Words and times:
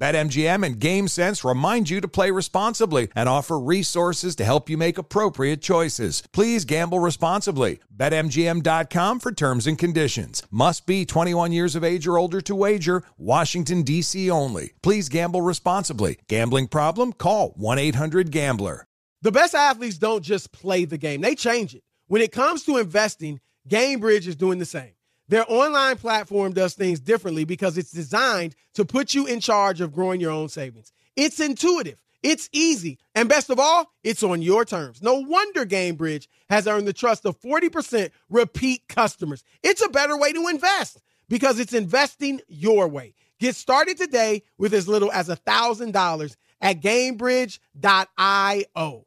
BetMGM 0.00 0.64
and 0.64 0.80
GameSense 0.80 1.48
remind 1.48 1.90
you 1.90 2.00
to 2.00 2.08
play 2.08 2.30
responsibly 2.30 3.08
and 3.14 3.28
offer 3.28 3.58
resources 3.60 4.34
to 4.36 4.44
help 4.46 4.70
you 4.70 4.78
make 4.78 4.96
appropriate 4.96 5.60
choices. 5.60 6.22
Please 6.32 6.64
gamble 6.64 7.00
responsibly. 7.00 7.80
BetMGM.com 7.94 9.20
for 9.20 9.30
terms 9.30 9.66
and 9.66 9.78
conditions. 9.78 10.42
Must 10.50 10.86
be 10.86 11.04
21 11.04 11.52
years 11.52 11.76
of 11.76 11.84
age 11.84 12.06
or 12.06 12.16
older 12.16 12.40
to 12.40 12.54
wager. 12.54 13.02
Washington, 13.18 13.82
D.C. 13.82 14.30
only. 14.30 14.72
Please 14.82 15.10
gamble 15.10 15.42
responsibly. 15.42 16.18
Gambling 16.28 16.68
problem? 16.68 17.12
Call 17.12 17.50
1 17.56 17.78
800 17.78 18.30
Gambler. 18.30 18.86
The 19.20 19.32
best 19.32 19.54
athletes 19.54 19.98
don't 19.98 20.24
just 20.24 20.50
play 20.50 20.86
the 20.86 20.96
game, 20.96 21.20
they 21.20 21.34
change 21.34 21.74
it. 21.74 21.82
When 22.06 22.22
it 22.22 22.32
comes 22.32 22.64
to 22.64 22.78
investing, 22.78 23.38
GameBridge 23.68 24.26
is 24.26 24.34
doing 24.34 24.58
the 24.58 24.64
same. 24.64 24.92
Their 25.30 25.44
online 25.46 25.96
platform 25.96 26.52
does 26.52 26.74
things 26.74 26.98
differently 26.98 27.44
because 27.44 27.78
it's 27.78 27.92
designed 27.92 28.56
to 28.74 28.84
put 28.84 29.14
you 29.14 29.26
in 29.26 29.38
charge 29.38 29.80
of 29.80 29.92
growing 29.92 30.20
your 30.20 30.32
own 30.32 30.48
savings. 30.48 30.92
It's 31.14 31.38
intuitive, 31.38 32.02
it's 32.20 32.48
easy, 32.52 32.98
and 33.14 33.28
best 33.28 33.48
of 33.48 33.60
all, 33.60 33.92
it's 34.02 34.24
on 34.24 34.42
your 34.42 34.64
terms. 34.64 35.00
No 35.00 35.14
wonder 35.14 35.64
GameBridge 35.64 36.26
has 36.48 36.66
earned 36.66 36.88
the 36.88 36.92
trust 36.92 37.24
of 37.26 37.40
40% 37.40 38.10
repeat 38.28 38.88
customers. 38.88 39.44
It's 39.62 39.84
a 39.84 39.88
better 39.88 40.18
way 40.18 40.32
to 40.32 40.48
invest 40.48 41.00
because 41.28 41.60
it's 41.60 41.74
investing 41.74 42.40
your 42.48 42.88
way. 42.88 43.14
Get 43.38 43.54
started 43.54 43.98
today 43.98 44.42
with 44.58 44.74
as 44.74 44.88
little 44.88 45.12
as 45.12 45.28
$1,000 45.28 46.36
at 46.60 46.80
GameBridge.io. 46.80 49.04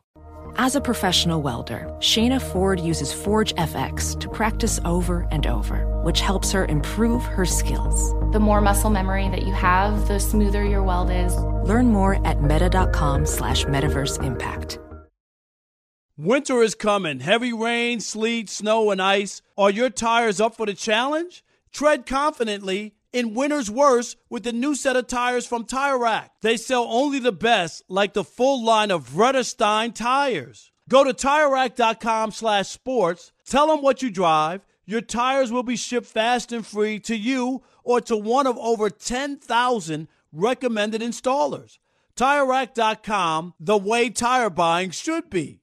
As 0.57 0.75
a 0.75 0.81
professional 0.81 1.41
welder, 1.41 1.91
Shayna 1.97 2.39
Ford 2.39 2.79
uses 2.79 3.11
Forge 3.11 3.55
FX 3.55 4.19
to 4.19 4.29
practice 4.29 4.79
over 4.85 5.27
and 5.31 5.47
over, 5.47 5.85
which 6.03 6.21
helps 6.21 6.51
her 6.51 6.65
improve 6.65 7.23
her 7.23 7.43
skills. 7.43 8.11
The 8.31 8.39
more 8.39 8.61
muscle 8.61 8.91
memory 8.91 9.27
that 9.29 9.47
you 9.47 9.53
have, 9.53 10.07
the 10.07 10.19
smoother 10.19 10.63
your 10.63 10.83
weld 10.83 11.09
is. 11.09 11.35
Learn 11.67 11.87
more 11.87 12.25
at 12.25 12.43
meta.com 12.43 13.25
slash 13.25 13.65
metaverse 13.65 14.23
impact. 14.23 14.77
Winter 16.17 16.61
is 16.61 16.75
coming. 16.75 17.21
Heavy 17.21 17.51
rain, 17.51 17.99
sleet, 17.99 18.47
snow, 18.47 18.91
and 18.91 19.01
ice. 19.01 19.41
Are 19.57 19.71
your 19.71 19.89
tires 19.89 20.39
up 20.39 20.55
for 20.55 20.67
the 20.67 20.75
challenge? 20.75 21.43
Tread 21.71 22.05
confidently 22.05 22.93
in 23.13 23.33
winter's 23.33 23.71
worst 23.71 24.17
with 24.29 24.43
the 24.43 24.51
new 24.51 24.75
set 24.75 24.95
of 24.95 25.07
tires 25.07 25.45
from 25.45 25.63
Tire 25.63 25.97
Rack. 25.97 26.31
They 26.41 26.57
sell 26.57 26.85
only 26.89 27.19
the 27.19 27.31
best, 27.31 27.83
like 27.87 28.13
the 28.13 28.23
full 28.23 28.63
line 28.63 28.91
of 28.91 29.09
Vredestein 29.09 29.93
tires. 29.93 30.71
Go 30.89 31.03
to 31.03 31.13
TireRack.com 31.13 32.31
slash 32.31 32.67
sports. 32.67 33.31
Tell 33.45 33.67
them 33.67 33.81
what 33.81 34.01
you 34.01 34.11
drive. 34.11 34.65
Your 34.85 35.01
tires 35.01 35.51
will 35.51 35.63
be 35.63 35.77
shipped 35.77 36.07
fast 36.07 36.51
and 36.51 36.65
free 36.65 36.99
to 37.01 37.15
you 37.15 37.63
or 37.83 38.01
to 38.01 38.17
one 38.17 38.47
of 38.47 38.57
over 38.57 38.89
10,000 38.89 40.07
recommended 40.33 41.01
installers. 41.01 41.77
TireRack.com, 42.15 43.53
the 43.59 43.77
way 43.77 44.09
tire 44.09 44.49
buying 44.49 44.91
should 44.91 45.29
be. 45.29 45.62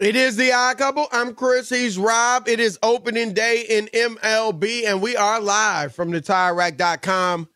It 0.00 0.16
is 0.16 0.34
the 0.36 0.50
odd 0.50 0.78
couple. 0.78 1.08
I'm 1.12 1.34
Chris. 1.34 1.68
He's 1.68 1.98
Rob. 1.98 2.48
It 2.48 2.58
is 2.58 2.78
opening 2.82 3.34
day 3.34 3.66
in 3.68 3.84
MLB, 3.88 4.86
and 4.86 5.02
we 5.02 5.14
are 5.14 5.38
live 5.38 5.94
from 5.94 6.10
the 6.10 6.22
TireRack.com 6.22 7.46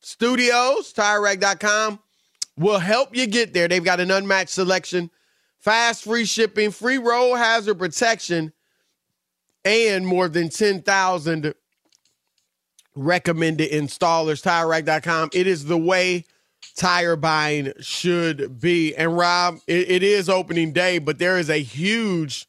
studios. 0.00 0.94
TireRack.com 0.94 1.98
will 2.56 2.78
help 2.78 3.14
you 3.14 3.26
get 3.26 3.52
there. 3.52 3.68
They've 3.68 3.84
got 3.84 4.00
an 4.00 4.10
unmatched 4.10 4.48
selection, 4.48 5.10
fast 5.58 6.04
free 6.04 6.24
shipping, 6.24 6.70
free 6.70 6.96
roll 6.96 7.34
hazard 7.34 7.78
protection, 7.78 8.54
and 9.62 10.06
more 10.06 10.28
than 10.28 10.48
10,000 10.48 11.54
recommended 12.94 13.70
installers. 13.70 14.42
TireRack.com. 14.42 15.28
It 15.34 15.46
is 15.46 15.66
the 15.66 15.76
way 15.76 16.24
tire 16.80 17.14
buying 17.14 17.72
should 17.80 18.58
be. 18.58 18.96
And 18.96 19.16
Rob, 19.16 19.58
it, 19.66 19.90
it 19.90 20.02
is 20.02 20.28
opening 20.30 20.72
day, 20.72 20.98
but 20.98 21.18
there 21.18 21.38
is 21.38 21.50
a 21.50 21.58
huge 21.58 22.46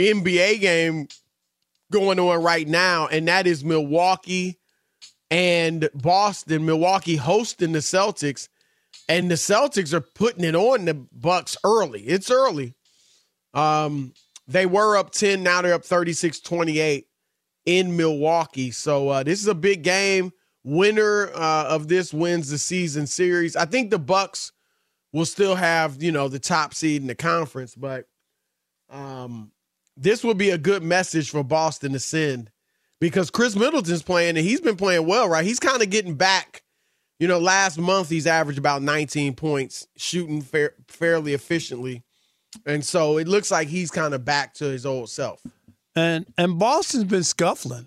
NBA 0.00 0.60
game 0.60 1.08
going 1.92 2.18
on 2.18 2.42
right 2.42 2.66
now, 2.66 3.06
and 3.06 3.28
that 3.28 3.46
is 3.46 3.62
Milwaukee 3.62 4.58
and 5.30 5.90
Boston. 5.94 6.64
Milwaukee 6.64 7.16
hosting 7.16 7.72
the 7.72 7.80
Celtics, 7.80 8.48
and 9.10 9.30
the 9.30 9.34
Celtics 9.34 9.92
are 9.92 10.00
putting 10.00 10.44
it 10.44 10.56
on 10.56 10.86
the 10.86 10.94
Bucks 10.94 11.56
early. 11.64 12.00
It's 12.00 12.30
early. 12.30 12.74
Um, 13.52 14.14
they 14.48 14.64
were 14.64 14.96
up 14.96 15.10
10, 15.10 15.42
now 15.42 15.60
they're 15.60 15.74
up 15.74 15.82
36-28 15.82 17.04
in 17.66 17.96
Milwaukee. 17.96 18.70
So 18.70 19.10
uh, 19.10 19.22
this 19.22 19.40
is 19.40 19.46
a 19.48 19.54
big 19.54 19.82
game 19.82 20.32
winner 20.64 21.30
uh, 21.34 21.66
of 21.68 21.88
this 21.88 22.12
wins 22.12 22.50
the 22.50 22.58
season 22.58 23.06
series. 23.06 23.54
I 23.54 23.66
think 23.66 23.90
the 23.90 23.98
Bucks 23.98 24.52
will 25.12 25.26
still 25.26 25.54
have 25.54 26.02
you 26.02 26.10
know 26.10 26.28
the 26.28 26.40
top 26.40 26.74
seed 26.74 27.02
in 27.02 27.06
the 27.06 27.14
conference, 27.14 27.74
but 27.74 28.06
um, 28.90 29.52
this 29.96 30.24
will 30.24 30.34
be 30.34 30.50
a 30.50 30.58
good 30.58 30.82
message 30.82 31.30
for 31.30 31.44
Boston 31.44 31.92
to 31.92 31.98
send 31.98 32.50
because 33.00 33.30
Khris 33.30 33.56
Middleton's 33.56 34.02
playing 34.02 34.36
and 34.36 34.46
he's 34.46 34.60
been 34.60 34.76
playing 34.76 35.06
well, 35.06 35.28
right? 35.28 35.44
He's 35.44 35.60
kind 35.60 35.82
of 35.82 35.90
getting 35.90 36.14
back. 36.14 36.62
You 37.20 37.28
know, 37.28 37.38
last 37.38 37.78
month 37.78 38.08
he's 38.08 38.26
averaged 38.26 38.58
about 38.58 38.82
19 38.82 39.34
points, 39.34 39.86
shooting 39.96 40.42
fair, 40.42 40.74
fairly 40.88 41.32
efficiently, 41.32 42.02
and 42.66 42.84
so 42.84 43.18
it 43.18 43.28
looks 43.28 43.50
like 43.50 43.68
he's 43.68 43.90
kind 43.90 44.14
of 44.14 44.24
back 44.24 44.54
to 44.54 44.64
his 44.64 44.84
old 44.84 45.10
self. 45.10 45.40
And 45.94 46.26
and 46.36 46.58
Boston's 46.58 47.04
been 47.04 47.22
scuffling. 47.22 47.86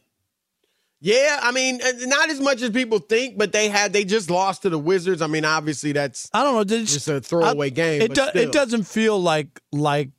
Yeah, 0.99 1.39
I 1.41 1.51
mean, 1.51 1.79
uh, 1.81 1.91
not 2.07 2.29
as 2.29 2.39
much 2.39 2.61
as 2.61 2.71
people 2.71 2.97
think, 2.99 3.37
but 3.37 3.51
they 3.51 3.69
had 3.69 3.93
they 3.93 4.03
just 4.03 4.31
lost 4.31 4.63
to 4.63 4.69
the 4.69 4.79
Wizards. 4.79 5.21
I 5.21 5.27
mean, 5.27 5.45
obviously 5.45 5.91
that's 5.91 6.29
I 6.33 6.43
don't 6.43 6.55
know, 6.55 6.63
just, 6.63 6.93
just 6.93 7.07
a 7.07 7.21
throwaway 7.21 7.67
I, 7.67 7.69
game. 7.69 8.01
It 8.01 8.13
do, 8.15 8.27
it 8.33 8.51
doesn't 8.51 8.83
feel 8.83 9.21
like 9.21 9.61
like 9.71 10.09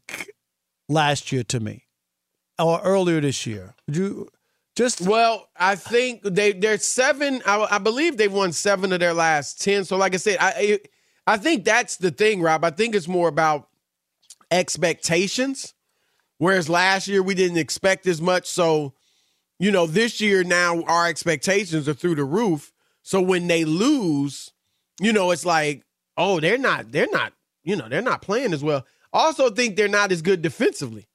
last 0.89 1.33
year 1.33 1.43
to 1.45 1.59
me, 1.59 1.87
or 2.59 2.81
earlier 2.83 3.21
this 3.21 3.45
year. 3.45 3.75
Would 3.89 3.97
you 3.97 4.29
just 4.77 5.01
well, 5.01 5.49
I 5.57 5.75
think 5.75 6.23
they 6.23 6.53
they're 6.53 6.79
seven. 6.79 7.43
I, 7.45 7.67
I 7.73 7.79
believe 7.79 8.17
they've 8.17 8.33
won 8.33 8.53
seven 8.53 8.93
of 8.93 9.01
their 9.01 9.15
last 9.15 9.61
ten. 9.61 9.85
So, 9.85 9.97
like 9.97 10.15
I 10.15 10.19
said, 10.19 10.37
I 10.41 10.79
I 11.27 11.39
think 11.39 11.65
that's 11.65 11.97
the 11.97 12.13
thing, 12.13 12.41
Rob. 12.41 12.65
I 12.65 12.71
think 12.71 12.95
it's 12.95 13.09
more 13.09 13.27
about 13.27 13.69
expectations. 14.53 15.75
Whereas 16.39 16.69
last 16.69 17.09
year 17.09 17.21
we 17.21 17.35
didn't 17.35 17.59
expect 17.59 18.07
as 18.07 18.23
much, 18.23 18.47
so 18.47 18.95
you 19.59 19.71
know, 19.71 19.87
this 19.87 20.21
year 20.21 20.45
now 20.45 20.83
our 20.83 21.07
expectations 21.07 21.89
are 21.89 21.95
through 21.95 22.15
the 22.17 22.25
roof. 22.25 22.73
So 23.03 23.21
when 23.21 23.47
they 23.47 23.65
lose, 23.65 24.53
you 25.01 25.13
know, 25.13 25.31
it's 25.31 25.47
like, 25.47 25.85
oh, 26.17 26.41
they're 26.41 26.59
not, 26.59 26.93
they're 26.93 27.11
not, 27.11 27.33
you 27.65 27.77
know, 27.77 27.89
they're 27.89 28.03
not 28.03 28.23
playing 28.23 28.53
as 28.53 28.63
well. 28.63 28.87
Also 29.13 29.51
think 29.51 29.77
they're 29.77 29.89
not 29.89 30.13
as 30.13 30.23
good 30.23 30.43
defensively 30.43 31.09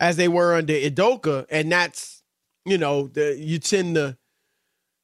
as 0.00 0.16
they 0.16 0.28
were 0.28 0.54
under 0.54 0.72
Udoka, 0.72 1.46
and 1.50 1.70
that's, 1.70 2.22
you 2.64 2.78
know, 2.78 3.08
the 3.08 3.36
you 3.38 3.58
tend 3.58 3.94
to 3.96 4.16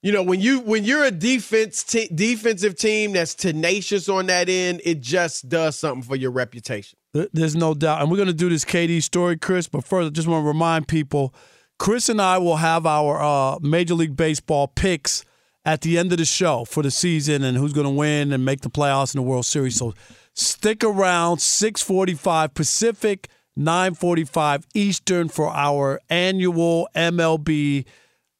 you 0.03 0.13
know 0.13 0.23
when 0.23 0.41
you 0.41 0.61
when 0.61 0.85
you're 0.85 1.05
a 1.05 1.11
defense 1.11 1.85
defensive 1.85 2.75
team 2.75 3.13
that's 3.13 3.35
tenacious 3.35 4.09
on 4.09 4.27
that 4.27 4.49
end, 4.49 4.81
it 4.85 5.01
just 5.01 5.49
does 5.49 5.79
something 5.79 6.03
for 6.03 6.17
your 6.17 6.31
reputation. 6.31 6.99
There's 7.13 7.57
no 7.57 7.75
doubt, 7.75 8.01
and 8.01 8.11
we're 8.11 8.25
to 8.29 8.33
do 8.33 8.49
this 8.49 8.65
KD 8.65 9.03
story, 9.03 9.37
Chris. 9.37 9.69
But 9.69 9.85
first, 9.85 10.13
just 10.13 10.29
want 10.29 10.45
to 10.45 10.49
remind 10.49 10.89
people, 10.89 11.35
Chris 11.81 12.11
and 12.11 12.21
I 12.21 12.37
will 12.37 12.57
have 12.57 12.85
our 12.85 13.23
uh, 13.23 13.59
Major 13.63 13.95
League 13.95 14.15
Baseball 14.15 14.69
picks 14.69 15.25
at 15.65 15.81
the 15.81 15.97
end 15.97 16.13
of 16.13 16.19
the 16.19 16.27
show 16.27 16.67
for 16.67 16.83
the 16.83 16.91
season 16.91 17.43
and 17.43 17.57
who's 17.57 17.73
going 17.73 17.87
to 17.87 17.91
win 17.91 18.35
and 18.35 18.45
make 18.45 18.61
the 18.61 18.69
playoffs 18.69 19.15
in 19.15 19.19
the 19.19 19.27
World 19.27 19.47
Series. 19.47 19.77
So 19.77 19.95
stick 20.35 20.85
around, 20.85 21.39
6:45 21.39 22.53
Pacific, 22.53 23.29
9:45 23.59 24.65
Eastern 24.75 25.31
for 25.31 25.49
our 25.49 26.03
annual 26.11 26.87
MLB 26.95 27.87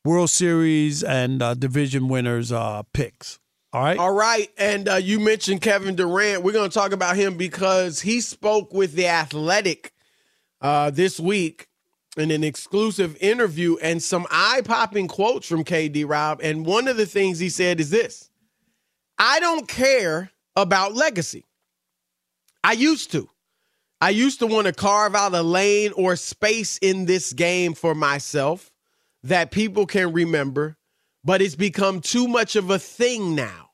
World 0.05 0.29
Series 0.29 1.03
and 1.03 1.41
uh, 1.41 1.55
division 1.55 2.09
winners 2.09 2.53
uh, 2.53 2.83
picks. 2.93 3.39
All 3.73 3.83
right. 3.83 3.99
All 3.99 4.13
right. 4.13 4.51
And 4.59 4.87
uh, 4.87 4.97
you 4.97 5.19
mentioned 5.19 5.63
Kevin 5.63 5.95
Durant. 5.95 6.43
We're 6.43 6.53
going 6.53 6.69
to 6.69 6.75
talk 6.75 6.93
about 6.93 7.17
him 7.17 7.39
because 7.39 8.03
he 8.03 8.21
spoke 8.21 8.75
with 8.75 8.93
The 8.93 9.07
Athletic 9.07 9.95
uh, 10.61 10.91
this 10.91 11.19
week 11.19 11.70
in 12.17 12.31
an 12.31 12.45
exclusive 12.45 13.17
interview 13.21 13.77
and 13.83 14.03
some 14.03 14.27
eye 14.31 14.63
popping 14.65 15.09
quotes 15.09 15.47
from 15.47 15.65
KD 15.65 16.09
Rob. 16.09 16.41
And 16.43 16.67
one 16.67 16.89
of 16.89 16.97
the 16.97 17.07
things 17.07 17.39
he 17.39 17.49
said 17.49 17.81
is 17.81 17.91
this 17.91 18.31
I 19.19 19.41
don't 19.41 19.69
care 19.69 20.31
about 20.57 20.95
legacy. 20.95 21.47
I 22.65 22.73
used 22.73 23.13
to. 23.13 23.29
I 24.01 24.11
used 24.11 24.39
to 24.39 24.47
want 24.47 24.67
to 24.67 24.73
carve 24.73 25.15
out 25.15 25.35
a 25.35 25.43
lane 25.43 25.93
or 25.95 26.17
space 26.17 26.79
in 26.79 27.05
this 27.05 27.33
game 27.33 27.75
for 27.75 27.95
myself 27.95 28.73
that 29.25 29.51
people 29.51 29.85
can 29.85 30.13
remember, 30.13 30.79
but 31.23 31.43
it's 31.43 31.55
become 31.55 32.01
too 32.01 32.27
much 32.27 32.57
of 32.57 32.71
a 32.71 32.79
thing 32.79 33.35
now. 33.35 33.71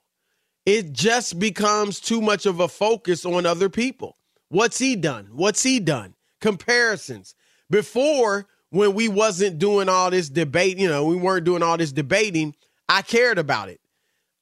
It 0.65 0.93
just 0.93 1.39
becomes 1.39 2.01
too 2.01 2.21
much 2.21 2.45
of 2.45 2.59
a 2.59 2.67
focus 2.67 3.25
on 3.25 3.47
other 3.47 3.69
people. 3.69 4.17
What's 4.49 4.79
he 4.79 4.97
done? 4.97 5.29
What's 5.33 5.63
he 5.63 5.79
done? 5.79 6.15
Comparisons. 6.41 7.37
Before, 7.71 8.47
when 8.71 8.95
we 8.95 9.09
wasn't 9.09 9.59
doing 9.59 9.89
all 9.89 10.11
this 10.11 10.29
debate, 10.29 10.79
you 10.79 10.89
know, 10.89 11.05
we 11.05 11.17
weren't 11.17 11.45
doing 11.45 11.63
all 11.63 11.77
this 11.77 11.93
debating, 11.93 12.55
I 12.89 13.03
cared 13.03 13.39
about 13.39 13.69
it. 13.69 13.81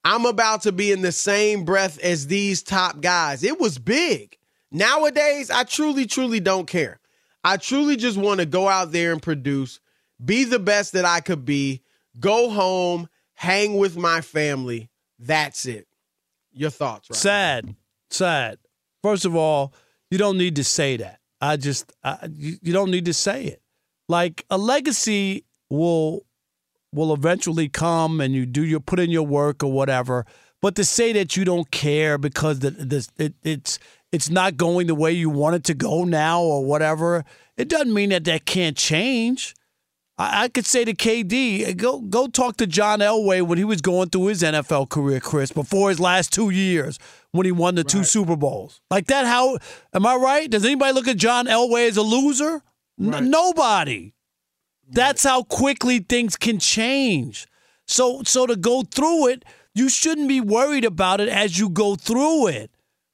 I'm 0.04 0.26
about 0.26 0.62
to 0.62 0.72
be 0.72 0.92
in 0.92 1.00
the 1.00 1.12
same 1.12 1.64
breath 1.64 1.98
as 2.00 2.26
these 2.26 2.62
top 2.62 3.00
guys. 3.00 3.42
It 3.42 3.58
was 3.58 3.78
big. 3.78 4.36
Nowadays, 4.70 5.50
I 5.50 5.64
truly, 5.64 6.04
truly 6.06 6.40
don't 6.40 6.66
care. 6.66 7.00
I 7.42 7.56
truly 7.56 7.96
just 7.96 8.18
want 8.18 8.40
to 8.40 8.46
go 8.46 8.68
out 8.68 8.92
there 8.92 9.12
and 9.12 9.22
produce 9.22 9.80
be 10.22 10.44
the 10.44 10.58
best 10.58 10.92
that 10.92 11.04
I 11.04 11.20
could 11.20 11.44
be, 11.44 11.82
go 12.20 12.50
home, 12.50 13.08
hang 13.34 13.76
with 13.76 13.96
my 13.96 14.20
family. 14.20 14.90
That's 15.18 15.66
it. 15.66 15.86
Your 16.52 16.70
thoughts, 16.70 17.10
right? 17.10 17.16
Sad, 17.16 17.74
sad. 18.10 18.58
First 19.02 19.24
of 19.24 19.34
all, 19.34 19.74
you 20.10 20.18
don't 20.18 20.38
need 20.38 20.56
to 20.56 20.64
say 20.64 20.96
that. 20.98 21.20
I 21.44 21.56
just, 21.56 21.92
I, 22.02 22.28
you, 22.32 22.72
don't 22.72 22.90
need 22.90 23.04
to 23.04 23.12
say 23.12 23.44
it. 23.44 23.62
Like 24.08 24.44
a 24.50 24.58
legacy 24.58 25.44
will 25.70 26.24
will 26.92 27.12
eventually 27.12 27.68
come, 27.68 28.20
and 28.20 28.34
you 28.34 28.46
do 28.46 28.64
your 28.64 28.80
put 28.80 29.00
in 29.00 29.10
your 29.10 29.26
work 29.26 29.62
or 29.62 29.72
whatever. 29.72 30.24
But 30.62 30.76
to 30.76 30.84
say 30.84 31.12
that 31.12 31.36
you 31.36 31.44
don't 31.44 31.70
care 31.70 32.16
because 32.16 32.60
the, 32.60 32.70
the 32.70 33.08
it, 33.18 33.34
it's 33.42 33.78
it's 34.12 34.30
not 34.30 34.56
going 34.56 34.86
the 34.86 34.94
way 34.94 35.12
you 35.12 35.28
want 35.28 35.56
it 35.56 35.64
to 35.64 35.74
go 35.74 36.04
now 36.04 36.40
or 36.40 36.64
whatever, 36.64 37.24
it 37.56 37.68
doesn't 37.68 37.92
mean 37.92 38.10
that 38.10 38.24
that 38.24 38.46
can't 38.46 38.76
change. 38.76 39.54
I, 40.18 40.44
I 40.44 40.48
could 40.48 40.66
say 40.66 40.84
to 40.84 40.94
KD, 40.94 41.76
go 41.76 42.00
go 42.00 42.26
talk 42.26 42.56
to 42.58 42.66
John 42.66 43.00
Elway 43.00 43.42
when 43.42 43.58
he 43.58 43.64
was 43.64 43.80
going 43.80 44.10
through 44.10 44.26
his 44.26 44.42
NFL 44.42 44.88
career, 44.88 45.20
Chris, 45.20 45.52
before 45.52 45.88
his 45.88 46.00
last 46.00 46.32
two 46.32 46.50
years 46.50 46.98
when 47.32 47.46
he 47.46 47.52
won 47.52 47.74
the 47.74 47.82
right. 47.82 47.88
two 47.88 48.04
Super 48.04 48.36
Bowls. 48.36 48.80
Like 48.90 49.06
that, 49.06 49.26
how 49.26 49.58
am 49.92 50.06
I 50.06 50.16
right? 50.16 50.50
Does 50.50 50.64
anybody 50.64 50.92
look 50.92 51.08
at 51.08 51.16
John 51.16 51.46
Elway 51.46 51.88
as 51.88 51.96
a 51.96 52.02
loser? 52.02 52.62
Right. 52.98 53.22
N- 53.22 53.30
nobody. 53.30 54.12
That's 54.88 55.24
how 55.24 55.42
quickly 55.42 55.98
things 56.00 56.36
can 56.36 56.58
change. 56.58 57.46
So 57.86 58.22
so 58.22 58.46
to 58.46 58.56
go 58.56 58.82
through 58.82 59.28
it, 59.28 59.44
you 59.74 59.88
shouldn't 59.88 60.28
be 60.28 60.40
worried 60.40 60.84
about 60.84 61.20
it 61.20 61.28
as 61.28 61.58
you 61.58 61.68
go 61.68 61.96
through 61.96 62.48
it. 62.48 62.70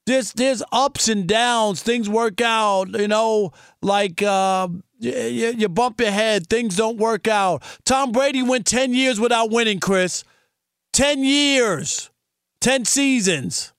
There's 0.06 0.32
there's 0.32 0.62
ups 0.72 1.08
and 1.08 1.26
downs. 1.26 1.82
Things 1.82 2.08
work 2.08 2.40
out, 2.40 2.88
you 2.98 3.08
know, 3.08 3.52
like 3.80 4.22
uh, 4.22 4.68
you, 5.00 5.54
you 5.56 5.68
bump 5.68 6.00
your 6.00 6.10
head, 6.10 6.46
things 6.48 6.76
don't 6.76 6.98
work 6.98 7.26
out. 7.26 7.62
Tom 7.84 8.12
Brady 8.12 8.42
went 8.42 8.66
10 8.66 8.94
years 8.94 9.18
without 9.18 9.50
winning, 9.50 9.80
Chris. 9.80 10.24
10 10.92 11.24
years, 11.24 12.10
10 12.60 12.84
seasons. 12.84 13.72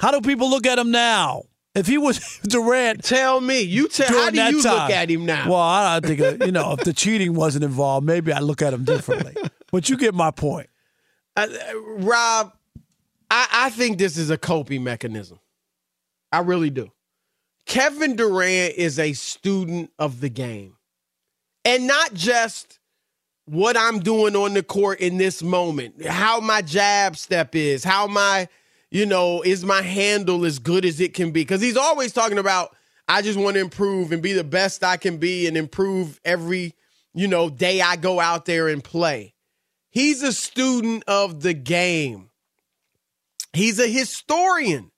How 0.00 0.10
do 0.10 0.20
people 0.20 0.50
look 0.50 0.66
at 0.66 0.78
him 0.78 0.90
now? 0.90 1.44
If 1.74 1.86
he 1.86 1.98
was 1.98 2.38
Durant, 2.44 3.02
tell 3.02 3.40
me. 3.40 3.62
You 3.62 3.88
tell. 3.88 4.08
How 4.08 4.30
do 4.30 4.40
you 4.40 4.62
time, 4.62 4.72
look 4.74 4.90
at 4.90 5.10
him 5.10 5.26
now? 5.26 5.50
Well, 5.50 5.60
I 5.60 6.00
think 6.00 6.20
uh, 6.20 6.44
you 6.44 6.52
know 6.52 6.72
if 6.72 6.84
the 6.84 6.92
cheating 6.96 7.34
wasn't 7.34 7.64
involved, 7.64 8.06
maybe 8.06 8.32
I 8.32 8.38
look 8.40 8.62
at 8.62 8.72
him 8.72 8.84
differently. 8.84 9.34
but 9.72 9.88
you 9.88 9.96
get 9.96 10.14
my 10.14 10.30
point, 10.30 10.68
uh, 11.36 11.48
Rob. 11.98 12.52
I, 13.30 13.48
I 13.52 13.70
think 13.70 13.98
this 13.98 14.16
is 14.16 14.30
a 14.30 14.38
coping 14.38 14.84
mechanism. 14.84 15.40
I 16.30 16.40
really 16.40 16.70
do. 16.70 16.92
Kevin 17.66 18.16
Durant 18.16 18.74
is 18.76 18.98
a 18.98 19.12
student 19.14 19.90
of 19.98 20.20
the 20.20 20.28
game. 20.28 20.76
And 21.64 21.86
not 21.86 22.12
just 22.12 22.78
what 23.46 23.76
I'm 23.76 24.00
doing 24.00 24.36
on 24.36 24.54
the 24.54 24.62
court 24.62 25.00
in 25.00 25.16
this 25.16 25.42
moment, 25.42 26.06
how 26.06 26.40
my 26.40 26.62
jab 26.62 27.16
step 27.16 27.54
is, 27.54 27.84
how 27.84 28.06
my, 28.06 28.48
you 28.90 29.06
know, 29.06 29.42
is 29.42 29.64
my 29.64 29.82
handle 29.82 30.44
as 30.44 30.58
good 30.58 30.84
as 30.84 31.00
it 31.00 31.14
can 31.14 31.30
be. 31.30 31.42
Because 31.42 31.60
he's 31.60 31.76
always 31.76 32.12
talking 32.12 32.38
about, 32.38 32.76
I 33.08 33.22
just 33.22 33.38
want 33.38 33.54
to 33.54 33.60
improve 33.60 34.12
and 34.12 34.22
be 34.22 34.32
the 34.32 34.44
best 34.44 34.84
I 34.84 34.96
can 34.96 35.18
be 35.18 35.46
and 35.46 35.56
improve 35.56 36.20
every, 36.24 36.74
you 37.14 37.28
know, 37.28 37.50
day 37.50 37.80
I 37.80 37.96
go 37.96 38.20
out 38.20 38.44
there 38.44 38.68
and 38.68 38.82
play. 38.84 39.34
He's 39.90 40.22
a 40.22 40.32
student 40.32 41.04
of 41.06 41.42
the 41.42 41.54
game. 41.54 42.30
He's 43.52 43.78
a 43.78 43.86
historian. 43.86 44.90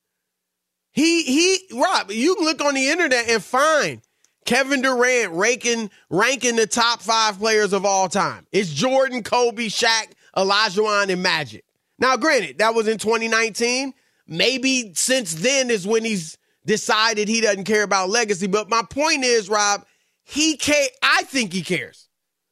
He 0.97 1.25
he 1.25 1.79
Rob, 1.79 2.11
you 2.11 2.35
can 2.37 2.47
look 2.47 2.65
on 2.65 2.73
the 2.73 2.89
internet 2.89 3.29
and 3.29 3.45
find 3.45 4.01
Kevin 4.47 4.81
Durant 4.81 5.31
ranking 5.35 5.91
ranking 6.09 6.57
the 6.57 6.67
top 6.67 7.03
five 7.03 7.39
players 7.39 7.75
of 7.75 7.85
all 7.85 8.09
time. 8.09 8.47
It's 8.51 8.71
Jordan, 8.71 9.23
Kobe, 9.23 9.67
Shaq, 9.67 10.13
Olajuwon, 10.35 11.11
and 11.11 11.23
Magic. 11.23 11.67
Now, 11.99 12.17
granted, 12.17 12.59
that 12.59 12.75
was 12.75 12.89
in 12.89 12.97
2019. 12.97 13.93
Maybe 14.27 14.93
since 14.95 15.35
then 15.35 15.71
is 15.71 15.87
when 15.87 16.03
he's 16.03 16.39
decided 16.65 17.29
he 17.29 17.43
doesn't 17.43 17.65
care 17.65 17.83
about 17.83 18.09
legacy. 18.09 18.47
But 18.47 18.71
my 18.71 18.83
point 18.83 19.23
is, 19.23 19.51
Rob, 19.51 19.85
he 20.25 20.57
can't. 20.57 20.91
I 21.03 21.25
think 21.25 21.53
he 21.53 21.61
cares. 21.61 22.09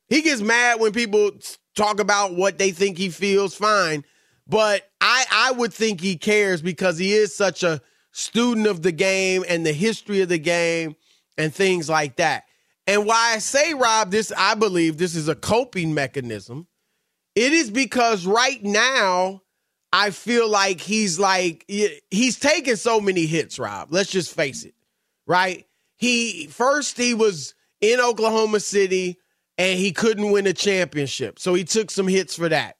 He 0.08 0.20
gets 0.20 0.42
mad 0.42 0.80
when 0.80 0.92
people 0.92 1.30
talk 1.74 1.98
about 1.98 2.34
what 2.34 2.58
they 2.58 2.72
think 2.72 2.98
he 2.98 3.08
feels 3.08 3.54
fine. 3.54 4.04
But 4.46 4.82
I 5.00 5.24
I 5.32 5.52
would 5.52 5.72
think 5.72 6.02
he 6.02 6.18
cares 6.18 6.60
because 6.60 6.98
he 6.98 7.14
is 7.14 7.34
such 7.34 7.62
a 7.62 7.80
student 8.14 8.68
of 8.68 8.80
the 8.82 8.92
game 8.92 9.44
and 9.48 9.66
the 9.66 9.72
history 9.72 10.20
of 10.20 10.28
the 10.28 10.38
game 10.38 10.94
and 11.36 11.52
things 11.52 11.88
like 11.88 12.14
that. 12.16 12.44
And 12.86 13.06
why 13.06 13.32
I 13.34 13.38
say, 13.38 13.74
Rob, 13.74 14.12
this, 14.12 14.32
I 14.36 14.54
believe 14.54 14.98
this 14.98 15.16
is 15.16 15.26
a 15.26 15.34
coping 15.34 15.94
mechanism. 15.94 16.68
It 17.34 17.52
is 17.52 17.72
because 17.72 18.24
right 18.24 18.62
now, 18.62 19.42
I 19.92 20.10
feel 20.10 20.48
like 20.48 20.80
he's 20.80 21.18
like, 21.18 21.64
he's 21.68 22.38
taken 22.38 22.76
so 22.76 23.00
many 23.00 23.26
hits, 23.26 23.58
Rob. 23.58 23.88
Let's 23.90 24.10
just 24.10 24.32
face 24.32 24.64
it, 24.64 24.74
right? 25.26 25.66
He, 25.96 26.46
first, 26.46 26.96
he 26.96 27.14
was 27.14 27.54
in 27.80 27.98
Oklahoma 28.00 28.60
City 28.60 29.18
and 29.58 29.76
he 29.76 29.90
couldn't 29.90 30.30
win 30.30 30.46
a 30.46 30.52
championship. 30.52 31.40
So 31.40 31.54
he 31.54 31.64
took 31.64 31.90
some 31.90 32.06
hits 32.06 32.36
for 32.36 32.48
that. 32.48 32.76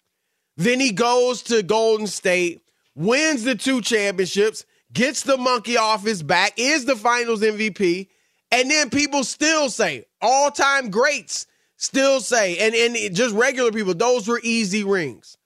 Then 0.57 0.79
he 0.79 0.93
goes 0.93 1.43
to 1.45 1.65
Golden 1.65 2.07
State, 2.07 2.63
wins 2.95 3.43
the 3.43 3.57
two 3.57 3.81
championships, 3.81 4.65
gets 4.95 5.23
the 5.23 5.37
monkey 5.37 5.77
off 5.77 6.05
his 6.05 6.23
back, 6.23 6.55
is 6.57 6.87
the 6.87 6.97
finals 6.97 7.43
MVP, 7.43 8.09
and 8.51 8.71
then 8.71 8.89
people 8.89 9.25
still 9.25 9.69
say, 9.69 10.07
all 10.23 10.51
time 10.51 10.91
greats 10.91 11.47
still 11.77 12.21
say, 12.21 12.57
and, 12.59 12.75
and 12.75 13.15
just 13.15 13.35
regular 13.35 13.73
people, 13.73 13.95
those 13.95 14.27
were 14.27 14.41
easy 14.43 14.85
rings. 14.85 15.37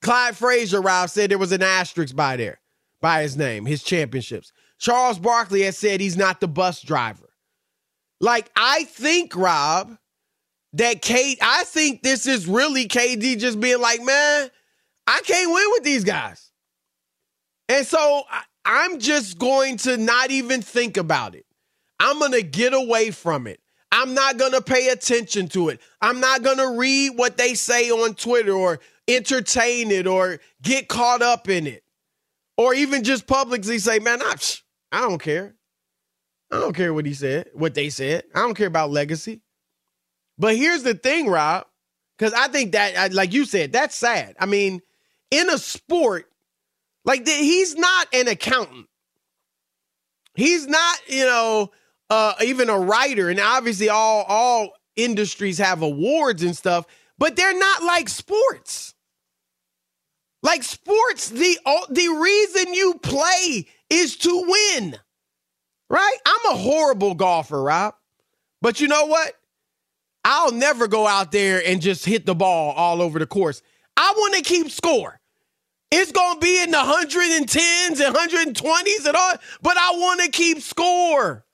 Clyde 0.00 0.36
Frazier, 0.36 0.80
Rob, 0.80 1.10
said 1.10 1.30
there 1.30 1.38
was 1.38 1.52
an 1.52 1.62
asterisk 1.62 2.14
by 2.14 2.36
there, 2.36 2.60
by 3.00 3.22
his 3.22 3.36
name, 3.36 3.66
his 3.66 3.82
championships. 3.82 4.52
Charles 4.78 5.18
Barkley 5.18 5.62
has 5.62 5.76
said 5.76 6.00
he's 6.00 6.16
not 6.16 6.40
the 6.40 6.48
bus 6.48 6.80
driver. 6.80 7.28
Like, 8.20 8.50
I 8.54 8.84
think, 8.84 9.34
Rob, 9.34 9.98
that 10.74 11.02
Kate, 11.02 11.38
I 11.42 11.64
think 11.64 12.02
this 12.02 12.26
is 12.26 12.46
really 12.46 12.86
KD 12.86 13.38
just 13.38 13.58
being 13.58 13.80
like, 13.80 14.02
man, 14.02 14.50
I 15.06 15.20
can't 15.24 15.52
win 15.52 15.66
with 15.72 15.82
these 15.82 16.04
guys. 16.04 16.52
And 17.68 17.86
so 17.86 18.22
I'm 18.68 18.98
just 19.00 19.38
going 19.38 19.78
to 19.78 19.96
not 19.96 20.30
even 20.30 20.60
think 20.60 20.98
about 20.98 21.34
it. 21.34 21.46
I'm 21.98 22.18
going 22.18 22.32
to 22.32 22.42
get 22.42 22.74
away 22.74 23.10
from 23.10 23.46
it. 23.46 23.60
I'm 23.90 24.12
not 24.12 24.36
going 24.36 24.52
to 24.52 24.60
pay 24.60 24.90
attention 24.90 25.48
to 25.48 25.70
it. 25.70 25.80
I'm 26.02 26.20
not 26.20 26.42
going 26.42 26.58
to 26.58 26.78
read 26.78 27.16
what 27.16 27.38
they 27.38 27.54
say 27.54 27.90
on 27.90 28.14
Twitter 28.14 28.52
or 28.52 28.78
entertain 29.08 29.90
it 29.90 30.06
or 30.06 30.38
get 30.60 30.86
caught 30.86 31.22
up 31.22 31.48
in 31.48 31.66
it. 31.66 31.82
Or 32.58 32.74
even 32.74 33.04
just 33.04 33.26
publicly 33.26 33.78
say, 33.78 34.00
man, 34.00 34.20
I, 34.20 34.34
I 34.92 35.00
don't 35.00 35.22
care. 35.22 35.54
I 36.52 36.56
don't 36.56 36.76
care 36.76 36.92
what 36.92 37.06
he 37.06 37.14
said, 37.14 37.48
what 37.54 37.74
they 37.74 37.88
said. 37.88 38.24
I 38.34 38.40
don't 38.40 38.54
care 38.54 38.66
about 38.66 38.90
legacy. 38.90 39.40
But 40.36 40.56
here's 40.56 40.82
the 40.82 40.94
thing, 40.94 41.28
Rob, 41.28 41.66
because 42.18 42.34
I 42.34 42.48
think 42.48 42.72
that, 42.72 43.14
like 43.14 43.32
you 43.32 43.46
said, 43.46 43.72
that's 43.72 43.94
sad. 43.94 44.36
I 44.38 44.44
mean, 44.44 44.82
in 45.30 45.48
a 45.48 45.56
sport, 45.56 46.26
like 47.08 47.26
he's 47.26 47.74
not 47.74 48.06
an 48.12 48.28
accountant. 48.28 48.86
He's 50.34 50.66
not, 50.66 50.98
you 51.08 51.24
know, 51.24 51.70
uh, 52.10 52.34
even 52.44 52.68
a 52.68 52.78
writer. 52.78 53.30
And 53.30 53.40
obviously, 53.40 53.88
all 53.88 54.24
all 54.28 54.72
industries 54.94 55.56
have 55.56 55.80
awards 55.80 56.42
and 56.42 56.54
stuff, 56.54 56.84
but 57.16 57.34
they're 57.34 57.58
not 57.58 57.82
like 57.82 58.10
sports. 58.10 58.94
Like 60.42 60.62
sports, 60.62 61.30
the 61.30 61.58
the 61.88 62.08
reason 62.08 62.74
you 62.74 63.00
play 63.02 63.66
is 63.88 64.16
to 64.18 64.44
win. 64.46 64.94
Right? 65.88 66.18
I'm 66.26 66.52
a 66.52 66.58
horrible 66.58 67.14
golfer, 67.14 67.62
Rob. 67.62 67.94
But 68.60 68.82
you 68.82 68.88
know 68.88 69.06
what? 69.06 69.32
I'll 70.24 70.52
never 70.52 70.88
go 70.88 71.06
out 71.06 71.32
there 71.32 71.62
and 71.64 71.80
just 71.80 72.04
hit 72.04 72.26
the 72.26 72.34
ball 72.34 72.72
all 72.72 73.00
over 73.00 73.18
the 73.18 73.26
course. 73.26 73.62
I 73.96 74.12
want 74.14 74.34
to 74.34 74.42
keep 74.42 74.70
score. 74.70 75.17
It's 75.90 76.12
going 76.12 76.34
to 76.34 76.40
be 76.40 76.62
in 76.62 76.70
the 76.70 76.78
110s 76.78 78.06
and 78.06 78.14
120s 78.14 79.06
and 79.06 79.16
all, 79.16 79.34
but 79.62 79.76
I 79.76 79.92
want 79.92 80.20
to 80.22 80.30
keep 80.30 80.60
score. 80.60 81.46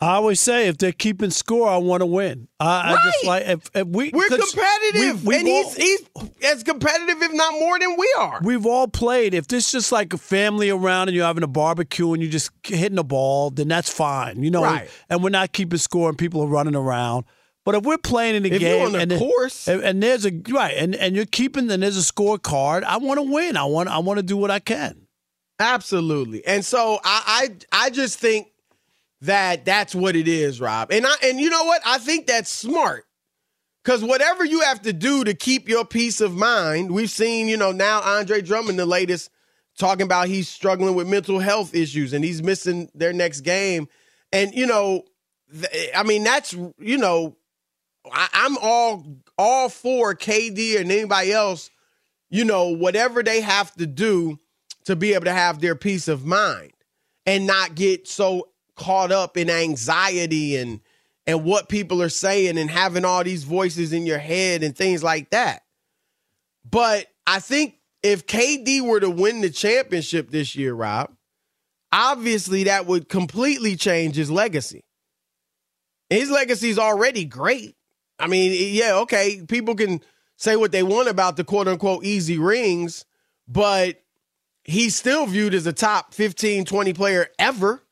I 0.00 0.16
always 0.16 0.40
say 0.40 0.68
if 0.68 0.78
they're 0.78 0.92
keeping 0.92 1.30
score, 1.30 1.68
I 1.68 1.78
want 1.78 2.02
to 2.02 2.06
win. 2.06 2.48
I, 2.60 2.92
right. 2.92 2.98
I 2.98 3.04
just 3.04 3.24
like 3.24 3.42
if, 3.46 3.70
if 3.74 3.86
we 3.86 4.10
we're 4.10 4.28
competitive, 4.28 5.24
we, 5.24 5.36
and 5.38 5.48
all, 5.48 5.70
he's 5.70 5.76
he's 5.76 6.30
as 6.44 6.62
competitive, 6.62 7.22
if 7.22 7.32
not 7.32 7.54
more, 7.54 7.78
than 7.78 7.96
we 7.96 8.14
are. 8.18 8.40
We've 8.42 8.66
all 8.66 8.88
played. 8.88 9.32
If 9.32 9.48
this 9.48 9.72
just 9.72 9.92
like 9.92 10.12
a 10.12 10.18
family 10.18 10.70
around 10.70 11.08
and 11.08 11.16
you're 11.16 11.26
having 11.26 11.42
a 11.42 11.48
barbecue 11.48 12.12
and 12.12 12.22
you're 12.22 12.32
just 12.32 12.50
hitting 12.62 12.96
the 12.96 13.04
ball, 13.04 13.50
then 13.50 13.68
that's 13.68 13.90
fine, 13.90 14.42
you 14.42 14.50
know. 14.50 14.62
Right. 14.62 14.90
And 15.08 15.22
we're 15.22 15.30
not 15.30 15.52
keeping 15.52 15.78
score 15.78 16.08
and 16.08 16.18
people 16.18 16.42
are 16.42 16.48
running 16.48 16.76
around. 16.76 17.24
But 17.66 17.74
if 17.74 17.82
we're 17.82 17.98
playing 17.98 18.36
in 18.36 18.44
the 18.44 18.52
if 18.52 18.60
game 18.60 18.94
and, 18.94 19.10
course, 19.10 19.66
and, 19.66 19.82
and, 19.82 20.00
there's 20.00 20.24
a 20.24 20.30
right, 20.50 20.72
and, 20.78 20.94
and 20.94 21.16
you're 21.16 21.26
keeping, 21.26 21.66
then 21.66 21.80
there's 21.80 21.98
a 21.98 22.12
scorecard. 22.12 22.84
I 22.84 22.98
want 22.98 23.18
to 23.18 23.24
win. 23.24 23.56
I 23.56 23.64
want 23.64 23.88
I 23.88 23.98
want 23.98 24.18
to 24.18 24.22
do 24.22 24.36
what 24.36 24.52
I 24.52 24.60
can. 24.60 25.08
Absolutely. 25.58 26.46
And 26.46 26.64
so 26.64 27.00
I 27.02 27.50
I, 27.72 27.86
I 27.86 27.90
just 27.90 28.20
think 28.20 28.46
that 29.22 29.64
that's 29.64 29.96
what 29.96 30.14
it 30.14 30.28
is, 30.28 30.60
Rob. 30.60 30.92
And 30.92 31.04
I 31.04 31.14
and 31.24 31.40
you 31.40 31.50
know 31.50 31.64
what? 31.64 31.82
I 31.84 31.98
think 31.98 32.28
that's 32.28 32.48
smart. 32.48 33.04
Cause 33.84 34.02
whatever 34.02 34.44
you 34.44 34.60
have 34.60 34.82
to 34.82 34.92
do 34.92 35.24
to 35.24 35.34
keep 35.34 35.68
your 35.68 35.84
peace 35.84 36.20
of 36.20 36.34
mind, 36.34 36.92
we've 36.92 37.10
seen, 37.10 37.48
you 37.48 37.56
know, 37.56 37.72
now 37.72 38.00
Andre 38.00 38.42
Drummond, 38.42 38.78
the 38.78 38.86
latest, 38.86 39.28
talking 39.76 40.04
about 40.04 40.28
he's 40.28 40.48
struggling 40.48 40.94
with 40.94 41.08
mental 41.08 41.40
health 41.40 41.74
issues 41.74 42.12
and 42.12 42.24
he's 42.24 42.44
missing 42.44 42.90
their 42.94 43.12
next 43.12 43.40
game. 43.40 43.88
And, 44.32 44.54
you 44.54 44.66
know, 44.66 45.02
I 45.94 46.04
mean, 46.04 46.22
that's, 46.22 46.52
you 46.78 46.98
know, 46.98 47.36
I, 48.12 48.28
I'm 48.32 48.56
all 48.58 49.06
all 49.38 49.68
for 49.68 50.14
KD 50.14 50.80
and 50.80 50.90
anybody 50.90 51.32
else, 51.32 51.70
you 52.30 52.44
know, 52.44 52.68
whatever 52.68 53.22
they 53.22 53.40
have 53.40 53.72
to 53.74 53.86
do 53.86 54.38
to 54.84 54.96
be 54.96 55.14
able 55.14 55.24
to 55.24 55.32
have 55.32 55.60
their 55.60 55.74
peace 55.74 56.08
of 56.08 56.24
mind 56.24 56.72
and 57.26 57.46
not 57.46 57.74
get 57.74 58.08
so 58.08 58.48
caught 58.76 59.10
up 59.10 59.36
in 59.36 59.50
anxiety 59.50 60.56
and 60.56 60.80
and 61.26 61.44
what 61.44 61.68
people 61.68 62.02
are 62.02 62.08
saying 62.08 62.56
and 62.56 62.70
having 62.70 63.04
all 63.04 63.24
these 63.24 63.42
voices 63.42 63.92
in 63.92 64.06
your 64.06 64.18
head 64.18 64.62
and 64.62 64.76
things 64.76 65.02
like 65.02 65.30
that. 65.30 65.62
But 66.68 67.06
I 67.26 67.40
think 67.40 67.74
if 68.02 68.26
KD 68.26 68.80
were 68.82 69.00
to 69.00 69.10
win 69.10 69.40
the 69.40 69.50
championship 69.50 70.30
this 70.30 70.54
year, 70.54 70.72
Rob, 70.72 71.10
obviously 71.92 72.64
that 72.64 72.86
would 72.86 73.08
completely 73.08 73.74
change 73.74 74.14
his 74.14 74.30
legacy. 74.30 74.84
His 76.10 76.30
legacy 76.30 76.68
is 76.68 76.78
already 76.78 77.24
great. 77.24 77.75
I 78.18 78.26
mean, 78.26 78.52
yeah, 78.74 78.96
okay, 79.00 79.42
people 79.46 79.74
can 79.74 80.00
say 80.36 80.56
what 80.56 80.72
they 80.72 80.82
want 80.82 81.08
about 81.08 81.36
the 81.36 81.44
quote 81.44 81.68
unquote 81.68 82.04
easy 82.04 82.38
rings, 82.38 83.04
but 83.48 84.02
he's 84.64 84.96
still 84.96 85.26
viewed 85.26 85.54
as 85.54 85.66
a 85.66 85.72
top 85.72 86.14
15, 86.14 86.64
20 86.64 86.92
player 86.92 87.28
ever. 87.38 87.82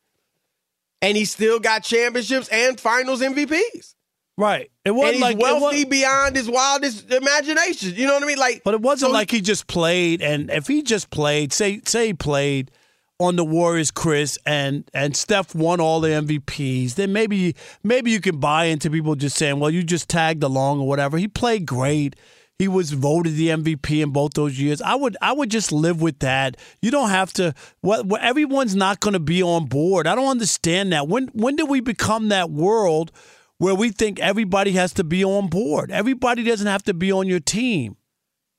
And 1.01 1.15
he 1.15 1.25
still 1.25 1.59
got 1.59 1.83
championships 1.83 2.47
and 2.47 2.79
finals 2.79 3.21
MVPs. 3.21 3.93
Right. 4.37 4.71
It 4.83 4.91
wasn't 4.91 5.21
like 5.21 5.37
wealthy 5.37 5.85
beyond 5.85 6.35
his 6.35 6.49
wildest 6.49 7.11
imagination. 7.11 7.93
You 7.95 8.07
know 8.07 8.15
what 8.15 8.23
I 8.23 8.27
mean? 8.27 8.37
Like, 8.37 8.63
but 8.63 8.73
it 8.73 8.81
wasn't 8.81 9.11
so 9.11 9.13
like 9.13 9.31
he 9.31 9.41
just 9.41 9.67
played. 9.67 10.21
And 10.21 10.49
if 10.49 10.67
he 10.67 10.81
just 10.81 11.09
played, 11.09 11.53
say, 11.53 11.81
say 11.85 12.07
he 12.07 12.13
played 12.13 12.71
on 13.19 13.35
the 13.35 13.45
Warriors, 13.45 13.91
Chris, 13.91 14.37
and 14.45 14.89
and 14.93 15.15
Steph 15.15 15.55
won 15.55 15.79
all 15.79 15.99
the 16.01 16.09
MVPs, 16.09 16.95
then 16.95 17.13
maybe 17.13 17.55
maybe 17.83 18.11
you 18.11 18.19
can 18.19 18.39
buy 18.39 18.65
into 18.65 18.89
people 18.89 19.15
just 19.15 19.37
saying, 19.37 19.59
well, 19.59 19.69
you 19.69 19.83
just 19.83 20.09
tagged 20.09 20.43
along 20.43 20.79
or 20.79 20.87
whatever. 20.87 21.17
He 21.17 21.27
played 21.27 21.65
great. 21.65 22.15
He 22.57 22.69
was 22.69 22.91
voted 22.91 23.35
the 23.35 23.49
MVP 23.49 24.01
in 24.01 24.11
both 24.11 24.33
those 24.33 24.59
years. 24.59 24.81
I 24.81 24.95
would 24.95 25.17
I 25.21 25.33
would 25.33 25.49
just 25.49 25.71
live 25.71 26.01
with 26.01 26.19
that. 26.19 26.57
You 26.81 26.91
don't 26.91 27.09
have 27.09 27.33
to. 27.33 27.53
What 27.81 28.21
everyone's 28.21 28.75
not 28.75 28.99
going 29.01 29.13
to 29.13 29.19
be 29.19 29.43
on 29.43 29.65
board. 29.65 30.07
I 30.07 30.15
don't 30.15 30.29
understand 30.29 30.91
that. 30.93 31.07
When 31.07 31.27
when 31.33 31.55
did 31.55 31.69
we 31.69 31.81
become 31.81 32.29
that 32.29 32.51
world 32.51 33.11
where 33.57 33.75
we 33.75 33.91
think 33.91 34.19
everybody 34.19 34.71
has 34.73 34.93
to 34.93 35.03
be 35.03 35.23
on 35.23 35.47
board? 35.47 35.91
Everybody 35.91 36.43
doesn't 36.43 36.67
have 36.67 36.83
to 36.83 36.93
be 36.93 37.11
on 37.11 37.27
your 37.27 37.41
team. 37.41 37.97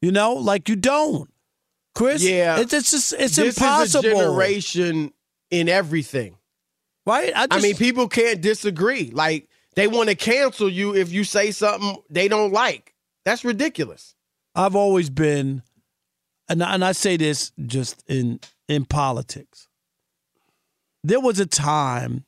You 0.02 0.12
know, 0.12 0.34
like 0.34 0.68
you 0.68 0.76
don't. 0.76 1.30
Chris. 1.96 2.22
Yeah, 2.22 2.60
it's, 2.60 2.74
it's 2.74 2.90
just 2.90 3.12
it's 3.14 3.36
this 3.36 3.56
impossible. 3.56 4.04
Is 4.04 4.12
a 4.12 4.16
generation 4.16 5.12
in 5.50 5.68
everything, 5.68 6.36
right? 7.06 7.32
I, 7.34 7.46
just, 7.46 7.52
I 7.52 7.60
mean, 7.60 7.74
people 7.74 8.06
can't 8.06 8.42
disagree. 8.42 9.10
Like 9.10 9.48
they 9.74 9.88
want 9.88 10.10
to 10.10 10.14
cancel 10.14 10.68
you 10.68 10.94
if 10.94 11.10
you 11.10 11.24
say 11.24 11.50
something 11.50 11.96
they 12.10 12.28
don't 12.28 12.52
like. 12.52 12.94
That's 13.24 13.44
ridiculous. 13.44 14.14
I've 14.54 14.76
always 14.76 15.08
been, 15.08 15.62
and 16.48 16.62
and 16.62 16.84
I 16.84 16.92
say 16.92 17.16
this 17.16 17.52
just 17.64 18.04
in 18.06 18.40
in 18.68 18.84
politics. 18.84 19.66
There 21.02 21.20
was 21.20 21.40
a 21.40 21.46
time 21.46 22.26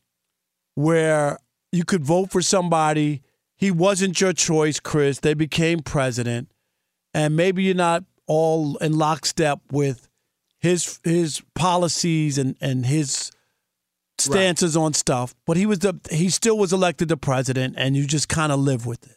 where 0.77 1.39
you 1.73 1.85
could 1.85 2.05
vote 2.05 2.31
for 2.31 2.41
somebody. 2.41 3.23
He 3.55 3.71
wasn't 3.71 4.19
your 4.19 4.33
choice, 4.33 4.81
Chris. 4.81 5.21
They 5.21 5.35
became 5.35 5.81
president, 5.81 6.51
and 7.13 7.37
maybe 7.37 7.65
you're 7.65 7.75
not 7.75 8.05
all 8.29 8.77
in 8.77 8.97
lockstep 8.97 9.61
with 9.73 10.09
his 10.61 11.01
his 11.03 11.43
policies 11.55 12.39
and 12.39 12.57
and 12.61 12.87
his 12.87 13.33
stances 14.19 14.77
right. 14.77 14.83
on 14.83 14.95
stuff. 14.95 15.35
But 15.47 15.57
he 15.57 15.67
was 15.67 15.81
the 15.81 15.99
he 16.11 16.31
still 16.31 16.57
was 16.57 16.73
elected 16.73 17.09
the 17.09 17.17
president, 17.17 17.75
and 17.77 17.97
you 17.97 18.07
just 18.07 18.29
kind 18.29 18.53
of 18.53 18.61
live 18.61 18.87
with 18.87 19.05
it. 19.07 19.17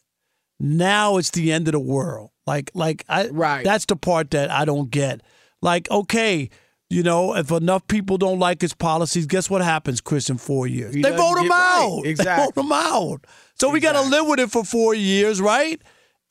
Now 0.59 1.17
it's 1.17 1.31
the 1.31 1.51
end 1.51 1.67
of 1.67 1.73
the 1.73 1.79
world. 1.79 2.31
Like 2.47 2.71
like 2.73 3.03
I 3.07 3.27
right. 3.27 3.63
That's 3.63 3.85
the 3.85 3.95
part 3.95 4.31
that 4.31 4.49
I 4.49 4.65
don't 4.65 4.89
get. 4.89 5.21
Like 5.61 5.89
okay. 5.91 6.49
You 6.89 7.03
know, 7.03 7.37
if 7.37 7.51
enough 7.51 7.87
people 7.87 8.17
don't 8.17 8.37
like 8.37 8.59
his 8.59 8.73
policies, 8.73 9.25
guess 9.25 9.49
what 9.49 9.61
happens, 9.61 10.01
Chris, 10.01 10.29
in 10.29 10.37
four 10.37 10.67
years? 10.67 10.93
He 10.93 11.01
they 11.01 11.15
vote 11.15 11.37
him 11.37 11.49
out. 11.49 12.01
Right. 12.01 12.01
Exactly. 12.05 12.47
They 12.53 12.61
vote 12.61 12.65
him 12.65 12.71
out. 12.73 13.25
So 13.55 13.69
exactly. 13.69 13.71
we 13.71 13.79
got 13.79 13.93
to 13.93 14.09
live 14.09 14.27
with 14.27 14.39
it 14.41 14.51
for 14.51 14.65
four 14.65 14.93
years, 14.93 15.39
right? 15.39 15.81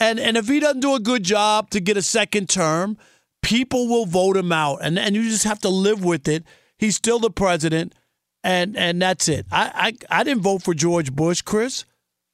And 0.00 0.19
and 0.19 0.37
if 0.37 0.49
he 0.49 0.59
doesn't 0.59 0.80
do 0.80 0.95
a 0.95 1.00
good 1.00 1.23
job 1.23 1.71
to 1.71 1.80
get 1.80 1.97
a 1.97 2.02
second 2.02 2.49
term, 2.49 2.97
people 3.42 3.87
will 3.87 4.07
vote 4.07 4.37
him 4.37 4.50
out. 4.50 4.78
And 4.83 4.99
and 4.99 5.14
you 5.14 5.23
just 5.25 5.45
have 5.45 5.61
to 5.61 5.69
live 5.69 6.02
with 6.02 6.26
it. 6.26 6.45
He's 6.78 6.97
still 6.97 7.19
the 7.19 7.30
president, 7.30 7.95
and 8.42 8.76
and 8.76 9.00
that's 9.00 9.28
it. 9.28 9.47
I 9.52 9.95
I, 10.11 10.21
I 10.21 10.25
didn't 10.25 10.42
vote 10.42 10.62
for 10.62 10.75
George 10.75 11.12
Bush, 11.12 11.42
Chris. 11.42 11.85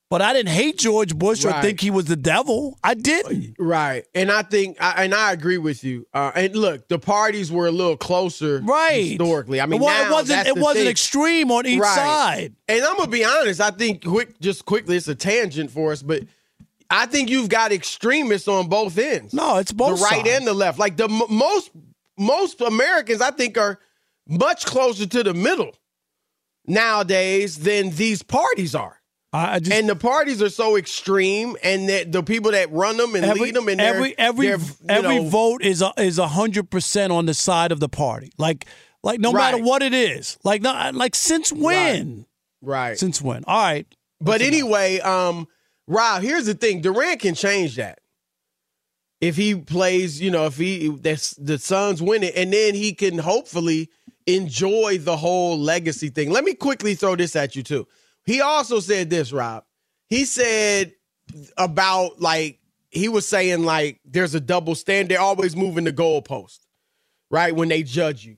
But 0.09 0.23
I 0.23 0.33
didn't 0.33 0.51
hate 0.51 0.79
George 0.79 1.17
Bush 1.17 1.45
right. 1.45 1.57
or 1.57 1.63
think 1.63 1.81
he 1.81 1.91
was 1.91 2.05
the 2.05 2.15
devil. 2.15 2.79
I 2.85 2.95
didn't. 2.95 3.57
Right, 3.59 4.05
and 4.15 4.31
I 4.31 4.43
think, 4.43 4.77
I, 4.81 5.05
and 5.05 5.13
I 5.13 5.33
agree 5.33 5.59
with 5.59 5.83
you. 5.83 6.07
Uh, 6.15 6.31
and 6.33 6.55
look, 6.55 6.87
the 6.87 7.01
parties 7.01 7.51
were 7.51 7.67
a 7.67 7.73
little 7.73 7.97
closer, 7.97 8.61
right? 8.65 9.05
Historically, 9.05 9.61
I 9.61 9.67
mean, 9.67 9.81
well, 9.81 10.07
it 10.07 10.13
wasn't. 10.13 10.47
It 10.47 10.57
wasn't 10.57 10.85
thing. 10.85 10.91
extreme 10.91 11.51
on 11.51 11.67
each 11.67 11.81
right. 11.81 11.95
side. 11.97 12.55
And 12.69 12.85
I'm 12.85 12.97
gonna 12.97 13.11
be 13.11 13.25
honest. 13.25 13.61
I 13.61 13.73
think 13.73 14.05
quick, 14.05 14.39
just 14.39 14.65
quickly, 14.65 14.97
it's 14.97 15.09
a 15.09 15.17
tangent 15.17 15.73
for 15.73 15.91
us, 15.91 16.03
but 16.03 16.23
I 16.91 17.07
think 17.07 17.31
you've 17.31 17.49
got 17.49 17.73
extremists 17.73 18.49
on 18.49 18.69
both 18.69 18.97
ends. 18.99 19.35
No, 19.35 19.59
it's 19.59 19.73
both 19.73 19.99
the 19.99 20.05
right 20.05 20.25
sides. 20.25 20.29
and 20.31 20.47
the 20.47 20.55
left. 20.55 20.79
Like 20.79 20.97
the 20.97 21.09
m- 21.09 21.23
most 21.29 21.71
most 22.19 22.61
Americans, 22.61 23.21
I 23.21 23.31
think, 23.31 23.59
are 23.59 23.79
much 24.29 24.67
closer 24.67 25.07
to 25.07 25.23
the 25.23 25.35
middle 25.35 25.73
nowadays 26.67 27.59
than 27.59 27.91
these 27.91 28.23
parties 28.23 28.75
are. 28.75 29.01
I 29.33 29.59
just, 29.59 29.73
and 29.73 29.89
the 29.89 29.97
parties 29.97 30.41
are 30.41 30.49
so 30.49 30.77
extreme, 30.77 31.57
and 31.63 31.89
that 31.89 32.11
the 32.11 32.23
people 32.23 32.53
that 32.53 32.73
run 32.73 32.97
them 32.97 33.15
and 33.15 33.25
every, 33.25 33.41
lead 33.41 33.55
them, 33.55 33.69
and 33.69 33.81
every 33.81 34.17
every 34.17 34.49
every 34.49 34.77
know, 34.89 35.29
vote 35.29 35.63
is 35.63 35.83
a, 35.83 35.93
is 35.99 36.19
hundred 36.19 36.71
percent 36.71 37.13
on 37.13 37.27
the 37.27 37.35
side 37.35 37.73
of 37.73 37.81
the 37.81 37.89
party. 37.89 38.33
Like 38.39 38.67
like 39.03 39.21
no 39.21 39.33
right. 39.33 39.53
matter 39.53 39.63
what 39.63 39.83
it 39.83 39.93
is. 39.93 40.39
Like 40.43 40.63
not 40.63 40.95
like 40.95 41.15
since 41.15 41.53
when? 41.53 42.27
Right. 42.63 42.91
right. 42.91 42.99
Since 42.99 43.21
when? 43.21 43.45
All 43.45 43.63
right. 43.63 43.87
But 44.21 44.41
anyway, 44.41 45.01
um, 45.01 45.47
Rob, 45.87 46.23
here's 46.23 46.47
the 46.47 46.55
thing: 46.55 46.81
Durant 46.81 47.21
can 47.21 47.35
change 47.35 47.77
that 47.77 48.01
if 49.21 49.37
he 49.37 49.55
plays. 49.55 50.21
You 50.21 50.31
know, 50.31 50.47
if 50.47 50.57
he 50.57 50.89
that's 50.89 51.31
the 51.33 51.59
Suns 51.59 52.03
win 52.03 52.23
it, 52.23 52.35
and 52.37 52.53
then 52.53 52.75
he 52.75 52.93
can 52.93 53.19
hopefully 53.19 53.91
enjoy 54.27 54.99
the 54.99 55.17
whole 55.17 55.59
legacy 55.59 56.09
thing. 56.09 56.31
Let 56.31 56.45
me 56.45 56.55
quickly 56.55 56.95
throw 56.95 57.17
this 57.17 57.37
at 57.37 57.55
you 57.57 57.63
too. 57.63 57.87
He 58.25 58.41
also 58.41 58.81
said 58.81 59.11
this, 59.11 59.33
Rob. 59.33 59.65
He 60.09 60.25
said 60.25 60.93
about 61.57 62.21
like 62.21 62.61
he 62.91 63.09
was 63.09 63.27
saying 63.27 63.65
like 63.65 64.01
there's 64.05 64.35
a 64.35 64.41
double 64.41 64.75
standard. 64.75 65.11
They're 65.11 65.21
always 65.21 65.57
moving 65.57 65.85
the 65.85 65.93
goalpost, 65.93 66.61
right? 67.31 67.55
When 67.55 67.69
they 67.69 67.83
judge 67.83 68.25
you. 68.25 68.37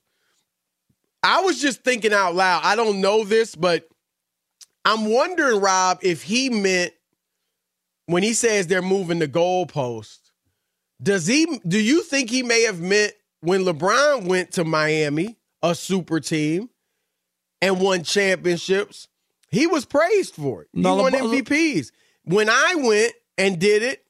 I 1.23 1.41
was 1.41 1.61
just 1.61 1.83
thinking 1.83 2.13
out 2.13 2.35
loud. 2.35 2.63
I 2.65 2.77
don't 2.77 3.01
know 3.01 3.25
this, 3.25 3.57
but 3.57 3.89
I'm 4.85 5.07
wondering, 5.07 5.61
Rob, 5.61 5.99
if 6.03 6.23
he 6.23 6.49
meant 6.49 6.93
when 8.09 8.23
he 8.23 8.33
says 8.33 8.67
they're 8.67 8.81
moving 8.83 9.19
the 9.19 9.29
goalpost, 9.29 10.19
does 11.03 11.27
he 11.27 11.61
do 11.69 11.79
you 11.79 12.03
think 12.03 12.31
he 12.31 12.43
may 12.43 12.63
have 12.63 12.81
meant 12.81 13.13
when 13.41 13.65
LeBron 13.65 14.25
went 14.25 14.53
to 14.53 14.65
Miami, 14.65 15.37
a 15.63 15.75
super 15.75 16.19
team, 16.19 16.71
and 17.61 17.81
won 17.81 18.03
championships, 18.03 19.09
he 19.51 19.67
was 19.67 19.85
praised 19.85 20.35
for 20.35 20.63
it. 20.63 20.69
He 20.73 20.81
No, 20.81 20.97
won 20.97 21.13
LeBron- 21.13 21.43
MVPs. 21.43 21.93
When 22.25 22.49
I 22.49 22.75
went 22.77 23.13
and 23.37 23.59
did 23.61 23.83
it, 23.83 24.05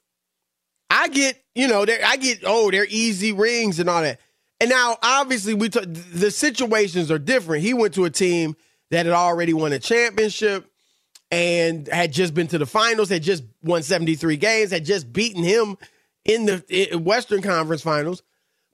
I 0.90 1.08
get, 1.08 1.42
you 1.54 1.68
know, 1.68 1.82
I 2.04 2.16
get, 2.16 2.40
oh, 2.44 2.70
they're 2.70 2.86
easy 2.88 3.32
rings 3.32 3.78
and 3.80 3.90
all 3.90 4.02
that. 4.02 4.20
And 4.60 4.70
now, 4.70 4.96
obviously, 5.02 5.54
we 5.54 5.68
t- 5.68 5.84
the 5.84 6.30
situations 6.30 7.10
are 7.10 7.18
different. 7.18 7.62
He 7.64 7.74
went 7.74 7.94
to 7.94 8.04
a 8.06 8.10
team 8.10 8.56
that 8.90 9.06
had 9.06 9.14
already 9.14 9.52
won 9.52 9.72
a 9.72 9.78
championship 9.78 10.70
and 11.30 11.86
had 11.88 12.12
just 12.12 12.34
been 12.34 12.46
to 12.48 12.58
the 12.58 12.66
finals, 12.66 13.08
had 13.08 13.22
just 13.22 13.44
won 13.62 13.82
73 13.82 14.36
games, 14.36 14.70
had 14.70 14.84
just 14.84 15.12
beaten 15.12 15.42
him 15.42 15.76
in 16.24 16.46
the 16.46 16.96
Western 17.02 17.42
Conference 17.42 17.82
finals. 17.82 18.22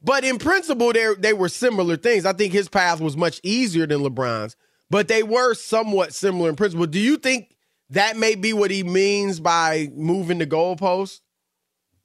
But 0.03 0.25
in 0.25 0.39
principle, 0.39 0.93
they 0.93 1.15
they 1.19 1.33
were 1.33 1.49
similar 1.49 1.97
things. 1.97 2.27
I 2.27 2.33
think 2.35 2.53
his 2.53 2.69
path 2.69 3.01
was 3.01 3.17
much 3.17 3.41
easier 3.43 3.87
than 3.87 4.01
LeBron's, 4.01 4.55
but 4.91 5.09
they 5.09 5.23
were 5.23 5.55
somewhat 5.55 6.13
similar 6.13 6.51
in 6.51 6.57
principle. 6.57 6.87
Do 6.87 7.01
you 7.01 7.17
think 7.17 7.55
that 7.91 8.17
may 8.17 8.35
be 8.35 8.53
what 8.53 8.71
he 8.71 8.83
means 8.83 9.41
by 9.41 9.89
moving 9.95 10.39
the 10.39 10.47
goalpost? 10.47 11.21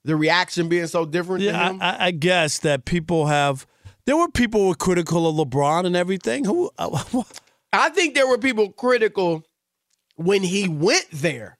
The 0.04 0.16
reaction 0.16 0.68
being 0.70 0.86
so 0.86 1.04
different 1.04 1.42
Yeah, 1.42 1.52
to 1.52 1.58
him? 1.74 1.82
I, 1.82 1.90
I- 1.90 2.06
I 2.06 2.10
guess 2.12 2.60
that 2.60 2.86
people 2.86 3.26
have. 3.26 3.66
There 4.06 4.16
were 4.16 4.30
people 4.30 4.62
who 4.62 4.68
were 4.68 4.74
critical 4.74 5.28
of 5.28 5.36
LeBron 5.48 5.84
and 5.84 5.94
everything. 5.94 6.46
Who? 6.46 6.70
uh, 6.78 7.04
I 7.74 7.90
think 7.90 8.14
there 8.14 8.26
were 8.26 8.38
people 8.38 8.72
critical 8.72 9.44
when 10.20 10.42
he 10.42 10.68
went 10.68 11.06
there, 11.12 11.58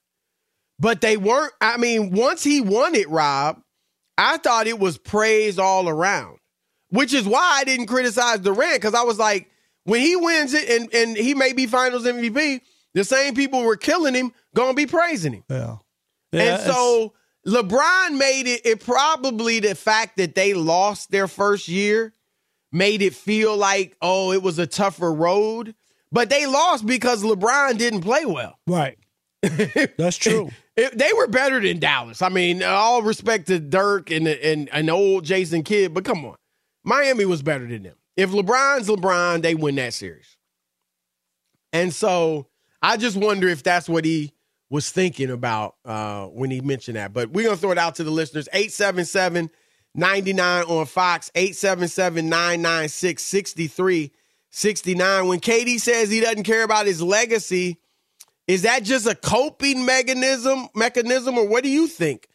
but 0.79 1.00
they 1.00 1.17
weren't. 1.17 1.52
I 1.61 1.79
mean, 1.79 2.11
once 2.11 2.45
he 2.45 2.61
won 2.61 2.95
it, 2.95 3.09
Rob, 3.09 3.61
I 4.19 4.37
thought 4.37 4.67
it 4.67 4.79
was 4.79 4.99
praise 4.99 5.59
all 5.59 5.88
around, 5.88 6.38
which 6.90 7.14
is 7.14 7.26
why 7.26 7.59
I 7.61 7.64
didn't 7.64 7.87
criticize 7.87 8.40
Durant 8.40 8.75
because 8.75 8.95
I 8.95 9.02
was 9.02 9.19
like, 9.19 9.50
when 9.85 10.00
he 10.00 10.14
wins 10.14 10.52
it 10.52 10.69
and, 10.69 10.95
and 10.95 11.17
he 11.17 11.35
may 11.35 11.55
be 11.55 11.67
finals 11.67 12.05
MVP, 12.05 12.61
the 12.93 13.05
same 13.05 13.35
people 13.35 13.62
were 13.62 13.76
killing 13.76 14.14
him 14.14 14.33
gonna 14.55 14.75
be 14.75 14.87
praising 14.87 15.33
him. 15.33 15.45
yeah. 16.33 16.57
and 16.57 16.62
so 16.62 17.14
LeBron 17.47 18.19
made 18.19 18.47
it, 18.47 18.67
it 18.67 18.85
probably 18.85 19.61
the 19.61 19.75
fact 19.75 20.19
that 20.19 20.35
they 20.35 20.52
lost 20.52 21.11
their 21.11 21.29
first 21.29 21.67
year 21.67 22.12
made 22.73 23.00
it 23.00 23.14
feel 23.14 23.57
like, 23.57 23.97
oh, 24.02 24.33
it 24.33 24.43
was 24.43 24.59
a 24.59 24.67
tougher 24.67 25.12
road. 25.12 25.75
But 26.12 26.29
they 26.31 26.47
lost 26.47 26.87
because 26.87 27.23
LeBron 27.23 27.79
didn't 27.79 28.00
play 28.02 28.25
well. 28.25 28.59
right. 28.67 28.99
That's 29.97 30.17
true. 30.19 30.50
It- 30.76 30.97
they 30.99 31.12
were 31.14 31.26
better 31.29 31.61
than 31.61 31.79
Dallas. 31.79 32.21
I 32.23 32.29
mean, 32.31 32.62
all 32.62 33.02
respect 33.02 33.47
to 33.49 33.59
Dirk 33.59 34.11
and 34.11 34.26
and 34.29 34.69
an 34.73 34.90
old 34.90 35.25
Jason 35.25 35.62
Kidd, 35.62 35.95
but 35.95 36.05
come 36.05 36.25
on, 36.25 36.37
Miami 36.85 37.25
was 37.25 37.43
better 37.43 37.67
than 37.67 37.83
them. 37.85 37.97
If 38.17 38.31
LeBron's 38.31 38.88
LeBron, 38.88 39.40
they 39.43 39.55
win 39.55 39.76
that 39.76 39.95
series. 39.95 40.37
And 41.73 41.93
so 41.95 42.47
I 42.83 42.97
just 42.97 43.17
wonder 43.17 43.49
if 43.49 43.62
that's 43.62 43.88
what 43.88 44.05
he 44.05 44.33
was 44.69 44.90
thinking 44.90 45.31
about 45.31 45.76
uh, 45.85 46.26
when 46.26 46.50
he 46.50 46.61
mentioned 46.61 46.97
that. 46.97 47.13
But 47.13 47.30
we're 47.30 47.45
gonna 47.45 47.56
throw 47.56 47.71
it 47.73 47.78
out 47.78 47.95
to 47.97 48.04
the 48.04 48.11
listeners. 48.11 48.49
877 48.52 49.50
99 49.95 50.65
on 50.65 50.87
Fox, 50.87 51.30
877 51.35 52.28
996 52.28 53.23
6369. 54.50 55.28
When 55.28 55.41
KD 55.41 55.80
says 55.80 56.10
he 56.10 56.21
doesn't 56.21 56.45
care 56.45 56.65
about 56.65 56.86
his 56.86 57.02
legacy, 57.02 57.78
is 58.47 58.63
that 58.63 58.82
just 58.82 59.06
a 59.06 59.15
coping 59.15 59.84
mechanism 59.84 60.69
mechanism, 60.75 61.39
or 61.39 61.47
what 61.47 61.63
do 61.63 61.71
you 61.71 61.86
think? 61.86 62.26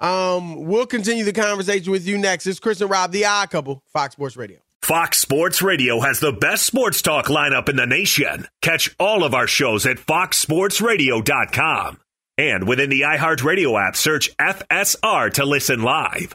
Um, 0.00 0.66
we'll 0.66 0.86
continue 0.86 1.24
the 1.24 1.32
conversation 1.32 1.92
with 1.92 2.06
you 2.06 2.18
next. 2.18 2.46
It's 2.46 2.60
Chris 2.60 2.80
and 2.80 2.90
Rob, 2.90 3.12
the 3.12 3.24
odd 3.24 3.50
couple, 3.50 3.82
Fox 3.92 4.14
Sports 4.14 4.36
Radio. 4.36 4.58
Fox 4.82 5.18
Sports 5.18 5.62
Radio 5.62 6.00
has 6.00 6.18
the 6.18 6.32
best 6.32 6.66
sports 6.66 7.02
talk 7.02 7.26
lineup 7.26 7.68
in 7.68 7.76
the 7.76 7.86
nation. 7.86 8.48
Catch 8.62 8.92
all 8.98 9.22
of 9.22 9.32
our 9.32 9.46
shows 9.46 9.86
at 9.86 9.98
foxsportsradio.com. 9.98 12.00
And 12.36 12.66
within 12.66 12.90
the 12.90 13.02
iHeartRadio 13.02 13.80
app, 13.80 13.94
search 13.94 14.36
FSR 14.38 15.32
to 15.34 15.44
listen 15.44 15.82
live. 15.82 16.34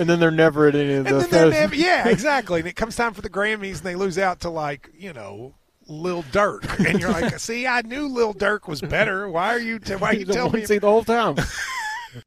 and 0.00 0.08
then 0.08 0.18
they're 0.18 0.30
never 0.30 0.66
at 0.66 0.74
any 0.74 0.94
of 0.94 1.06
And 1.06 1.20
then 1.20 1.30
they're 1.30 1.50
never, 1.50 1.74
yeah, 1.74 2.08
exactly. 2.08 2.60
And 2.60 2.68
it 2.68 2.74
comes 2.74 2.96
time 2.96 3.14
for 3.14 3.20
the 3.20 3.30
Grammys, 3.30 3.78
and 3.78 3.82
they 3.82 3.94
lose 3.94 4.18
out 4.18 4.40
to 4.40 4.50
like 4.50 4.90
you 4.98 5.12
know 5.12 5.54
Lil 5.86 6.22
Durk, 6.24 6.84
and 6.84 6.98
you're 6.98 7.10
like, 7.10 7.38
see, 7.38 7.66
I 7.66 7.82
knew 7.82 8.08
Lil 8.08 8.34
Durk 8.34 8.66
was 8.66 8.80
better. 8.80 9.28
Why 9.28 9.54
are 9.54 9.60
you? 9.60 9.78
T- 9.78 9.94
why 9.94 10.10
are 10.10 10.14
you 10.14 10.18
He's 10.26 10.34
telling 10.34 10.52
me? 10.52 10.66
seed 10.66 10.80
the 10.80 10.88
whole 10.88 11.04
time. 11.04 11.36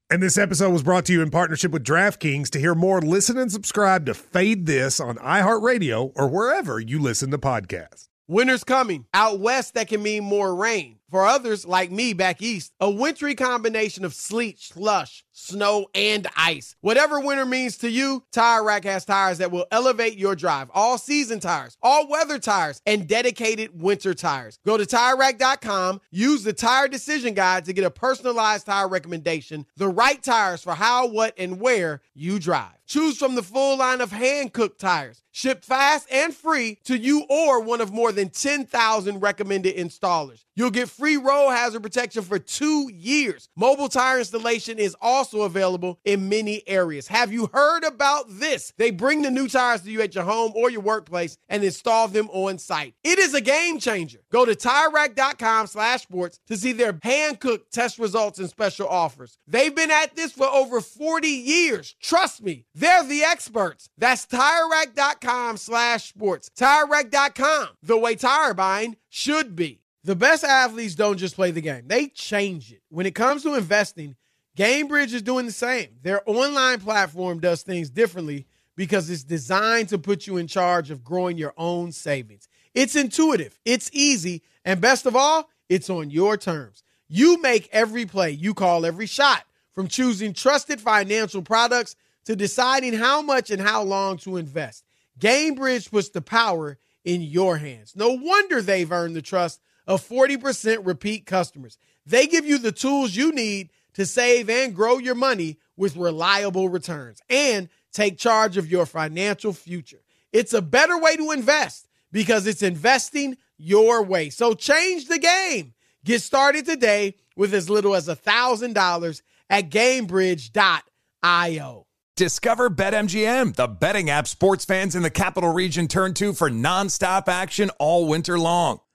And 0.10 0.24
this 0.24 0.38
episode 0.38 0.72
was 0.72 0.84
brought 0.84 1.06
to 1.06 1.14
you 1.14 1.22
in 1.22 1.30
partnership 1.30 1.72
with 1.72 1.84
DraftKings. 1.84 2.50
To 2.52 2.60
hear 2.60 2.74
more, 2.76 3.02
listen 3.02 3.38
and 3.38 3.52
subscribe 3.52 4.06
to 4.06 4.14
Fade 4.14 4.66
This 4.66 5.00
on 5.02 5.18
iHeartRadio 5.18 6.14
or 6.16 6.30
wherever 6.30 6.80
you 6.80 7.00
listen 7.00 7.32
to 7.32 7.38
podcasts. 7.38 8.08
Winter's 8.28 8.64
coming. 8.64 9.06
Out 9.14 9.40
west, 9.40 9.74
that 9.74 9.90
can 9.90 10.02
mean 10.02 10.24
more 10.24 10.56
rain. 10.56 11.00
For 11.12 11.26
others, 11.26 11.66
like 11.66 11.92
me 11.92 12.14
back 12.14 12.42
east, 12.42 12.72
a 12.80 12.90
wintry 12.90 13.36
combination 13.36 14.06
of 14.06 14.14
sleet, 14.14 14.60
slush, 14.60 15.26
snow, 15.34 15.88
and 15.94 16.28
ice. 16.38 16.76
Whatever 16.82 17.20
winter 17.20 17.46
means 17.46 17.78
to 17.80 17.90
you, 17.90 18.24
Tire 18.32 18.64
Rack 18.64 18.86
has 18.86 19.04
tires 19.04 19.40
that 19.40 19.52
will 19.52 19.66
elevate 19.72 20.18
your 20.18 20.36
drive. 20.36 20.70
All 20.74 20.98
season 20.98 21.40
tires, 21.40 21.78
all 21.82 22.08
weather 22.08 22.40
tires, 22.40 22.82
and 22.86 23.08
dedicated 23.08 23.82
winter 23.82 24.14
tires. 24.14 24.60
Go 24.66 24.78
to 24.78 24.86
TireRack.com, 24.86 26.00
use 26.12 26.44
the 26.44 26.54
Tire 26.54 26.88
Decision 26.88 27.34
Guide 27.34 27.66
to 27.66 27.74
get 27.74 27.84
a 27.84 27.92
personalized 27.92 28.68
tire 28.68 28.88
recommendation, 28.88 29.66
the 29.76 29.90
right 29.90 30.22
tires 30.22 30.62
for 30.62 30.74
how, 30.74 31.08
what, 31.08 31.34
and 31.38 31.60
where 31.60 32.02
you 32.14 32.40
drive. 32.40 32.78
Choose 32.86 33.18
from 33.18 33.36
the 33.36 33.42
full 33.44 33.78
line 33.78 34.02
of 34.02 34.12
hand 34.12 34.54
cooked 34.54 34.80
tires, 34.80 35.24
shipped 35.32 35.64
fast 35.64 36.08
and 36.12 36.36
free 36.36 36.78
to 36.84 36.98
you 36.98 37.26
or 37.30 37.62
one 37.62 37.80
of 37.82 37.94
more 37.94 38.12
than 38.12 38.30
10,000 38.30 39.20
recommended 39.20 39.76
installers. 39.78 40.44
You'll 40.56 40.70
get 40.70 40.90
free 40.90 41.18
road 41.18 41.52
hazard 41.52 41.82
protection 41.82 42.24
for 42.24 42.38
two 42.38 42.92
years. 42.94 43.50
Mobile 43.56 43.90
tire 43.90 44.20
installation 44.20 44.78
is 44.78 44.96
also 45.02 45.23
also 45.24 45.44
available 45.44 45.98
in 46.04 46.28
many 46.28 46.68
areas. 46.68 47.08
Have 47.08 47.32
you 47.32 47.50
heard 47.54 47.86
about 47.86 48.26
this? 48.28 48.74
They 48.78 48.92
bring 48.92 49.22
the 49.22 49.32
new 49.32 49.48
tires 49.48 49.82
to 49.84 49.90
you 49.90 50.02
at 50.02 50.14
your 50.14 50.26
home 50.26 50.52
or 50.54 50.70
your 50.70 50.82
workplace 50.82 51.38
and 51.48 51.64
install 51.64 52.10
them 52.10 52.30
on 52.32 52.58
site. 52.58 52.94
It 53.06 53.20
is 53.20 53.34
a 53.34 53.40
game 53.40 53.80
changer. 53.80 54.20
Go 54.34 54.44
to 54.44 54.54
TireRack.com 54.54 55.68
slash 55.68 56.02
sports 56.02 56.42
to 56.48 56.58
see 56.58 56.74
their 56.74 57.00
hand-cooked 57.02 57.72
test 57.72 58.00
results 58.00 58.38
and 58.40 58.50
special 58.50 58.90
offers. 58.90 59.38
They've 59.48 59.74
been 59.74 59.92
at 59.92 60.14
this 60.18 60.34
for 60.34 60.48
over 60.48 60.82
40 60.82 61.26
years. 61.26 61.96
Trust 62.02 62.44
me, 62.44 62.66
they're 62.76 63.06
the 63.06 63.24
experts. 63.24 63.88
That's 63.98 64.26
TireRack.com 64.26 65.56
slash 65.56 66.10
sports. 66.10 66.50
TireRack.com, 66.60 67.70
the 67.82 67.98
way 67.98 68.16
tire 68.16 68.54
buying 68.54 68.98
should 69.08 69.56
be. 69.56 69.80
The 70.06 70.18
best 70.18 70.44
athletes 70.44 70.96
don't 70.96 71.16
just 71.16 71.36
play 71.36 71.52
the 71.52 71.62
game, 71.62 71.84
they 71.88 72.08
change 72.08 72.74
it. 72.74 72.82
When 72.90 73.06
it 73.06 73.16
comes 73.16 73.44
to 73.44 73.56
investing, 73.56 74.18
GameBridge 74.58 75.14
is 75.14 75.24
doing 75.24 75.48
the 75.48 75.52
same. 75.52 75.88
Their 76.04 76.22
online 76.26 76.80
platform 76.80 77.40
does 77.40 77.64
things 77.64 77.90
differently 77.90 78.46
because 78.76 79.10
it's 79.10 79.24
designed 79.24 79.90
to 79.90 79.98
put 79.98 80.28
you 80.28 80.38
in 80.38 80.48
charge 80.48 80.92
of 80.92 81.04
growing 81.04 81.38
your 81.38 81.54
own 81.58 81.92
savings. 81.92 82.48
It's 82.74 82.96
intuitive, 82.96 83.60
it's 83.66 83.90
easy, 83.94 84.44
and 84.66 84.82
best 84.82 85.06
of 85.06 85.16
all, 85.16 85.50
it's 85.70 85.90
on 85.90 86.10
your 86.10 86.38
terms. 86.38 86.84
You 87.08 87.42
make 87.42 87.70
every 87.72 88.06
play, 88.06 88.32
you 88.32 88.54
call 88.54 88.86
every 88.86 89.06
shot, 89.06 89.44
from 89.74 89.88
choosing 89.88 90.34
trusted 90.34 90.80
financial 90.80 91.42
products 91.42 91.96
to 92.26 92.36
deciding 92.36 92.94
how 92.94 93.22
much 93.22 93.50
and 93.50 93.62
how 93.62 93.84
long 93.84 94.18
to 94.18 94.38
invest. 94.38 94.84
GameBridge 95.20 95.92
puts 95.92 96.10
the 96.10 96.22
power 96.22 96.78
in 97.04 97.22
your 97.22 97.58
hands. 97.58 97.96
No 97.96 98.12
wonder 98.12 98.62
they've 98.62 98.92
earned 98.92 99.16
the 99.16 99.22
trust 99.22 99.62
of 99.86 100.08
40% 100.08 100.86
repeat 100.86 101.26
customers. 101.26 101.78
They 102.06 102.28
give 102.28 102.46
you 102.46 102.58
the 102.58 102.72
tools 102.72 103.16
you 103.16 103.32
need 103.32 103.70
to 103.94 104.06
save 104.06 104.50
and 104.50 104.76
grow 104.76 104.98
your 104.98 105.16
money 105.16 105.60
with 105.78 105.96
reliable 105.96 106.70
returns 106.70 107.22
and 107.30 107.70
take 107.92 108.18
charge 108.18 108.58
of 108.58 108.70
your 108.70 108.86
financial 108.86 109.54
future. 109.54 110.02
It's 110.32 110.54
a 110.54 110.62
better 110.62 110.98
way 110.98 111.16
to 111.18 111.32
invest 111.32 111.88
because 112.12 112.48
it's 112.48 112.64
investing 112.64 113.38
your 113.58 114.04
way. 114.04 114.30
So 114.30 114.54
change 114.54 115.08
the 115.08 115.20
game. 115.20 115.74
Get 116.04 116.22
started 116.22 116.66
today 116.66 117.16
with 117.36 117.54
as 117.54 117.70
little 117.70 117.96
as 117.96 118.08
$1,000 118.08 119.22
at 119.50 119.70
gamebridge.io. 119.70 121.88
Discover 122.16 122.70
BetMGM, 122.70 123.56
the 123.56 123.68
betting 123.68 124.12
app 124.12 124.28
sports 124.28 124.66
fans 124.66 124.96
in 124.96 125.02
the 125.02 125.10
capital 125.10 125.52
region 125.52 125.88
turn 125.88 126.14
to 126.16 126.34
for 126.34 126.48
nonstop 126.48 127.28
action 127.28 127.72
all 127.80 128.08
winter 128.08 128.38
long. 128.38 128.82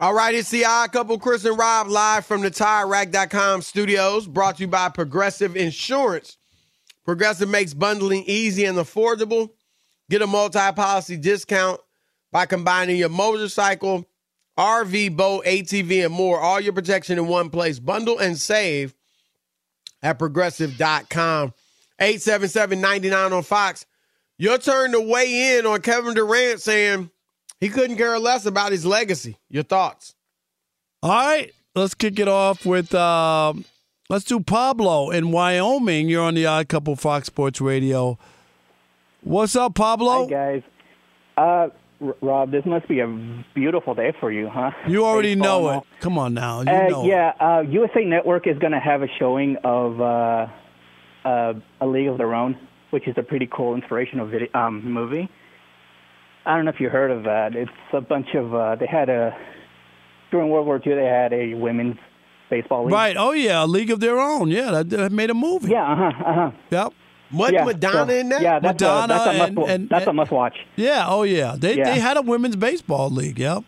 All 0.00 0.14
right, 0.14 0.32
it's 0.32 0.50
the 0.50 0.64
odd 0.64 0.92
couple, 0.92 1.18
Chris 1.18 1.44
and 1.44 1.58
Rob, 1.58 1.88
live 1.88 2.24
from 2.24 2.42
the 2.42 2.52
TireRack.com 2.52 3.62
studios, 3.62 4.28
brought 4.28 4.58
to 4.58 4.62
you 4.62 4.68
by 4.68 4.88
Progressive 4.90 5.56
Insurance. 5.56 6.36
Progressive 7.04 7.48
makes 7.48 7.74
bundling 7.74 8.22
easy 8.28 8.64
and 8.64 8.78
affordable. 8.78 9.50
Get 10.08 10.22
a 10.22 10.26
multi-policy 10.28 11.16
discount 11.16 11.80
by 12.30 12.46
combining 12.46 12.96
your 12.96 13.08
motorcycle, 13.08 14.06
RV, 14.56 15.16
boat, 15.16 15.44
ATV, 15.44 16.04
and 16.04 16.14
more. 16.14 16.38
All 16.38 16.60
your 16.60 16.74
protection 16.74 17.18
in 17.18 17.26
one 17.26 17.50
place. 17.50 17.80
Bundle 17.80 18.20
and 18.20 18.38
save 18.38 18.94
at 20.00 20.20
progressive.com. 20.20 21.54
877-99 22.00 23.32
on 23.32 23.42
Fox. 23.42 23.84
Your 24.36 24.58
turn 24.58 24.92
to 24.92 25.00
weigh 25.00 25.58
in 25.58 25.66
on 25.66 25.80
Kevin 25.80 26.14
Durant 26.14 26.60
saying 26.60 27.10
he 27.60 27.68
couldn't 27.68 27.96
care 27.96 28.18
less 28.18 28.46
about 28.46 28.72
his 28.72 28.84
legacy. 28.86 29.36
Your 29.50 29.62
thoughts? 29.62 30.14
All 31.02 31.10
right, 31.10 31.52
let's 31.74 31.94
kick 31.94 32.18
it 32.18 32.28
off 32.28 32.66
with 32.66 32.94
um, 32.94 33.64
let's 34.08 34.24
do 34.24 34.40
Pablo 34.40 35.10
in 35.10 35.30
Wyoming. 35.30 36.08
You're 36.08 36.24
on 36.24 36.34
the 36.34 36.46
Odd 36.46 36.68
Couple 36.68 36.96
Fox 36.96 37.26
Sports 37.26 37.60
Radio. 37.60 38.18
What's 39.22 39.54
up, 39.56 39.74
Pablo? 39.74 40.24
Hi 40.24 40.30
guys. 40.30 40.62
Uh, 41.36 41.68
R- 42.04 42.16
Rob, 42.20 42.50
this 42.50 42.64
must 42.64 42.88
be 42.88 43.00
a 43.00 43.06
beautiful 43.54 43.94
day 43.94 44.12
for 44.20 44.30
you, 44.32 44.48
huh? 44.48 44.70
You 44.88 45.04
already 45.04 45.34
Baseball 45.34 45.62
know 45.62 45.78
it. 45.78 45.84
Come 46.00 46.18
on 46.18 46.34
now. 46.34 46.62
You 46.62 46.70
Uh, 46.70 46.88
know 46.88 47.04
it. 47.04 47.08
yeah, 47.08 47.32
uh, 47.40 47.60
USA 47.68 48.04
Network 48.04 48.46
is 48.46 48.58
going 48.58 48.72
to 48.72 48.80
have 48.80 49.02
a 49.02 49.08
showing 49.18 49.56
of 49.64 50.00
uh, 50.00 50.46
uh, 51.24 51.54
A 51.80 51.86
League 51.86 52.08
of 52.08 52.18
Their 52.18 52.34
Own, 52.34 52.56
which 52.90 53.06
is 53.08 53.14
a 53.18 53.22
pretty 53.22 53.48
cool 53.52 53.74
inspirational 53.74 54.26
video, 54.26 54.48
um, 54.54 54.84
movie. 54.84 55.28
I 56.48 56.56
don't 56.56 56.64
know 56.64 56.70
if 56.70 56.80
you 56.80 56.88
heard 56.88 57.10
of 57.10 57.24
that. 57.24 57.54
It's 57.54 57.70
a 57.92 58.00
bunch 58.00 58.34
of 58.34 58.54
uh, 58.54 58.74
they 58.76 58.86
had 58.86 59.08
a 59.08 59.36
during 60.30 60.48
World 60.50 60.66
War 60.66 60.80
II 60.84 60.94
they 60.94 61.04
had 61.04 61.32
a 61.32 61.54
women's 61.54 61.96
baseball 62.50 62.84
league. 62.84 62.92
Right. 62.94 63.16
Oh 63.16 63.32
yeah, 63.32 63.64
a 63.64 63.66
League 63.66 63.90
of 63.90 64.00
Their 64.00 64.18
Own. 64.18 64.48
Yeah, 64.48 64.70
that, 64.70 64.90
that 64.90 65.12
made 65.12 65.30
a 65.30 65.34
movie. 65.34 65.68
Yeah. 65.70 65.84
Uh 65.92 65.96
huh. 65.96 66.24
Uh 66.24 66.34
huh. 66.34 66.50
Yep. 66.70 66.92
What 67.30 67.52
yeah, 67.52 67.64
Madonna 67.64 68.10
so- 68.12 68.18
in 68.18 68.28
that? 68.30 68.40
Yeah, 68.40 68.58
that's 68.58 68.80
Madonna 68.80 69.14
a, 69.14 69.16
that's 69.18 69.26
a 69.26 69.32
must. 69.38 69.48
and- 69.50 69.58
and- 69.82 69.88
that's 69.90 70.06
a 70.06 70.12
must 70.14 70.30
watch. 70.30 70.56
Yeah. 70.76 71.04
Oh 71.06 71.22
yeah. 71.24 71.56
They 71.58 71.76
Yeah. 71.76 71.84
they 71.92 72.00
had 72.00 72.16
a 72.16 72.22
women's 72.22 72.56
baseball 72.56 73.10
league. 73.10 73.38
Yep. 73.38 73.64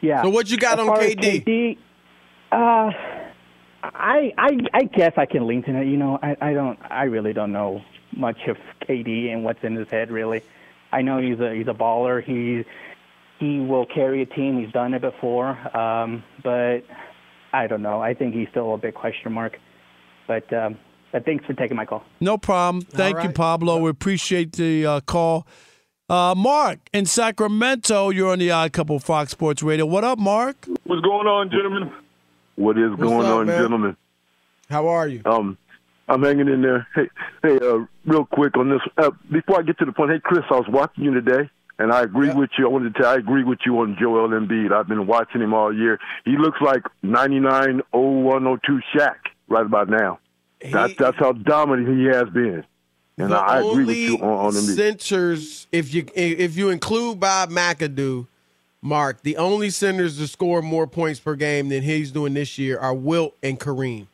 Yeah. 0.00 0.22
So 0.22 0.30
what 0.30 0.50
you 0.50 0.56
got 0.56 0.74
As 0.74 0.80
on 0.80 0.86
far 0.86 1.00
as 1.00 1.14
KD? 1.14 1.44
KD, 1.44 1.78
uh, 2.50 2.90
I 3.82 4.32
I 4.38 4.58
I 4.72 4.82
guess 4.84 5.12
I 5.16 5.26
can 5.26 5.46
lean 5.46 5.62
to 5.64 5.76
it. 5.80 5.86
You 5.86 5.96
know, 5.96 6.18
I 6.22 6.36
I 6.40 6.52
don't 6.54 6.78
I 6.90 7.04
really 7.04 7.32
don't 7.32 7.52
know 7.52 7.82
much 8.16 8.38
of 8.48 8.56
KD 8.88 9.32
and 9.32 9.44
what's 9.44 9.62
in 9.62 9.74
his 9.76 9.88
head 9.88 10.10
really. 10.10 10.42
I 10.92 11.02
know 11.02 11.18
he's 11.18 11.40
a 11.40 11.54
he's 11.54 11.68
a 11.68 11.74
baller. 11.74 12.22
He 12.22 12.64
he 13.38 13.60
will 13.60 13.86
carry 13.86 14.22
a 14.22 14.26
team. 14.26 14.62
He's 14.62 14.72
done 14.72 14.94
it 14.94 15.00
before. 15.00 15.50
Um, 15.76 16.22
but 16.44 16.80
I 17.52 17.66
don't 17.66 17.82
know. 17.82 18.00
I 18.00 18.14
think 18.14 18.34
he's 18.34 18.48
still 18.50 18.74
a 18.74 18.78
big 18.78 18.94
question 18.94 19.32
mark. 19.32 19.58
But 20.28 20.52
um, 20.52 20.78
but 21.10 21.24
thanks 21.24 21.44
for 21.44 21.54
taking 21.54 21.76
my 21.76 21.84
call. 21.84 22.04
No 22.20 22.38
problem. 22.38 22.82
Thank 22.82 23.22
you. 23.22 23.30
Pablo. 23.30 23.78
We 23.78 23.90
appreciate 23.90 24.52
the 24.52 24.86
uh, 24.86 25.00
call. 25.00 25.46
Uh, 26.08 26.34
Mark 26.36 26.78
in 26.92 27.06
Sacramento, 27.06 28.10
you're 28.10 28.32
on 28.32 28.38
the 28.38 28.50
Odd 28.50 28.72
Couple 28.74 28.98
Fox 28.98 29.30
Sports 29.30 29.62
Radio. 29.62 29.86
What 29.86 30.04
up, 30.04 30.18
Mark? 30.18 30.66
What's 30.84 31.00
going 31.00 31.26
on, 31.26 31.48
gentlemen? 31.48 31.90
What 32.56 32.76
is 32.76 32.90
What's 32.90 33.02
going 33.02 33.26
up, 33.26 33.32
on, 33.32 33.46
man? 33.46 33.62
gentlemen? 33.62 33.96
How 34.68 34.88
are 34.88 35.08
you? 35.08 35.22
Um, 35.24 35.56
I'm 36.12 36.22
hanging 36.22 36.48
in 36.48 36.60
there. 36.62 36.86
Hey, 36.94 37.08
hey, 37.42 37.56
uh, 37.66 37.86
real 38.04 38.24
quick 38.26 38.56
on 38.56 38.68
this. 38.68 38.80
Uh, 38.98 39.10
before 39.30 39.58
I 39.58 39.62
get 39.62 39.78
to 39.78 39.84
the 39.84 39.92
point, 39.92 40.10
hey, 40.10 40.20
Chris, 40.22 40.44
I 40.50 40.54
was 40.54 40.66
watching 40.68 41.04
you 41.04 41.14
today, 41.14 41.48
and 41.78 41.90
I 41.92 42.02
agree 42.02 42.28
Yeah. 42.28 42.34
with 42.36 42.50
you. 42.58 42.66
I 42.66 42.68
wanted 42.70 42.94
to 42.94 43.00
tell 43.02 43.10
I 43.10 43.14
agree 43.16 43.44
with 43.44 43.60
you 43.64 43.78
on 43.78 43.96
Joel 43.98 44.28
Embiid. 44.28 44.72
I've 44.72 44.88
been 44.88 45.06
watching 45.06 45.40
him 45.40 45.54
all 45.54 45.74
year. 45.74 45.98
He 46.24 46.36
looks 46.36 46.60
like 46.60 46.82
99, 47.02 47.80
01, 47.92 48.44
02 48.44 48.80
Shaq 48.94 49.14
right 49.48 49.64
about 49.64 49.88
now. 49.88 50.18
That's 50.70 50.92
He- 50.92 50.96
that's 50.98 51.16
how 51.18 51.32
dominant 51.32 51.98
he 51.98 52.04
has 52.06 52.28
been. 52.28 52.64
And 53.18 53.34
I, 53.34 53.56
I 53.56 53.58
agree 53.60 53.84
with 53.84 53.96
you 53.96 54.16
on, 54.18 54.46
on 54.46 54.52
Embiid. 54.52 54.76
centers, 54.76 55.66
if 55.72 55.92
you 55.94 56.06
if 56.14 56.56
you 56.56 56.70
include 56.70 57.20
Bob 57.20 57.50
McAdoo, 57.50 58.26
Mark, 58.80 59.22
the 59.22 59.36
only 59.36 59.70
centers 59.70 60.18
to 60.18 60.26
score 60.26 60.60
more 60.62 60.86
points 60.86 61.20
per 61.20 61.36
game 61.36 61.68
than 61.68 61.82
he's 61.82 62.10
doing 62.10 62.34
this 62.34 62.58
year 62.58 62.78
are 62.78 62.94
Wilt 62.94 63.36
and 63.42 63.58
Kareem. 63.60 64.06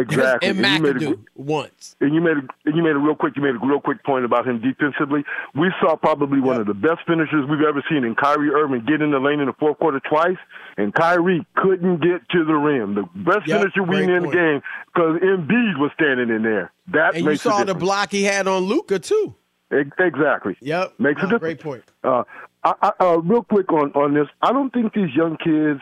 Exactly. 0.00 0.48
And 0.48 0.56
you 0.58 0.62
made 0.62 0.96
a 0.96 1.00
McAdoo 1.00 1.14
gr- 1.16 1.20
once. 1.36 1.96
and 2.00 2.14
you 2.14 2.20
made 2.20 2.36
a, 2.38 2.42
and 2.64 2.76
you 2.76 2.82
made 2.82 2.96
a 2.96 2.98
real 2.98 3.14
quick 3.14 3.34
you 3.36 3.42
made 3.42 3.54
a 3.54 3.58
real 3.66 3.80
quick 3.80 4.02
point 4.04 4.24
about 4.24 4.46
him 4.46 4.60
defensively. 4.60 5.24
We 5.54 5.72
saw 5.80 5.96
probably 5.96 6.40
one 6.40 6.60
of 6.60 6.66
the 6.66 6.74
best 6.74 7.00
finishers 7.06 7.48
we've 7.48 7.60
ever 7.66 7.82
seen 7.88 8.04
in 8.04 8.14
Kyrie 8.14 8.50
Irving 8.50 8.84
get 8.86 9.02
in 9.02 9.10
the 9.10 9.18
lane 9.18 9.40
in 9.40 9.46
the 9.46 9.52
fourth 9.58 9.78
quarter 9.78 10.00
twice, 10.00 10.38
and 10.76 10.94
Kyrie 10.94 11.46
couldn't 11.56 12.00
get 12.02 12.28
to 12.30 12.44
the 12.44 12.54
rim. 12.54 12.94
The 12.94 13.02
best 13.14 13.46
Yep, 13.46 13.60
finisher 13.60 13.82
we 13.82 14.02
in 14.02 14.22
the 14.22 14.30
game 14.30 14.62
because 14.92 15.20
Embiid 15.20 15.78
was 15.78 15.90
standing 15.94 16.28
in 16.34 16.42
there. 16.42 16.72
That 16.88 17.14
And 17.14 17.24
you 17.24 17.30
makes 17.30 17.44
a 17.46 17.50
saw 17.50 17.64
the 17.64 17.74
block 17.74 18.10
he 18.10 18.24
had 18.24 18.46
on 18.48 18.62
Luka 18.64 18.98
too. 18.98 19.34
Exactly. 19.98 20.56
Yep. 20.60 20.94
Makes 20.98 21.22
a 21.22 21.26
difference. 21.26 21.40
Great 21.40 21.60
point. 21.60 21.84
Uh, 22.02 22.24
I, 22.64 22.74
I, 22.82 22.92
uh, 23.04 23.16
real 23.18 23.42
quick 23.42 23.72
on, 23.72 23.92
on 23.92 24.14
this, 24.14 24.26
I 24.42 24.52
don't 24.52 24.70
think 24.72 24.92
these 24.92 25.14
young 25.14 25.36
kids, 25.36 25.80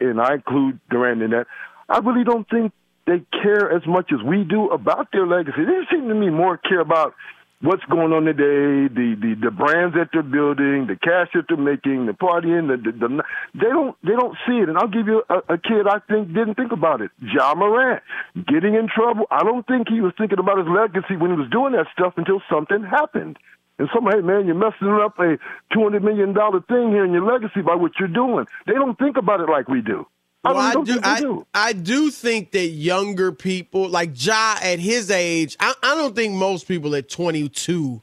and 0.00 0.20
I 0.20 0.34
include 0.34 0.80
Durant 0.90 1.22
in 1.22 1.30
that, 1.30 1.46
I 1.88 1.98
really 1.98 2.24
don't 2.24 2.48
think 2.48 2.72
they 3.06 3.22
care 3.42 3.70
as 3.70 3.86
much 3.86 4.10
as 4.12 4.22
we 4.24 4.44
do 4.44 4.68
about 4.70 5.08
their 5.12 5.26
legacy. 5.26 5.64
They 5.64 5.86
seem 5.90 6.08
to 6.08 6.14
me 6.14 6.30
more 6.30 6.56
care 6.56 6.80
about 6.80 7.14
what's 7.62 7.84
going 7.84 8.12
on 8.12 8.24
today, 8.24 8.92
the, 8.92 9.16
the, 9.16 9.48
the 9.48 9.50
brands 9.50 9.94
that 9.94 10.10
they're 10.12 10.22
building, 10.22 10.86
the 10.86 10.96
cash 10.96 11.28
that 11.34 11.44
they're 11.48 11.56
making, 11.56 12.06
the 12.06 12.12
partying, 12.12 12.68
the, 12.68 12.76
the, 12.76 12.92
the 12.92 13.22
they 13.54 13.68
don't 13.68 13.96
they 14.02 14.12
don't 14.12 14.36
see 14.46 14.58
it. 14.58 14.68
And 14.68 14.76
I'll 14.76 14.88
give 14.88 15.06
you 15.06 15.22
a, 15.30 15.54
a 15.54 15.58
kid 15.58 15.86
I 15.88 16.00
think 16.08 16.28
didn't 16.28 16.56
think 16.56 16.72
about 16.72 17.00
it. 17.00 17.10
Ja 17.20 17.54
Morant 17.54 18.02
getting 18.46 18.74
in 18.74 18.88
trouble. 18.88 19.26
I 19.30 19.42
don't 19.42 19.66
think 19.66 19.88
he 19.88 20.00
was 20.00 20.12
thinking 20.18 20.38
about 20.38 20.58
his 20.58 20.68
legacy 20.68 21.16
when 21.16 21.30
he 21.30 21.36
was 21.36 21.48
doing 21.50 21.72
that 21.72 21.86
stuff 21.92 22.14
until 22.16 22.42
something 22.50 22.82
happened. 22.82 23.38
And 23.78 23.88
somebody, 23.94 24.18
hey 24.18 24.22
man, 24.22 24.46
you're 24.46 24.54
messing 24.54 24.88
up 24.88 25.18
a 25.18 25.38
two 25.72 25.82
hundred 25.82 26.02
million 26.02 26.32
dollar 26.32 26.60
thing 26.60 26.90
here 26.90 27.04
in 27.04 27.12
your 27.12 27.24
legacy 27.24 27.62
by 27.62 27.74
what 27.74 27.92
you're 27.98 28.08
doing. 28.08 28.46
They 28.66 28.74
don't 28.74 28.98
think 28.98 29.16
about 29.16 29.40
it 29.40 29.48
like 29.48 29.68
we 29.68 29.80
do. 29.80 30.06
Well, 30.54 30.82
I, 30.82 30.84
do, 30.84 31.00
I, 31.02 31.20
do. 31.20 31.46
I 31.54 31.72
do 31.72 32.10
think 32.10 32.52
that 32.52 32.66
younger 32.68 33.32
people, 33.32 33.88
like 33.88 34.10
Ja 34.14 34.56
at 34.62 34.78
his 34.78 35.10
age, 35.10 35.56
I, 35.60 35.74
I 35.82 35.94
don't 35.94 36.14
think 36.14 36.34
most 36.34 36.68
people 36.68 36.94
at 36.94 37.08
22 37.08 38.02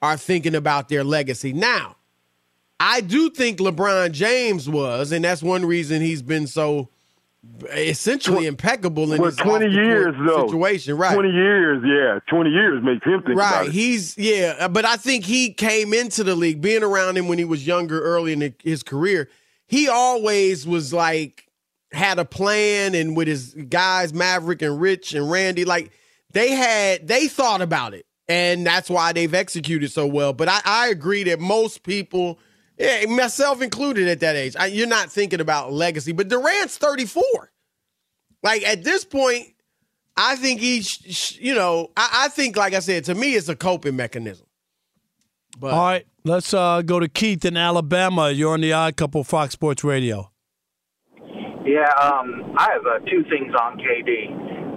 are 0.00 0.16
thinking 0.16 0.54
about 0.54 0.88
their 0.88 1.04
legacy. 1.04 1.52
Now, 1.52 1.96
I 2.80 3.00
do 3.00 3.30
think 3.30 3.58
LeBron 3.58 4.12
James 4.12 4.68
was, 4.68 5.12
and 5.12 5.24
that's 5.24 5.42
one 5.42 5.64
reason 5.64 6.02
he's 6.02 6.22
been 6.22 6.48
so 6.48 6.88
essentially 7.70 8.46
impeccable 8.46 9.12
in 9.12 9.20
well, 9.20 9.30
his 9.30 9.38
20 9.38 9.68
years 9.68 10.14
though 10.26 10.46
situation. 10.46 10.96
Right, 10.96 11.14
20 11.14 11.30
years, 11.30 11.82
yeah, 11.84 12.20
20 12.28 12.50
years 12.50 12.82
makes 12.82 13.04
him 13.04 13.22
think 13.22 13.38
right. 13.38 13.48
about 13.48 13.66
it. 13.66 13.72
He's 13.72 14.16
yeah, 14.16 14.56
uh, 14.58 14.68
but 14.68 14.84
I 14.84 14.96
think 14.96 15.24
he 15.24 15.52
came 15.52 15.92
into 15.92 16.24
the 16.24 16.34
league 16.34 16.60
being 16.60 16.82
around 16.82 17.16
him 17.16 17.28
when 17.28 17.38
he 17.38 17.44
was 17.44 17.66
younger, 17.66 18.00
early 18.00 18.32
in 18.32 18.54
his 18.62 18.82
career. 18.82 19.28
He 19.66 19.88
always 19.88 20.66
was 20.66 20.92
like 20.92 21.48
had 21.92 22.18
a 22.18 22.24
plan 22.24 22.94
and 22.94 23.16
with 23.16 23.28
his 23.28 23.54
guys 23.54 24.14
Maverick 24.14 24.62
and 24.62 24.80
Rich 24.80 25.14
and 25.14 25.30
Randy 25.30 25.64
like 25.64 25.92
they 26.32 26.50
had 26.50 27.06
they 27.06 27.28
thought 27.28 27.60
about 27.60 27.94
it. 27.94 28.06
And 28.28 28.66
that's 28.66 28.88
why 28.88 29.12
they've 29.12 29.34
executed 29.34 29.90
so 29.90 30.06
well. 30.06 30.32
But 30.32 30.48
I, 30.48 30.60
I 30.64 30.88
agree 30.88 31.24
that 31.24 31.40
most 31.40 31.82
people 31.82 32.38
yeah, 32.78 33.04
myself 33.06 33.60
included 33.60 34.08
at 34.08 34.20
that 34.20 34.36
age 34.36 34.56
I, 34.58 34.66
you're 34.66 34.86
not 34.86 35.10
thinking 35.10 35.40
about 35.40 35.72
legacy. 35.72 36.12
But 36.12 36.28
Durant's 36.28 36.78
34 36.78 37.22
like 38.42 38.62
at 38.62 38.84
this 38.84 39.04
point 39.04 39.48
I 40.16 40.36
think 40.36 40.60
he's 40.60 41.38
you 41.38 41.54
know 41.54 41.90
I, 41.96 42.24
I 42.24 42.28
think 42.28 42.56
like 42.56 42.74
I 42.74 42.80
said 42.80 43.04
to 43.04 43.14
me 43.14 43.34
it's 43.34 43.48
a 43.48 43.56
coping 43.56 43.96
mechanism. 43.96 44.46
But 45.58 45.74
all 45.74 45.84
right 45.84 46.06
let's 46.24 46.54
uh, 46.54 46.82
go 46.82 47.00
to 47.00 47.08
Keith 47.08 47.44
in 47.44 47.56
Alabama. 47.56 48.30
You're 48.30 48.54
on 48.54 48.62
the 48.62 48.72
Odd 48.72 48.96
Couple 48.96 49.22
Fox 49.24 49.52
Sports 49.52 49.84
Radio 49.84 50.31
yeah, 51.64 51.88
um, 52.00 52.54
I 52.56 52.68
have 52.72 52.86
uh, 52.86 52.98
two 53.06 53.24
things 53.30 53.54
on 53.54 53.78
KD. 53.78 54.30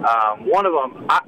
Um, 0.06 0.48
one 0.48 0.66
of 0.66 0.72
them, 0.72 1.06
I, 1.08 1.20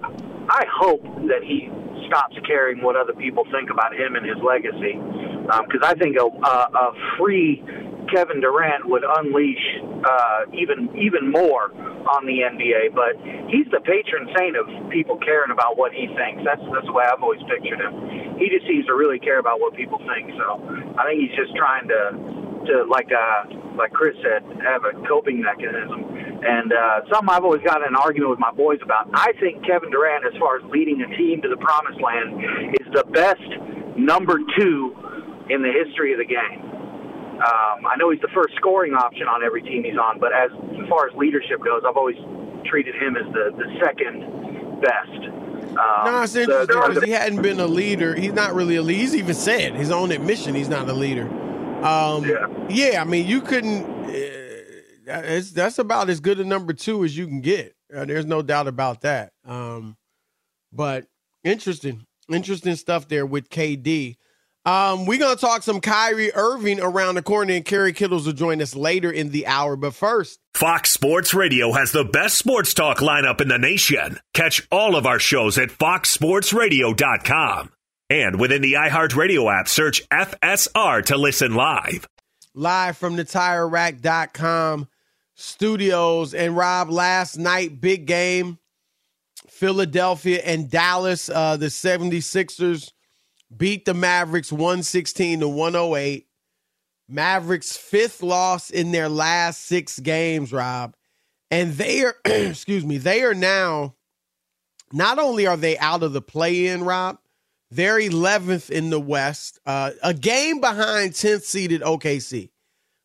I 0.49 0.65
hope 0.71 1.03
that 1.29 1.43
he 1.43 1.69
stops 2.07 2.37
caring 2.47 2.83
what 2.83 2.97
other 2.97 3.13
people 3.13 3.45
think 3.51 3.71
about 3.71 3.95
him 3.95 4.15
and 4.15 4.25
his 4.25 4.39
legacy, 4.43 4.95
because 4.95 5.83
um, 5.83 5.91
I 5.91 5.95
think 5.95 6.17
a, 6.17 6.27
a, 6.27 6.57
a 6.73 7.17
free 7.19 7.63
Kevin 8.09 8.41
Durant 8.41 8.89
would 8.89 9.05
unleash 9.05 9.67
uh, 10.05 10.49
even 10.55 10.89
even 10.97 11.31
more 11.31 11.71
on 12.09 12.25
the 12.25 12.41
NBA. 12.47 12.95
But 12.97 13.21
he's 13.53 13.69
the 13.71 13.81
patron 13.85 14.29
saint 14.37 14.57
of 14.57 14.67
people 14.91 15.19
caring 15.19 15.51
about 15.51 15.77
what 15.77 15.93
he 15.93 16.09
thinks. 16.17 16.43
That's 16.45 16.63
that's 16.73 16.87
the 16.87 16.93
way 16.93 17.05
I've 17.05 17.23
always 17.23 17.43
pictured 17.45 17.81
him. 17.81 18.39
He 18.39 18.49
just 18.49 18.67
seems 18.67 18.87
to 18.87 18.95
really 18.95 19.19
care 19.19 19.39
about 19.39 19.61
what 19.61 19.75
people 19.75 19.99
think. 20.09 20.33
So 20.39 20.63
I 20.97 21.05
think 21.05 21.21
he's 21.21 21.37
just 21.37 21.55
trying 21.57 21.89
to 21.89 22.48
to 22.69 22.85
like 22.85 23.09
uh, 23.13 23.45
like 23.77 23.93
Chris 23.93 24.15
said, 24.23 24.43
have 24.63 24.85
a 24.85 24.93
coping 25.07 25.41
mechanism. 25.41 26.05
And 26.39 26.73
uh, 26.73 27.01
something 27.11 27.29
I've 27.29 27.45
always 27.45 27.63
got 27.63 27.83
in 27.83 27.89
an 27.89 27.97
argument 27.97 28.31
with 28.31 28.39
my 28.39 28.53
boys 28.53 28.79
about. 28.83 29.11
I 29.13 29.33
think 29.41 29.65
Kevin 29.67 29.91
Durant, 29.91 30.25
as 30.25 30.39
far 30.39 30.57
as 30.57 30.63
leading 30.71 31.03
a 31.03 31.09
team 31.17 31.43
to 31.43 31.49
the 31.49 31.57
promised 31.57 32.01
land, 32.01 32.77
is 32.79 32.87
the 32.95 33.05
best 33.11 33.43
number 33.97 34.39
two 34.57 34.95
in 35.51 35.63
the 35.63 35.73
history 35.73 36.13
of 36.13 36.19
the 36.19 36.29
game. 36.29 36.63
Um, 37.39 37.87
I 37.87 37.97
know 37.97 38.11
he's 38.11 38.21
the 38.21 38.35
first 38.35 38.55
scoring 38.57 38.95
option 38.95 39.29
on 39.29 39.45
every 39.45 39.63
team 39.63 39.85
he's 39.85 39.99
on, 39.99 40.19
but 40.19 40.33
as 40.33 40.51
far 40.89 41.09
as 41.09 41.15
leadership 41.17 41.63
goes, 41.65 41.83
I've 41.87 41.97
always 41.97 42.17
treated 42.67 42.95
him 42.97 43.17
as 43.17 43.27
the, 43.33 43.55
the 43.57 43.79
second 43.83 44.81
best. 44.81 45.23
Um, 45.69 46.05
no, 46.05 46.23
it's 46.23 46.35
interesting 46.35 46.81
because 46.81 47.05
he 47.05 47.11
hadn't 47.13 47.43
been 47.43 47.61
a 47.61 47.67
leader. 47.67 48.15
He's 48.15 48.33
not 48.33 48.55
really 48.55 48.77
a 48.77 48.83
leader. 48.83 49.01
He's 49.01 49.15
even 49.15 49.35
said 49.35 49.75
his 49.75 49.91
own 49.91 50.11
admission 50.11 50.55
he's 50.55 50.69
not 50.69 50.89
a 50.89 50.93
leader. 50.93 51.29
Um, 51.85 52.25
yeah. 52.25 52.47
yeah, 52.69 53.01
I 53.01 53.05
mean, 53.05 53.27
you 53.27 53.41
couldn't. 53.41 53.85
Uh, 53.85 55.23
it's 55.25 55.53
that's 55.53 55.79
about 55.79 56.11
as 56.11 56.21
good 56.21 56.41
a 56.41 56.45
number 56.45 56.73
two 56.73 57.05
as 57.05 57.17
you 57.17 57.27
can 57.27 57.41
get. 57.41 57.75
Uh, 57.95 58.05
there's 58.05 58.27
no 58.27 58.43
doubt 58.43 58.67
about 58.69 59.03
that. 59.03 59.33
Um, 59.45 59.97
but 60.73 61.07
interesting, 61.45 62.05
interesting 62.31 62.75
stuff 62.77 63.09
there 63.09 63.25
with 63.25 63.49
KD. 63.49 64.17
Um, 64.65 65.07
we're 65.07 65.19
gonna 65.19 65.37
talk 65.37 65.63
some 65.63 65.81
Kyrie 65.81 66.35
Irving 66.35 66.81
around 66.81 67.15
the 67.15 67.23
corner, 67.23 67.55
and 67.55 67.65
Kerry 67.65 67.95
Kittles 67.95 68.27
will 68.27 68.35
join 68.35 68.61
us 68.61 68.77
later 68.77 69.11
in 69.11 69.31
the 69.31 69.47
hour. 69.47 69.77
But 69.77 69.95
first, 69.95 70.41
Fox 70.53 70.91
Sports 70.91 71.33
Radio 71.33 71.73
has 71.73 71.93
the 71.93 72.05
best 72.05 72.37
sports 72.37 72.75
talk 72.75 72.99
lineup 72.99 73.41
in 73.41 73.49
the 73.49 73.57
nation. 73.57 74.21
Catch 74.35 74.69
all 74.71 74.95
of 74.95 75.07
our 75.07 75.19
shows 75.19 75.57
at 75.57 75.71
foxsportsradio.com. 75.71 77.71
And 78.11 78.41
within 78.41 78.63
the 78.63 78.75
iHeartRadio 78.75 79.53
app, 79.53 79.69
search 79.69 80.09
FSR 80.09 81.05
to 81.07 81.19
listen 81.19 81.55
live. 81.55 82.09
Live 82.55 82.97
from 82.97 83.17
the 83.17 83.25
TireRack.com 83.25 84.89
studios. 85.35 86.35
And 86.35 86.57
Rob, 86.57 86.91
last 86.91 87.37
night, 87.37 87.81
big 87.81 88.07
game. 88.07 88.59
Philadelphia 89.49 90.41
and 90.45 90.71
Dallas. 90.71 91.29
Uh, 91.29 91.57
the 91.57 91.67
76ers 91.67 92.93
beat 93.55 93.85
the 93.85 93.95
Mavericks 93.95 94.53
116 94.53 95.41
to 95.41 95.49
108. 95.49 96.27
Mavericks' 97.09 97.77
fifth 97.77 98.23
loss 98.23 98.71
in 98.71 98.93
their 98.93 99.09
last 99.09 99.65
six 99.65 99.99
games, 99.99 100.53
Rob. 100.53 100.95
And 101.51 101.75
they 101.75 102.05
are, 102.05 102.15
excuse 102.25 102.85
me, 102.85 102.99
they 102.99 103.23
are 103.23 103.35
now, 103.35 103.95
not 104.93 105.19
only 105.19 105.47
are 105.47 105.57
they 105.57 105.79
out 105.79 106.03
of 106.03 106.13
the 106.13 106.23
play 106.23 106.67
in, 106.67 106.85
Rob, 106.85 107.19
they're 107.71 107.99
11th 107.99 108.71
in 108.71 108.91
the 108.91 109.01
West, 109.01 109.59
uh, 109.67 109.91
a 110.03 110.15
game 110.15 110.61
behind 110.61 111.13
10th 111.13 111.43
seeded 111.43 111.83
OKC. 111.83 112.51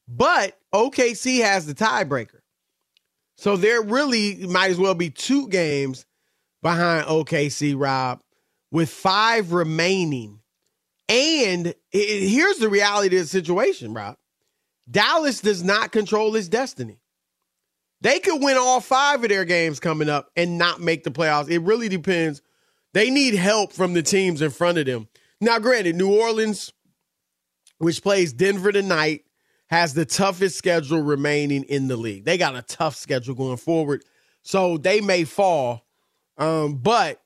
But 0.08 0.58
OKC 0.74 1.42
has 1.42 1.66
the 1.66 1.74
tiebreaker. 1.74 2.40
So 3.38 3.58
there 3.58 3.82
really 3.82 4.48
might 4.48 4.72
as 4.72 4.78
well 4.78 4.96
be 4.96 5.10
two 5.10 5.48
games 5.50 6.06
behind 6.62 7.08
OKC, 7.08 7.76
Rob, 7.78 8.22
with 8.72 8.90
five 8.90 9.52
remaining. 9.52 10.40
And 11.10 11.68
it, 11.92 12.30
here's 12.30 12.58
the 12.58 12.70
reality 12.70 13.18
of 13.18 13.24
the 13.24 13.28
situation, 13.28 13.94
Rob. 13.94 14.18
Dallas 14.90 15.42
does 15.42 15.64
not 15.64 15.92
control 15.92 16.36
its 16.36 16.48
destiny. 16.48 17.00
They 18.02 18.20
could 18.20 18.42
win 18.42 18.58
all 18.58 18.82
five 18.82 19.24
of 19.24 19.30
their 19.30 19.46
games 19.46 19.80
coming 19.80 20.10
up 20.10 20.30
and 20.36 20.58
not 20.58 20.82
make 20.82 21.04
the 21.04 21.12
playoffs. 21.12 21.50
It 21.50 21.60
really 21.60 21.88
depends 21.88 22.42
they 22.94 23.10
need 23.10 23.34
help 23.34 23.74
from 23.74 23.94
the 23.94 24.04
teams 24.04 24.42
in 24.42 24.52
front 24.52 24.78
of 24.78 24.86
them. 24.86 25.08
Now, 25.42 25.60
granted, 25.60 25.96
New 25.96 26.14
Orleans, 26.14 26.72
which 27.80 28.02
plays 28.02 28.32
Denver 28.32 28.72
tonight, 28.72 29.26
has 29.68 29.94
the 29.94 30.06
toughest 30.06 30.58
schedule 30.58 31.02
remaining 31.02 31.64
in 31.64 31.88
the 31.88 31.98
league. 31.98 32.24
They 32.26 32.38
got 32.38 32.56
a 32.56 32.62
tough 32.62 32.96
schedule 32.96 33.36
going 33.36 33.58
forward, 33.58 34.04
so 34.44 34.78
they 34.78 35.02
may 35.02 35.24
fall. 35.24 35.86
Um, 36.38 36.76
but 36.76 37.22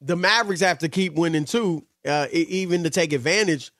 the 0.00 0.16
Mavericks 0.16 0.60
have 0.60 0.78
to 0.78 0.88
keep 0.88 1.14
winning 1.14 1.44
too, 1.44 1.86
uh, 2.04 2.26
even 2.32 2.82
to 2.82 2.90
take 2.90 3.12
advantage 3.12 3.70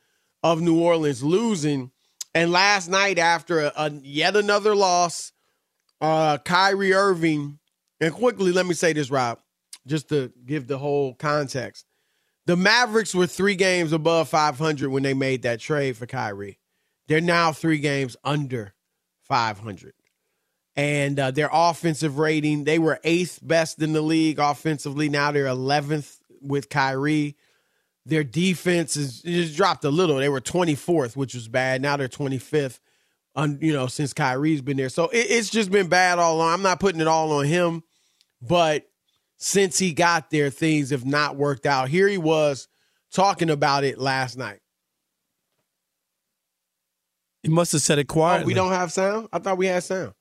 of 0.42 0.60
New 0.60 0.80
Orleans 0.80 1.22
losing. 1.22 1.90
And 2.34 2.52
last 2.52 2.88
night, 2.88 3.18
after 3.18 3.60
a, 3.60 3.72
a 3.76 3.90
yet 3.90 4.36
another 4.36 4.74
loss, 4.74 5.32
uh, 6.00 6.38
Kyrie 6.38 6.94
Irving, 6.94 7.58
and 8.00 8.14
quickly, 8.14 8.52
let 8.52 8.66
me 8.66 8.74
say 8.74 8.92
this, 8.92 9.10
Rob 9.10 9.41
just 9.86 10.08
to 10.10 10.32
give 10.44 10.66
the 10.66 10.78
whole 10.78 11.14
context. 11.14 11.86
The 12.46 12.56
Mavericks 12.56 13.14
were 13.14 13.26
three 13.26 13.54
games 13.54 13.92
above 13.92 14.28
500 14.28 14.90
when 14.90 15.02
they 15.02 15.14
made 15.14 15.42
that 15.42 15.60
trade 15.60 15.96
for 15.96 16.06
Kyrie. 16.06 16.58
They're 17.06 17.20
now 17.20 17.52
three 17.52 17.78
games 17.78 18.16
under 18.24 18.74
500. 19.22 19.94
And 20.74 21.18
uh, 21.18 21.30
their 21.30 21.50
offensive 21.52 22.18
rating, 22.18 22.64
they 22.64 22.78
were 22.78 22.98
eighth 23.04 23.38
best 23.42 23.80
in 23.80 23.92
the 23.92 24.00
league 24.00 24.38
offensively. 24.38 25.08
Now 25.08 25.30
they're 25.30 25.44
11th 25.44 26.18
with 26.40 26.68
Kyrie. 26.68 27.36
Their 28.06 28.24
defense 28.24 28.96
is 28.96 29.22
just 29.22 29.56
dropped 29.56 29.84
a 29.84 29.90
little. 29.90 30.16
They 30.16 30.28
were 30.28 30.40
24th, 30.40 31.14
which 31.14 31.34
was 31.34 31.46
bad. 31.46 31.82
Now 31.82 31.96
they're 31.96 32.08
25th, 32.08 32.80
on, 33.36 33.58
you 33.60 33.72
know, 33.72 33.86
since 33.86 34.12
Kyrie's 34.12 34.62
been 34.62 34.76
there. 34.76 34.88
So 34.88 35.08
it, 35.08 35.26
it's 35.30 35.50
just 35.50 35.70
been 35.70 35.88
bad 35.88 36.18
all 36.18 36.36
along. 36.36 36.54
I'm 36.54 36.62
not 36.62 36.80
putting 36.80 37.00
it 37.00 37.06
all 37.06 37.32
on 37.32 37.44
him, 37.44 37.82
but 38.40 38.86
since 39.42 39.76
he 39.76 39.92
got 39.92 40.30
there, 40.30 40.50
things 40.50 40.90
have 40.90 41.04
not 41.04 41.36
worked 41.36 41.66
out. 41.66 41.88
Here 41.88 42.06
he 42.06 42.18
was 42.18 42.68
talking 43.10 43.50
about 43.50 43.82
it 43.82 43.98
last 43.98 44.38
night. 44.38 44.60
He 47.42 47.48
must 47.48 47.72
have 47.72 47.82
said 47.82 47.98
it 47.98 48.06
quietly. 48.06 48.44
Oh, 48.44 48.46
we 48.46 48.54
don't 48.54 48.70
have 48.70 48.92
sound? 48.92 49.28
I 49.32 49.40
thought 49.40 49.58
we 49.58 49.66
had 49.66 49.82
sound. 49.82 50.14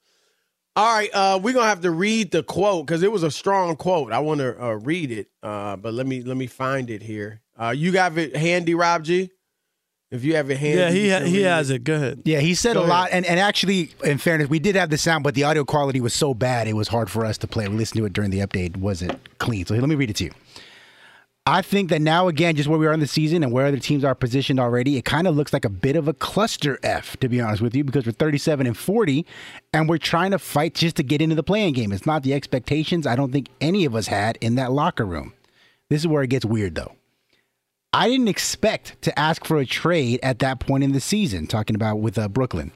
All 0.76 0.96
right, 0.96 1.10
uh, 1.14 1.40
we're 1.42 1.54
gonna 1.54 1.68
have 1.68 1.82
to 1.82 1.92
read 1.92 2.32
the 2.32 2.42
quote 2.42 2.88
because 2.88 3.04
it 3.04 3.12
was 3.12 3.22
a 3.22 3.30
strong 3.30 3.76
quote. 3.76 4.12
I 4.12 4.20
want 4.20 4.40
to 4.40 4.60
uh, 4.60 4.74
read 4.76 5.12
it, 5.12 5.28
uh, 5.44 5.76
but 5.76 5.94
let 5.94 6.08
me 6.08 6.24
let 6.24 6.38
me 6.38 6.48
find 6.48 6.90
it 6.90 7.04
here. 7.04 7.42
Uh, 7.60 7.76
you 7.78 7.92
got 7.92 8.18
it 8.18 8.36
handy, 8.36 8.74
Rob 8.74 9.04
G. 9.04 9.30
If 10.12 10.26
you 10.26 10.36
have 10.36 10.52
it 10.52 10.58
handy, 10.58 10.78
Yeah, 10.78 10.90
he 10.92 11.10
ha- 11.10 11.20
he 11.22 11.42
has 11.44 11.70
it. 11.70 11.84
Go 11.86 11.96
ahead. 11.96 12.22
Yeah, 12.26 12.40
he 12.42 12.54
said 12.54 12.74
Go 12.74 12.84
a 12.84 12.86
lot, 12.86 13.10
ahead. 13.10 13.24
and, 13.24 13.26
and 13.26 13.40
actually, 13.40 13.92
in 14.04 14.18
fairness, 14.18 14.50
we 14.50 14.60
did 14.60 14.76
have 14.76 14.90
the 14.90 14.98
sound, 14.98 15.24
but 15.24 15.36
the 15.36 15.46
audio 15.46 15.64
quality 15.64 16.02
was 16.02 16.14
so 16.14 16.34
bad 16.34 16.68
it 16.68 16.74
was 16.74 16.90
hard 16.90 17.10
for 17.10 17.26
us 17.26 17.38
to 17.40 17.48
play. 17.48 17.68
We 17.70 17.78
listened 17.78 18.00
to 18.00 18.06
it 18.06 18.14
during 18.14 18.30
the 18.30 18.40
update; 18.40 18.76
wasn't 18.78 19.18
clean. 19.40 19.66
So 19.66 19.74
here, 19.74 19.82
let 19.82 19.90
me 19.90 19.96
read 19.96 20.10
it 20.10 20.18
to 20.18 20.26
you. 20.26 20.32
I 21.48 21.64
think 21.64 21.90
that 21.90 22.02
now, 22.04 22.28
again, 22.28 22.56
just 22.56 22.70
where 22.70 22.78
we 22.78 22.86
are 22.86 22.94
in 22.94 23.00
the 23.00 23.08
season 23.08 23.42
and 23.42 23.52
where 23.52 23.66
other 23.66 23.80
teams 23.80 24.04
are 24.04 24.14
positioned 24.14 24.60
already, 24.60 24.98
it 24.98 25.06
kind 25.06 25.26
of 25.28 25.36
looks 25.36 25.52
like 25.54 25.66
a 25.66 25.70
bit 25.70 25.96
of 25.96 26.08
a 26.08 26.14
cluster 26.14 26.78
F, 26.84 27.18
to 27.18 27.28
be 27.28 27.42
honest 27.42 27.64
with 27.64 27.74
you, 27.76 27.84
because 27.84 28.06
we're 28.06 28.12
37 28.12 28.68
and 28.68 28.78
40, 28.78 29.26
and 29.74 29.90
we're 29.90 29.98
trying 29.98 30.32
to 30.32 30.38
fight 30.40 30.76
just 30.76 30.98
to 30.98 31.04
get 31.04 31.20
into 31.20 31.34
the 31.36 31.42
playing 31.42 31.74
game. 31.74 31.92
It's 31.92 32.06
not 32.06 32.22
the 32.22 32.36
expectations 32.36 33.08
I 33.08 33.16
don't 33.16 33.32
think 33.32 33.48
any 33.60 33.86
of 33.86 33.96
us 33.96 34.06
had 34.06 34.38
in 34.40 34.54
that 34.56 34.72
locker 34.72 35.04
room. 35.06 35.34
This 35.90 36.02
is 36.02 36.08
where 36.08 36.22
it 36.22 36.30
gets 36.30 36.46
weird, 36.46 36.76
though. 36.76 36.94
I 37.94 38.08
didn't 38.08 38.30
expect 38.30 39.02
to 39.02 39.20
ask 39.20 39.46
for 39.46 39.58
a 39.58 39.66
trade 39.66 40.22
at 40.24 40.40
that 40.40 40.60
point 40.60 40.84
in 40.84 40.94
the 40.94 41.02
season, 41.02 41.46
talking 41.46 41.76
about 41.76 42.00
with 42.00 42.18
uh, 42.18 42.30
Brooklyn. 42.30 42.72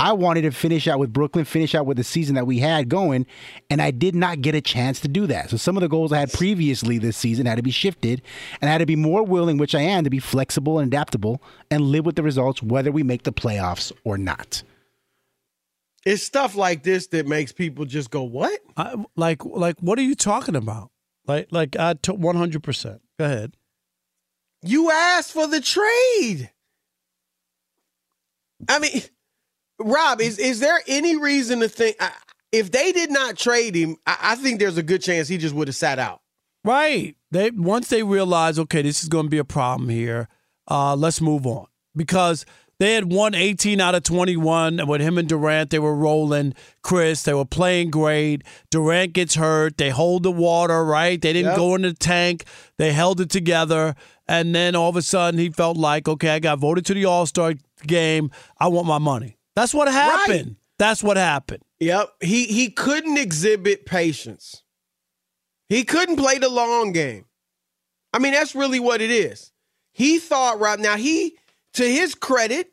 I 0.00 0.12
wanted 0.12 0.42
to 0.42 0.50
finish 0.50 0.88
out 0.88 0.98
with 0.98 1.12
Brooklyn, 1.12 1.44
finish 1.44 1.74
out 1.74 1.86
with 1.86 1.96
the 1.96 2.04
season 2.04 2.34
that 2.34 2.46
we 2.46 2.58
had 2.58 2.88
going, 2.88 3.26
and 3.70 3.80
I 3.80 3.92
did 3.92 4.14
not 4.14 4.40
get 4.40 4.54
a 4.54 4.60
chance 4.60 5.00
to 5.00 5.08
do 5.08 5.26
that. 5.28 5.50
So 5.50 5.56
some 5.56 5.76
of 5.76 5.82
the 5.82 5.88
goals 5.88 6.12
I 6.12 6.18
had 6.18 6.32
previously 6.32 6.98
this 6.98 7.16
season 7.16 7.46
had 7.46 7.56
to 7.56 7.62
be 7.62 7.70
shifted, 7.70 8.22
and 8.60 8.68
I 8.68 8.72
had 8.72 8.78
to 8.78 8.86
be 8.86 8.96
more 8.96 9.22
willing, 9.22 9.56
which 9.56 9.74
I 9.74 9.82
am, 9.82 10.02
to 10.02 10.10
be 10.10 10.18
flexible 10.18 10.78
and 10.78 10.88
adaptable 10.88 11.40
and 11.70 11.82
live 11.82 12.06
with 12.06 12.16
the 12.16 12.24
results 12.24 12.62
whether 12.62 12.90
we 12.90 13.04
make 13.04 13.22
the 13.22 13.32
playoffs 13.32 13.92
or 14.02 14.18
not. 14.18 14.62
It's 16.04 16.22
stuff 16.22 16.56
like 16.56 16.82
this 16.82 17.06
that 17.08 17.26
makes 17.28 17.52
people 17.52 17.84
just 17.84 18.10
go, 18.10 18.24
"What?" 18.24 18.58
I, 18.76 18.96
like 19.14 19.44
like 19.44 19.78
what 19.80 19.98
are 19.98 20.02
you 20.02 20.14
talking 20.14 20.56
about? 20.56 20.90
Like 21.26 21.48
like 21.52 21.76
I 21.76 21.94
took 21.94 22.18
one 22.18 22.36
hundred 22.36 22.62
percent. 22.62 23.00
Go 23.18 23.26
ahead. 23.26 23.56
You 24.64 24.90
asked 24.90 25.32
for 25.32 25.46
the 25.46 25.60
trade. 25.60 26.50
I 28.68 28.78
mean, 28.78 29.02
Rob, 29.78 30.20
is 30.20 30.38
is 30.38 30.60
there 30.60 30.80
any 30.86 31.16
reason 31.16 31.60
to 31.60 31.68
think 31.68 31.96
if 32.52 32.70
they 32.70 32.92
did 32.92 33.10
not 33.10 33.36
trade 33.36 33.74
him, 33.74 33.96
I, 34.06 34.16
I 34.20 34.36
think 34.36 34.58
there's 34.58 34.78
a 34.78 34.82
good 34.82 35.02
chance 35.02 35.28
he 35.28 35.38
just 35.38 35.54
would 35.54 35.68
have 35.68 35.74
sat 35.74 35.98
out. 35.98 36.20
Right. 36.64 37.16
They 37.30 37.50
once 37.50 37.88
they 37.88 38.02
realize, 38.02 38.58
okay, 38.58 38.80
this 38.80 39.02
is 39.02 39.08
going 39.08 39.26
to 39.26 39.30
be 39.30 39.38
a 39.38 39.44
problem 39.44 39.88
here. 39.88 40.28
Uh, 40.70 40.96
let's 40.96 41.20
move 41.20 41.46
on 41.46 41.66
because 41.94 42.46
they 42.78 42.94
had 42.94 43.12
won 43.12 43.34
18 43.34 43.80
out 43.80 43.94
of 43.94 44.02
21 44.02 44.80
and 44.80 44.88
with 44.88 45.00
him 45.00 45.16
and 45.18 45.28
Durant. 45.28 45.70
They 45.70 45.78
were 45.78 45.94
rolling. 45.94 46.54
Chris, 46.82 47.22
they 47.22 47.34
were 47.34 47.44
playing 47.44 47.90
great. 47.90 48.42
Durant 48.70 49.12
gets 49.12 49.36
hurt. 49.36 49.76
They 49.78 49.90
hold 49.90 50.22
the 50.24 50.32
water. 50.32 50.84
Right. 50.84 51.20
They 51.20 51.32
didn't 51.32 51.50
Yep. 51.52 51.56
go 51.56 51.74
in 51.74 51.82
the 51.82 51.92
tank. 51.92 52.44
They 52.78 52.92
held 52.92 53.20
it 53.20 53.30
together. 53.30 53.94
And 54.26 54.54
then 54.54 54.74
all 54.74 54.88
of 54.88 54.96
a 54.96 55.02
sudden, 55.02 55.38
he 55.38 55.50
felt 55.50 55.76
like, 55.76 56.08
okay, 56.08 56.30
I 56.30 56.38
got 56.38 56.58
voted 56.58 56.84
to 56.86 56.94
the 56.94 57.04
All 57.04 57.26
Star 57.26 57.54
game. 57.86 58.30
I 58.58 58.68
want 58.68 58.86
my 58.86 58.98
money. 58.98 59.36
That's 59.54 59.72
what 59.74 59.86
happened. 59.88 60.56
That's 60.78 61.02
what 61.02 61.16
happened. 61.16 61.62
Yep. 61.80 62.08
He 62.22 62.46
he 62.46 62.70
couldn't 62.70 63.18
exhibit 63.18 63.86
patience. 63.86 64.62
He 65.68 65.84
couldn't 65.84 66.16
play 66.16 66.38
the 66.38 66.48
long 66.48 66.92
game. 66.92 67.26
I 68.12 68.18
mean, 68.18 68.32
that's 68.32 68.54
really 68.54 68.80
what 68.80 69.00
it 69.00 69.10
is. 69.10 69.52
He 69.92 70.18
thought 70.18 70.58
right 70.60 70.78
now, 70.78 70.96
he 70.96 71.36
to 71.74 71.84
his 71.84 72.14
credit, 72.14 72.72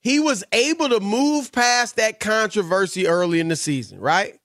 he 0.00 0.20
was 0.20 0.44
able 0.52 0.88
to 0.88 1.00
move 1.00 1.52
past 1.52 1.96
that 1.96 2.20
controversy 2.20 3.06
early 3.06 3.40
in 3.40 3.48
the 3.48 3.56
season, 3.56 4.00
right? 4.00 4.38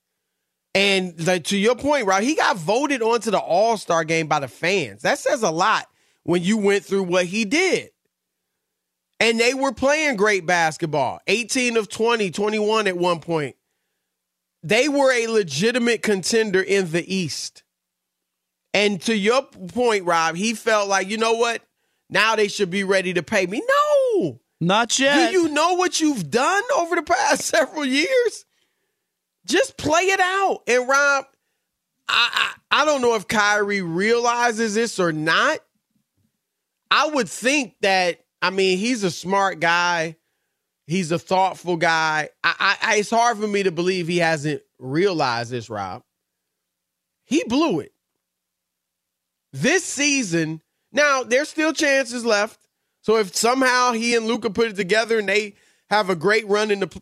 And 0.76 1.26
like, 1.26 1.46
to 1.46 1.58
your 1.58 1.76
point, 1.76 2.08
right, 2.08 2.24
he 2.24 2.36
got 2.36 2.58
voted 2.58 3.02
onto 3.02 3.32
the 3.32 3.40
All-Star 3.40 4.04
game 4.04 4.28
by 4.28 4.40
the 4.40 4.48
fans. 4.48 5.04
That 5.04 5.20
says 5.20 5.44
a 5.44 5.52
lot 5.52 5.88
when 6.24 6.42
you 6.42 6.58
went 6.58 6.84
through 6.84 7.04
what 7.04 7.26
he 7.26 7.46
did. 7.46 7.92
And 9.20 9.40
they 9.40 9.54
were 9.54 9.72
playing 9.72 10.18
great 10.18 10.46
basketball. 10.46 11.20
18 11.28 11.78
of 11.78 11.88
20, 11.88 12.32
21 12.32 12.88
at 12.88 12.98
one 12.98 13.20
point. 13.20 13.56
They 14.64 14.90
were 14.90 15.12
a 15.12 15.28
legitimate 15.28 16.02
contender 16.02 16.62
in 16.62 16.92
the 16.92 17.14
East. 17.14 17.64
And 18.74 19.00
to 19.04 19.16
your 19.16 19.44
point, 19.44 20.06
Rob, 20.06 20.36
he 20.36 20.56
felt 20.56 20.90
like, 20.90 21.08
you 21.08 21.18
know 21.18 21.34
what? 21.34 21.62
Now 22.10 22.36
they 22.36 22.48
should 22.48 22.70
be 22.70 22.84
ready 22.84 23.14
to 23.14 23.24
pay 23.24 23.46
me. 23.46 23.62
No. 23.68 24.40
Not 24.60 24.98
yet. 25.00 25.32
Do 25.32 25.38
you 25.38 25.50
know 25.50 25.74
what 25.74 26.00
you've 26.00 26.30
done 26.30 26.64
over 26.78 26.96
the 26.96 27.04
past 27.04 27.42
several 27.46 27.86
years? 27.86 28.46
Just 29.46 29.78
play 29.78 30.04
it 30.04 30.20
out. 30.20 30.62
And 30.68 30.88
Rob, 30.88 31.26
I, 32.08 32.54
I, 32.72 32.82
I 32.82 32.86
don't 32.86 33.02
know 33.02 33.16
if 33.16 33.28
Kyrie 33.28 33.82
realizes 33.82 34.76
this 34.76 35.00
or 35.00 35.12
not. 35.12 35.60
I 36.90 37.08
would 37.08 37.28
think 37.28 37.76
that, 37.82 38.20
I 38.42 38.52
mean, 38.52 38.78
he's 38.78 39.04
a 39.04 39.12
smart 39.12 39.60
guy. 39.60 40.16
He's 40.86 41.12
a 41.12 41.20
thoughtful 41.20 41.78
guy. 41.78 42.30
I, 42.44 42.78
I, 42.82 42.96
it's 42.98 43.10
hard 43.10 43.38
for 43.38 43.48
me 43.48 43.64
to 43.64 43.72
believe 43.72 44.08
he 44.08 44.18
hasn't 44.20 44.62
realized 44.80 45.52
this, 45.52 45.70
Rob. 45.70 46.04
He 47.26 47.44
blew 47.46 47.80
it. 47.80 47.94
This 49.54 49.84
season, 49.84 50.62
now 50.94 51.24
there's 51.24 51.50
still 51.50 51.74
chances 51.74 52.24
left. 52.24 52.60
So 53.02 53.18
if 53.18 53.36
somehow 53.36 53.92
he 53.92 54.16
and 54.16 54.26
Luka 54.26 54.50
put 54.50 54.70
it 54.70 54.76
together 54.76 55.20
and 55.20 55.28
they 55.28 55.56
have 55.90 56.10
a 56.10 56.16
great 56.16 56.48
run 56.48 56.72
in 56.72 56.80
the 56.80 56.88
pl- 56.88 57.02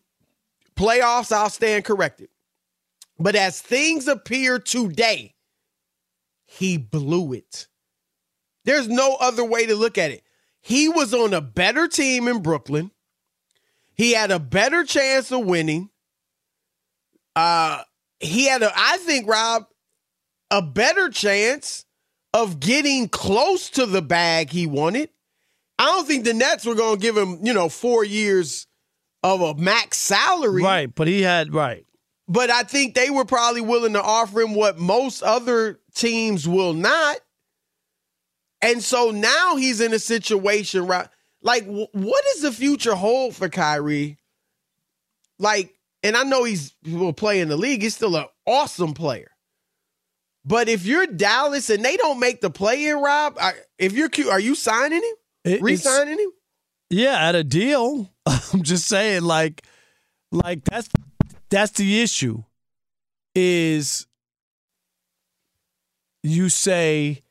playoffs, 0.75 1.31
I'll 1.31 1.49
stand 1.49 1.85
corrected. 1.85 2.29
But 3.19 3.35
as 3.35 3.61
things 3.61 4.07
appear 4.07 4.57
today, 4.57 5.35
he 6.45 6.77
blew 6.77 7.33
it. 7.33 7.67
There's 8.65 8.87
no 8.87 9.15
other 9.19 9.45
way 9.45 9.67
to 9.67 9.75
look 9.75 9.97
at 9.97 10.11
it. 10.11 10.23
He 10.61 10.89
was 10.89 11.13
on 11.13 11.33
a 11.33 11.41
better 11.41 11.87
team 11.87 12.27
in 12.27 12.41
Brooklyn. 12.41 12.91
He 13.93 14.13
had 14.13 14.31
a 14.31 14.39
better 14.39 14.83
chance 14.83 15.31
of 15.31 15.45
winning. 15.45 15.89
Uh 17.35 17.83
he 18.19 18.47
had 18.47 18.61
a 18.61 18.71
I 18.75 18.97
think 18.97 19.27
Rob 19.27 19.65
a 20.49 20.61
better 20.61 21.09
chance 21.09 21.85
of 22.33 22.59
getting 22.59 23.09
close 23.09 23.69
to 23.71 23.85
the 23.85 24.01
bag 24.01 24.49
he 24.49 24.67
wanted. 24.67 25.09
I 25.77 25.85
don't 25.85 26.07
think 26.07 26.25
the 26.25 26.33
Nets 26.33 26.65
were 26.65 26.75
going 26.75 26.95
to 26.97 27.01
give 27.01 27.17
him, 27.17 27.39
you 27.43 27.53
know, 27.53 27.67
4 27.67 28.05
years 28.05 28.67
of 29.23 29.41
a 29.41 29.55
max 29.55 29.97
salary. 29.97 30.63
Right, 30.63 30.93
but 30.93 31.07
he 31.07 31.21
had 31.21 31.53
right. 31.53 31.85
But 32.27 32.49
I 32.49 32.63
think 32.63 32.95
they 32.95 33.09
were 33.09 33.25
probably 33.25 33.61
willing 33.61 33.93
to 33.93 34.01
offer 34.01 34.41
him 34.41 34.55
what 34.55 34.77
most 34.77 35.21
other 35.21 35.79
teams 35.93 36.47
will 36.47 36.73
not. 36.73 37.17
And 38.61 38.81
so 38.81 39.11
now 39.11 39.55
he's 39.55 39.81
in 39.81 39.93
a 39.93 39.99
situation, 39.99 40.85
right? 40.85 41.07
Like, 41.41 41.65
wh- 41.65 41.93
what 41.93 42.23
does 42.31 42.43
the 42.43 42.51
future 42.51 42.95
hold 42.95 43.35
for 43.35 43.49
Kyrie? 43.49 44.17
Like, 45.39 45.73
and 46.03 46.15
I 46.15 46.23
know 46.23 46.43
he's 46.43 46.73
will 46.85 47.13
play 47.13 47.39
in 47.39 47.49
the 47.49 47.57
league. 47.57 47.81
He's 47.81 47.95
still 47.95 48.15
an 48.15 48.25
awesome 48.45 48.93
player. 48.93 49.30
But 50.43 50.69
if 50.69 50.85
you're 50.85 51.05
Dallas 51.05 51.69
and 51.69 51.85
they 51.85 51.97
don't 51.97 52.19
make 52.19 52.41
the 52.41 52.49
play 52.49 52.87
in, 52.87 52.97
Rob, 52.97 53.37
I- 53.39 53.53
if 53.77 53.93
you're 53.93 54.09
cute, 54.09 54.27
are 54.29 54.39
you 54.39 54.55
signing 54.55 55.03
him? 55.03 55.15
It- 55.45 55.61
it's- 55.63 56.07
him? 56.07 56.17
Yeah, 56.89 57.27
at 57.29 57.35
a 57.35 57.43
deal. 57.43 58.09
I'm 58.25 58.63
just 58.63 58.87
saying, 58.87 59.21
like, 59.23 59.65
like 60.31 60.63
that's 60.65 60.89
that's 61.49 61.71
the 61.73 62.01
issue. 62.01 62.43
Is 63.35 64.07
you 66.23 66.49
say 66.49 67.23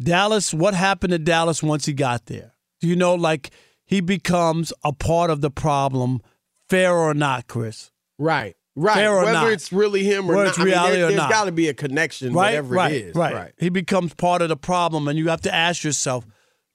Dallas? 0.00 0.54
What 0.54 0.74
happened 0.74 1.12
to 1.12 1.18
Dallas 1.18 1.62
once 1.62 1.86
he 1.86 1.92
got 1.92 2.26
there? 2.26 2.52
You 2.80 2.96
know, 2.96 3.14
like, 3.14 3.50
he 3.84 4.00
becomes 4.00 4.72
a 4.82 4.92
part 4.92 5.28
of 5.30 5.42
the 5.42 5.50
problem, 5.50 6.22
fair 6.68 6.96
or 6.96 7.12
not, 7.12 7.46
Chris? 7.46 7.90
Right. 8.18 8.56
Right. 8.80 9.08
Whether 9.10 9.32
not. 9.32 9.52
it's 9.52 9.72
really 9.72 10.04
him 10.04 10.30
or 10.30 10.36
Whether 10.36 10.44
not. 10.44 10.48
it's 10.48 10.58
I 10.58 10.64
mean, 10.64 10.72
reality 10.72 10.96
there, 10.96 11.08
or 11.08 11.12
has 11.12 11.30
got 11.30 11.44
to 11.44 11.52
be 11.52 11.68
a 11.68 11.74
connection, 11.74 12.32
right, 12.32 12.52
whatever 12.52 12.74
right, 12.74 12.92
it 12.92 13.04
is. 13.08 13.14
Right. 13.14 13.34
right. 13.34 13.52
He 13.58 13.68
becomes 13.68 14.14
part 14.14 14.40
of 14.40 14.48
the 14.48 14.56
problem, 14.56 15.06
and 15.06 15.18
you 15.18 15.28
have 15.28 15.42
to 15.42 15.54
ask 15.54 15.84
yourself: 15.84 16.26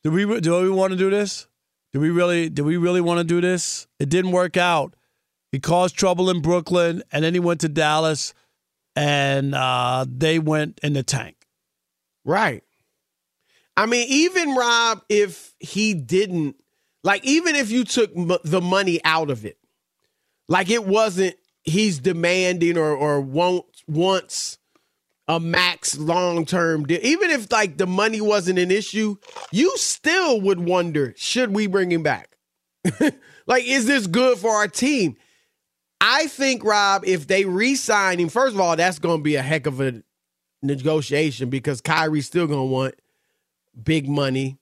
Do 0.04 0.12
we 0.12 0.40
do 0.40 0.62
we 0.62 0.70
want 0.70 0.92
to 0.92 0.98
do 0.98 1.10
this? 1.10 1.48
Do 1.94 2.00
we 2.00 2.12
really 2.12 2.50
do 2.50 2.64
we 2.64 2.78
really 2.78 3.02
want 3.02 3.20
to 3.20 3.24
do 3.24 3.42
this? 3.42 3.88
It 4.00 4.10
didn't 4.10 4.32
work 4.32 4.56
out. 4.56 4.96
He 5.52 5.60
caused 5.60 5.96
trouble 5.96 6.30
in 6.30 6.42
Brooklyn, 6.42 7.02
and 7.12 7.26
then 7.26 7.34
he 7.34 7.40
went 7.40 7.62
to 7.62 7.70
Dallas, 7.70 8.34
and 8.96 9.56
uh, 9.56 10.06
they 10.08 10.38
went 10.38 10.80
in 10.84 10.94
the 10.94 11.04
tank. 11.04 11.38
Right. 12.24 12.64
I 13.78 13.88
mean, 13.88 14.06
even 14.10 14.54
Rob, 14.56 15.02
if 15.10 15.54
he 15.60 15.94
didn't, 15.94 16.56
like, 17.04 17.26
even 17.26 17.56
if 17.56 17.72
you 17.72 17.84
took 17.84 18.16
m- 18.16 18.38
the 18.44 18.62
money 18.62 19.00
out 19.04 19.30
of 19.30 19.46
it, 19.46 19.58
like 20.48 20.70
it 20.70 20.86
wasn't 20.86 21.36
he's 21.66 22.00
demanding 22.00 22.78
or 22.78 22.96
or 22.96 23.20
won't 23.20 23.66
wants 23.88 24.58
a 25.28 25.40
max 25.40 25.98
long 25.98 26.46
term 26.46 26.86
deal. 26.86 27.00
Even 27.02 27.32
if 27.32 27.52
like 27.52 27.78
the 27.78 27.88
money 27.88 28.22
wasn't 28.22 28.60
an 28.60 28.72
issue, 28.72 29.18
you 29.52 29.76
still 29.78 30.40
would 30.42 30.60
wonder, 30.60 31.14
should 31.18 31.54
we 31.54 31.68
bring 31.68 31.92
him 31.92 32.04
back? 32.04 32.38
like, 33.48 33.66
is 33.66 33.86
this 33.88 34.08
good 34.08 34.38
for 34.38 34.52
our 34.52 34.68
team? 34.68 35.18
I 36.00 36.28
think, 36.28 36.64
Rob, 36.64 37.04
if 37.06 37.26
they 37.26 37.46
re-sign 37.46 38.20
him, 38.20 38.30
first 38.30 38.54
of 38.54 38.62
all, 38.62 38.76
that's 38.76 39.00
gonna 39.00 39.24
be 39.24 39.36
a 39.36 39.42
heck 39.42 39.66
of 39.66 39.82
a 39.82 40.04
negotiation 40.62 41.50
because 41.50 41.82
Kyrie's 41.82 42.28
still 42.28 42.48
gonna 42.48 42.66
want 42.66 42.96
big 43.82 44.08
money. 44.08 44.60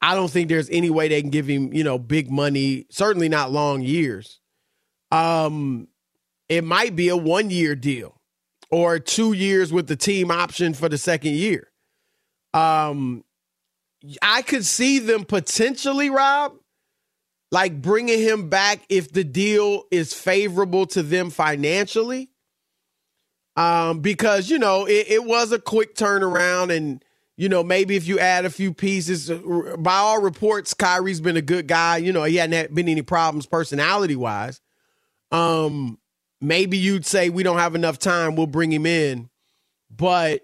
I 0.00 0.14
don't 0.14 0.30
think 0.30 0.48
there's 0.48 0.70
any 0.70 0.90
way 0.90 1.08
they 1.08 1.20
can 1.20 1.30
give 1.30 1.48
him, 1.48 1.72
you 1.74 1.84
know, 1.84 1.98
big 1.98 2.30
money, 2.30 2.86
certainly 2.88 3.28
not 3.28 3.50
long 3.50 3.82
years. 3.82 4.40
Um, 5.10 5.88
it 6.48 6.64
might 6.64 6.96
be 6.96 7.08
a 7.08 7.16
one 7.16 7.50
year 7.50 7.74
deal 7.74 8.20
or 8.70 8.98
two 8.98 9.32
years 9.32 9.72
with 9.72 9.86
the 9.86 9.96
team 9.96 10.30
option 10.30 10.74
for 10.74 10.88
the 10.88 10.98
second 10.98 11.32
year. 11.32 11.70
Um, 12.54 13.24
I 14.22 14.42
could 14.42 14.64
see 14.64 14.98
them 14.98 15.24
potentially, 15.24 16.10
Rob, 16.10 16.54
like 17.50 17.80
bringing 17.80 18.20
him 18.20 18.48
back 18.48 18.80
if 18.88 19.12
the 19.12 19.24
deal 19.24 19.84
is 19.90 20.14
favorable 20.14 20.86
to 20.88 21.02
them 21.02 21.30
financially. 21.30 22.30
Um, 23.56 24.00
because 24.00 24.48
you 24.48 24.58
know 24.58 24.86
it, 24.86 25.06
it 25.08 25.24
was 25.24 25.50
a 25.50 25.58
quick 25.58 25.96
turnaround, 25.96 26.74
and 26.74 27.04
you 27.36 27.48
know 27.48 27.64
maybe 27.64 27.96
if 27.96 28.06
you 28.06 28.20
add 28.20 28.44
a 28.44 28.50
few 28.50 28.72
pieces, 28.72 29.28
uh, 29.32 29.76
by 29.80 29.96
all 29.96 30.22
reports, 30.22 30.74
Kyrie's 30.74 31.20
been 31.20 31.36
a 31.36 31.42
good 31.42 31.66
guy. 31.66 31.96
You 31.96 32.12
know 32.12 32.22
he 32.22 32.36
hadn't 32.36 32.72
been 32.72 32.88
any 32.88 33.02
problems 33.02 33.46
personality 33.46 34.14
wise. 34.14 34.60
Um, 35.32 35.98
maybe 36.40 36.76
you'd 36.76 37.06
say 37.06 37.28
we 37.28 37.42
don't 37.42 37.58
have 37.58 37.74
enough 37.74 37.98
time, 37.98 38.36
we'll 38.36 38.46
bring 38.46 38.72
him 38.72 38.86
in, 38.86 39.28
but 39.90 40.42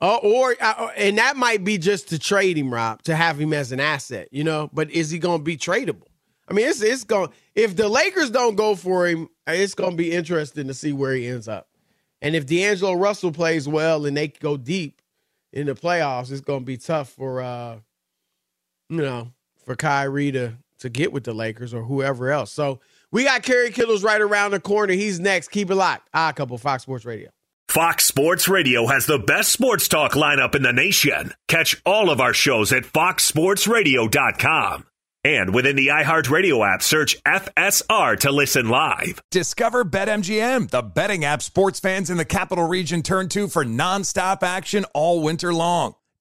uh, 0.00 0.16
or 0.16 0.54
uh, 0.60 0.88
and 0.96 1.18
that 1.18 1.36
might 1.36 1.64
be 1.64 1.78
just 1.78 2.08
to 2.08 2.18
trade 2.18 2.58
him, 2.58 2.72
Rob, 2.72 3.02
to 3.02 3.16
have 3.16 3.40
him 3.40 3.52
as 3.52 3.72
an 3.72 3.80
asset, 3.80 4.28
you 4.32 4.44
know. 4.44 4.68
But 4.72 4.90
is 4.90 5.10
he 5.10 5.18
going 5.18 5.38
to 5.38 5.44
be 5.44 5.56
tradable? 5.56 6.08
I 6.48 6.52
mean, 6.52 6.68
it's 6.68 6.82
it's 6.82 7.04
going 7.04 7.30
if 7.54 7.76
the 7.76 7.88
Lakers 7.88 8.30
don't 8.30 8.56
go 8.56 8.74
for 8.74 9.06
him, 9.06 9.28
it's 9.46 9.74
going 9.74 9.92
to 9.92 9.96
be 9.96 10.12
interesting 10.12 10.66
to 10.66 10.74
see 10.74 10.92
where 10.92 11.14
he 11.14 11.26
ends 11.26 11.48
up. 11.48 11.68
And 12.20 12.34
if 12.34 12.46
D'Angelo 12.46 12.94
Russell 12.94 13.32
plays 13.32 13.68
well 13.68 14.06
and 14.06 14.16
they 14.16 14.28
go 14.28 14.56
deep 14.56 15.00
in 15.52 15.66
the 15.66 15.74
playoffs, 15.74 16.30
it's 16.30 16.40
going 16.40 16.60
to 16.60 16.66
be 16.66 16.76
tough 16.76 17.08
for 17.10 17.40
uh, 17.40 17.78
you 18.88 19.02
know, 19.02 19.30
for 19.64 19.76
Kyrie 19.76 20.32
to 20.32 20.54
to 20.80 20.88
get 20.90 21.12
with 21.12 21.24
the 21.24 21.32
Lakers 21.32 21.72
or 21.72 21.82
whoever 21.82 22.30
else. 22.30 22.52
So 22.52 22.80
we 23.14 23.24
got 23.24 23.44
Kerry 23.44 23.70
Kittles 23.70 24.02
right 24.02 24.20
around 24.20 24.50
the 24.50 24.60
corner. 24.60 24.92
He's 24.92 25.18
next. 25.18 25.48
Keep 25.48 25.70
it 25.70 25.76
locked. 25.76 26.10
Ah, 26.12 26.32
couple 26.32 26.58
Fox 26.58 26.82
Sports 26.82 27.06
Radio. 27.06 27.30
Fox 27.68 28.04
Sports 28.04 28.48
Radio 28.48 28.86
has 28.86 29.06
the 29.06 29.18
best 29.18 29.50
sports 29.50 29.88
talk 29.88 30.12
lineup 30.12 30.54
in 30.54 30.62
the 30.62 30.72
nation. 30.72 31.32
Catch 31.48 31.80
all 31.86 32.10
of 32.10 32.20
our 32.20 32.34
shows 32.34 32.70
at 32.72 32.82
foxsportsradio.com. 32.82 34.84
And 35.24 35.54
within 35.54 35.76
the 35.76 35.86
iHeartRadio 35.86 36.74
app, 36.74 36.82
search 36.82 37.16
FSR 37.22 38.20
to 38.20 38.30
listen 38.30 38.68
live. 38.68 39.22
Discover 39.30 39.86
BetMGM, 39.86 40.68
the 40.68 40.82
betting 40.82 41.24
app 41.24 41.40
sports 41.40 41.80
fans 41.80 42.10
in 42.10 42.18
the 42.18 42.26
capital 42.26 42.68
region 42.68 43.02
turn 43.02 43.30
to 43.30 43.48
for 43.48 43.64
nonstop 43.64 44.42
action 44.42 44.84
all 44.92 45.22
winter 45.22 45.54
long. 45.54 45.94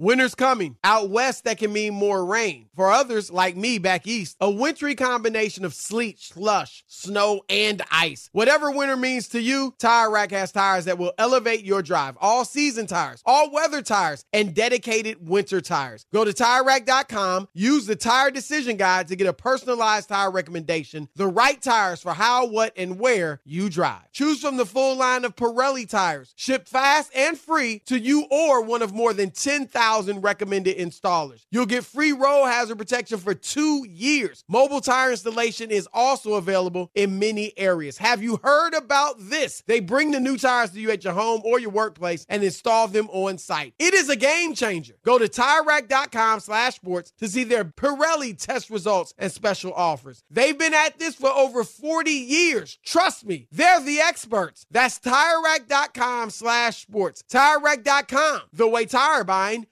Winter's 0.00 0.36
coming. 0.36 0.76
Out 0.84 1.10
west, 1.10 1.42
that 1.42 1.58
can 1.58 1.72
mean 1.72 1.92
more 1.92 2.24
rain. 2.24 2.68
For 2.76 2.92
others, 2.92 3.32
like 3.32 3.56
me 3.56 3.78
back 3.78 4.06
east, 4.06 4.36
a 4.40 4.48
wintry 4.48 4.94
combination 4.94 5.64
of 5.64 5.74
sleet, 5.74 6.20
slush, 6.20 6.84
snow, 6.86 7.42
and 7.48 7.82
ice. 7.90 8.30
Whatever 8.30 8.70
winter 8.70 8.96
means 8.96 9.26
to 9.30 9.40
you, 9.40 9.74
Tire 9.76 10.08
Rack 10.08 10.30
has 10.30 10.52
tires 10.52 10.84
that 10.84 10.98
will 10.98 11.14
elevate 11.18 11.64
your 11.64 11.82
drive. 11.82 12.16
All 12.20 12.44
season 12.44 12.86
tires, 12.86 13.24
all 13.26 13.50
weather 13.50 13.82
tires, 13.82 14.24
and 14.32 14.54
dedicated 14.54 15.28
winter 15.28 15.60
tires. 15.60 16.06
Go 16.12 16.24
to 16.24 16.30
TireRack.com, 16.30 17.48
use 17.52 17.86
the 17.86 17.96
Tire 17.96 18.30
Decision 18.30 18.76
Guide 18.76 19.08
to 19.08 19.16
get 19.16 19.26
a 19.26 19.32
personalized 19.32 20.10
tire 20.10 20.30
recommendation, 20.30 21.08
the 21.16 21.26
right 21.26 21.60
tires 21.60 22.02
for 22.02 22.12
how, 22.12 22.46
what, 22.46 22.72
and 22.76 23.00
where 23.00 23.40
you 23.44 23.68
drive. 23.68 24.12
Choose 24.12 24.40
from 24.40 24.58
the 24.58 24.66
full 24.66 24.94
line 24.94 25.24
of 25.24 25.34
Pirelli 25.34 25.88
tires, 25.88 26.34
shipped 26.36 26.68
fast 26.68 27.10
and 27.16 27.36
free 27.36 27.80
to 27.86 27.98
you 27.98 28.26
or 28.30 28.62
one 28.62 28.82
of 28.82 28.94
more 28.94 29.12
than 29.12 29.32
10,000 29.32 29.87
recommended 29.96 30.76
installers. 30.78 31.44
You'll 31.50 31.66
get 31.66 31.84
free 31.84 32.12
road 32.12 32.46
hazard 32.46 32.78
protection 32.78 33.18
for 33.18 33.34
two 33.34 33.86
years. 33.88 34.44
Mobile 34.48 34.80
tire 34.80 35.10
installation 35.10 35.70
is 35.70 35.88
also 35.92 36.34
available 36.34 36.90
in 36.94 37.18
many 37.18 37.52
areas. 37.56 37.98
Have 37.98 38.22
you 38.22 38.38
heard 38.42 38.74
about 38.74 39.16
this? 39.18 39.62
They 39.66 39.80
bring 39.80 40.10
the 40.10 40.20
new 40.20 40.36
tires 40.36 40.70
to 40.70 40.80
you 40.80 40.90
at 40.90 41.04
your 41.04 41.12
home 41.12 41.42
or 41.44 41.58
your 41.58 41.70
workplace 41.70 42.26
and 42.28 42.42
install 42.42 42.88
them 42.88 43.08
on 43.10 43.38
site. 43.38 43.74
It 43.78 43.94
is 43.94 44.08
a 44.08 44.16
game 44.16 44.54
changer. 44.54 44.94
Go 45.04 45.18
to 45.18 45.26
TireRack.com 45.28 46.40
slash 46.40 46.76
sports 46.76 47.12
to 47.18 47.28
see 47.28 47.44
their 47.44 47.64
Pirelli 47.64 48.36
test 48.36 48.70
results 48.70 49.14
and 49.18 49.30
special 49.32 49.72
offers. 49.72 50.22
They've 50.30 50.58
been 50.58 50.74
at 50.74 50.98
this 50.98 51.14
for 51.14 51.30
over 51.30 51.64
40 51.64 52.10
years. 52.10 52.78
Trust 52.84 53.26
me, 53.26 53.48
they're 53.50 53.80
the 53.80 54.00
experts. 54.00 54.66
That's 54.70 54.98
TireRack.com 54.98 56.30
slash 56.30 56.82
sports. 56.82 57.22
TireRack.com, 57.30 58.42
the 58.52 58.68
way 58.68 58.84
tire 58.84 59.24
buying 59.24 59.66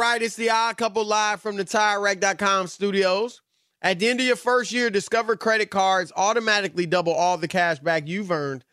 Right, 0.00 0.22
it's 0.22 0.36
the 0.36 0.50
Odd 0.50 0.78
Couple 0.78 1.04
live 1.04 1.42
from 1.42 1.56
the 1.56 1.64
TireRack.com 1.64 2.66
studios. 2.68 3.42
At 3.82 3.98
the 3.98 4.08
end 4.08 4.20
of 4.20 4.26
your 4.26 4.36
first 4.36 4.72
year, 4.72 4.90
Discover 4.90 5.36
credit 5.36 5.70
cards 5.70 6.10
automatically 6.16 6.86
double 6.86 7.12
all 7.12 7.36
the 7.36 7.48
cash 7.48 7.78
back 7.78 8.08
you've 8.08 8.30
earned. 8.30 8.64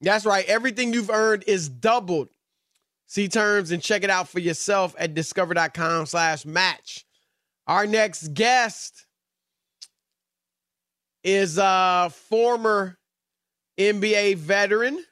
That's 0.00 0.24
right, 0.24 0.46
everything 0.46 0.94
you've 0.94 1.10
earned 1.10 1.44
is 1.46 1.68
doubled. 1.68 2.28
See 3.06 3.28
terms 3.28 3.72
and 3.72 3.82
check 3.82 4.04
it 4.04 4.10
out 4.10 4.28
for 4.28 4.38
yourself 4.38 4.94
at 4.98 5.14
discover.com 5.14 6.06
slash 6.06 6.44
match. 6.44 7.04
Our 7.66 7.86
next 7.86 8.34
guest 8.34 9.06
is 11.24 11.58
a 11.58 12.10
former 12.12 12.98
NBA 13.78 14.36
veteran, 14.36 15.04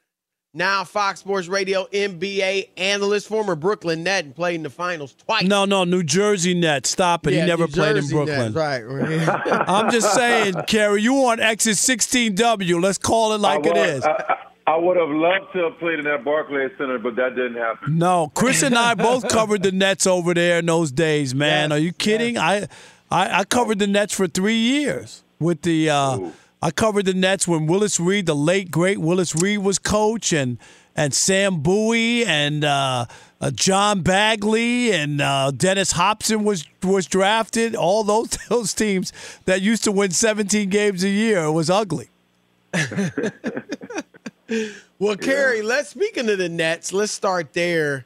now 0.53 0.83
Fox 0.83 1.19
Sports 1.19 1.47
Radio 1.47 1.85
NBA 1.93 2.69
analyst, 2.77 3.27
former 3.27 3.55
Brooklyn 3.55 4.03
Net, 4.03 4.25
and 4.25 4.35
played 4.35 4.55
in 4.55 4.63
the 4.63 4.69
finals 4.69 5.13
twice. 5.13 5.43
No, 5.43 5.65
no, 5.65 5.83
New 5.83 6.03
Jersey 6.03 6.53
Net. 6.53 6.85
Stop 6.85 7.27
it. 7.27 7.33
Yeah, 7.33 7.41
he 7.41 7.47
never 7.47 7.67
New 7.67 7.73
played 7.73 7.95
Jersey 7.95 8.17
in 8.17 8.25
Brooklyn. 8.25 8.53
Nets, 8.53 8.55
right. 8.55 9.69
I'm 9.69 9.91
just 9.91 10.13
saying, 10.13 10.55
Kerry, 10.67 11.01
you 11.01 11.13
want 11.13 11.41
exit 11.41 11.75
16W. 11.75 12.81
Let's 12.81 12.97
call 12.97 13.33
it 13.33 13.41
like 13.41 13.65
I 13.65 13.69
it 13.69 13.75
wa- 13.75 13.81
is. 13.83 14.03
I, 14.03 14.37
I 14.67 14.75
would 14.77 14.97
have 14.97 15.09
loved 15.09 15.53
to 15.53 15.59
have 15.69 15.79
played 15.79 15.99
in 15.99 16.05
that 16.05 16.25
Barclays 16.25 16.71
Center, 16.77 16.99
but 16.99 17.15
that 17.15 17.35
didn't 17.35 17.55
happen. 17.55 17.97
No, 17.97 18.31
Chris 18.35 18.63
and 18.63 18.75
I 18.75 18.95
both 18.95 19.29
covered 19.29 19.63
the 19.63 19.71
Nets 19.71 20.05
over 20.05 20.33
there 20.33 20.59
in 20.59 20.65
those 20.65 20.91
days, 20.91 21.33
man. 21.33 21.71
Are 21.71 21.77
you 21.77 21.93
kidding? 21.93 22.37
I, 22.37 22.67
I 23.09 23.39
I 23.39 23.43
covered 23.45 23.79
the 23.79 23.87
Nets 23.87 24.13
for 24.13 24.27
three 24.27 24.57
years 24.57 25.23
with 25.39 25.61
the. 25.61 25.89
Uh, 25.89 26.31
I 26.61 26.71
covered 26.71 27.05
the 27.05 27.13
Nets 27.13 27.47
when 27.47 27.67
Willis 27.67 27.99
Reed, 27.99 28.25
the 28.25 28.35
late 28.35 28.71
great 28.71 28.97
Willis 28.97 29.35
Reed, 29.35 29.59
was 29.59 29.77
coach, 29.79 30.33
and 30.33 30.57
and 30.95 31.13
Sam 31.13 31.59
Bowie 31.61 32.25
and 32.25 32.63
uh, 32.63 33.05
uh, 33.39 33.51
John 33.51 34.01
Bagley 34.01 34.91
and 34.91 35.21
uh, 35.21 35.51
Dennis 35.51 35.91
Hopson 35.91 36.43
was 36.43 36.65
was 36.83 37.05
drafted. 37.05 37.75
All 37.75 38.03
those 38.03 38.29
those 38.49 38.73
teams 38.73 39.13
that 39.45 39.61
used 39.61 39.83
to 39.83 39.91
win 39.91 40.11
17 40.11 40.69
games 40.69 41.03
a 41.03 41.09
year. 41.09 41.43
It 41.43 41.51
was 41.51 41.69
ugly. 41.69 42.09
Well, 44.99 45.15
Kerry, 45.15 45.61
let's 45.61 45.89
speaking 45.89 46.29
of 46.29 46.37
the 46.39 46.49
Nets, 46.49 46.91
let's 46.91 47.11
start 47.11 47.53
there. 47.53 48.05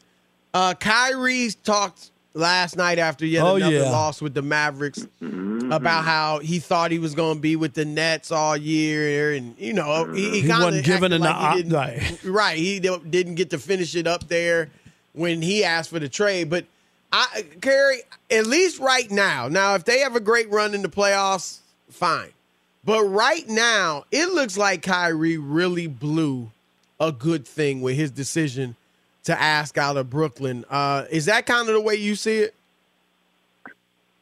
Uh 0.54 0.74
Kyrie 0.74 1.52
talked 1.64 2.11
last 2.34 2.78
night 2.78 3.00
after 3.00 3.26
yet 3.26 3.44
Oh, 3.44 3.56
another 3.56 3.78
yeah. 3.78 3.90
loss 3.90 4.22
with 4.22 4.34
the 4.34 4.42
Mavericks 4.42 5.06
mm-hmm. 5.22 5.72
about 5.72 6.04
how 6.04 6.40
he 6.40 6.60
thought 6.60 6.92
he 6.92 7.00
was 7.00 7.16
going 7.16 7.36
to 7.36 7.42
be 7.42 7.56
with 7.56 7.74
the 7.74 7.86
Nets 7.86 8.32
all 8.32 8.56
year, 8.56 9.34
and 9.34 9.56
you 9.58 9.74
know 9.74 10.12
he, 10.14 10.30
he, 10.30 10.42
He 10.42 10.48
wasn't 10.48 10.86
given 10.86 11.20
like 11.20 11.36
an 11.36 11.52
he 11.52 11.64
didn't, 11.64 11.74
right. 11.74 12.20
right. 12.24 12.58
He 12.58 12.80
didn't 12.80 13.36
get 13.36 13.50
to 13.52 13.58
finish 13.60 13.96
it 13.96 14.08
up 14.08 14.28
there 14.28 14.70
when 15.14 15.42
he 15.42 15.64
asked 15.64 15.90
for 15.90 16.00
the 16.00 16.10
trade, 16.10 16.50
but. 16.50 16.66
I, 17.14 17.44
Kerry, 17.60 18.04
at 18.30 18.48
least 18.48 18.80
right 18.80 19.12
now. 19.12 19.50
Now, 19.50 19.76
if 19.76 19.84
they 19.84 20.00
have 20.00 20.16
a 20.16 20.22
great 20.22 20.50
run 20.50 20.74
in 20.74 20.82
the 20.82 20.88
playoffs, 20.88 21.60
fine. 21.90 22.30
But 22.86 23.04
right 23.04 23.46
now, 23.50 24.06
it 24.12 24.30
looks 24.30 24.58
like 24.58 24.82
Kyrie 24.82 25.38
really 25.38 25.88
blew 25.88 26.52
a 27.02 27.12
good 27.12 27.46
thing 27.46 27.82
with 27.82 27.98
his 27.98 28.12
decision 28.12 28.78
to 29.24 29.40
ask 29.40 29.78
out 29.78 29.98
of 29.98 30.10
Brooklyn. 30.10 30.66
Uh, 30.70 31.06
is 31.10 31.26
that 31.26 31.46
kind 31.46 31.68
of 31.68 31.76
the 31.76 31.82
way 31.82 31.96
you 31.96 32.16
see 32.16 32.40
it? 32.40 32.56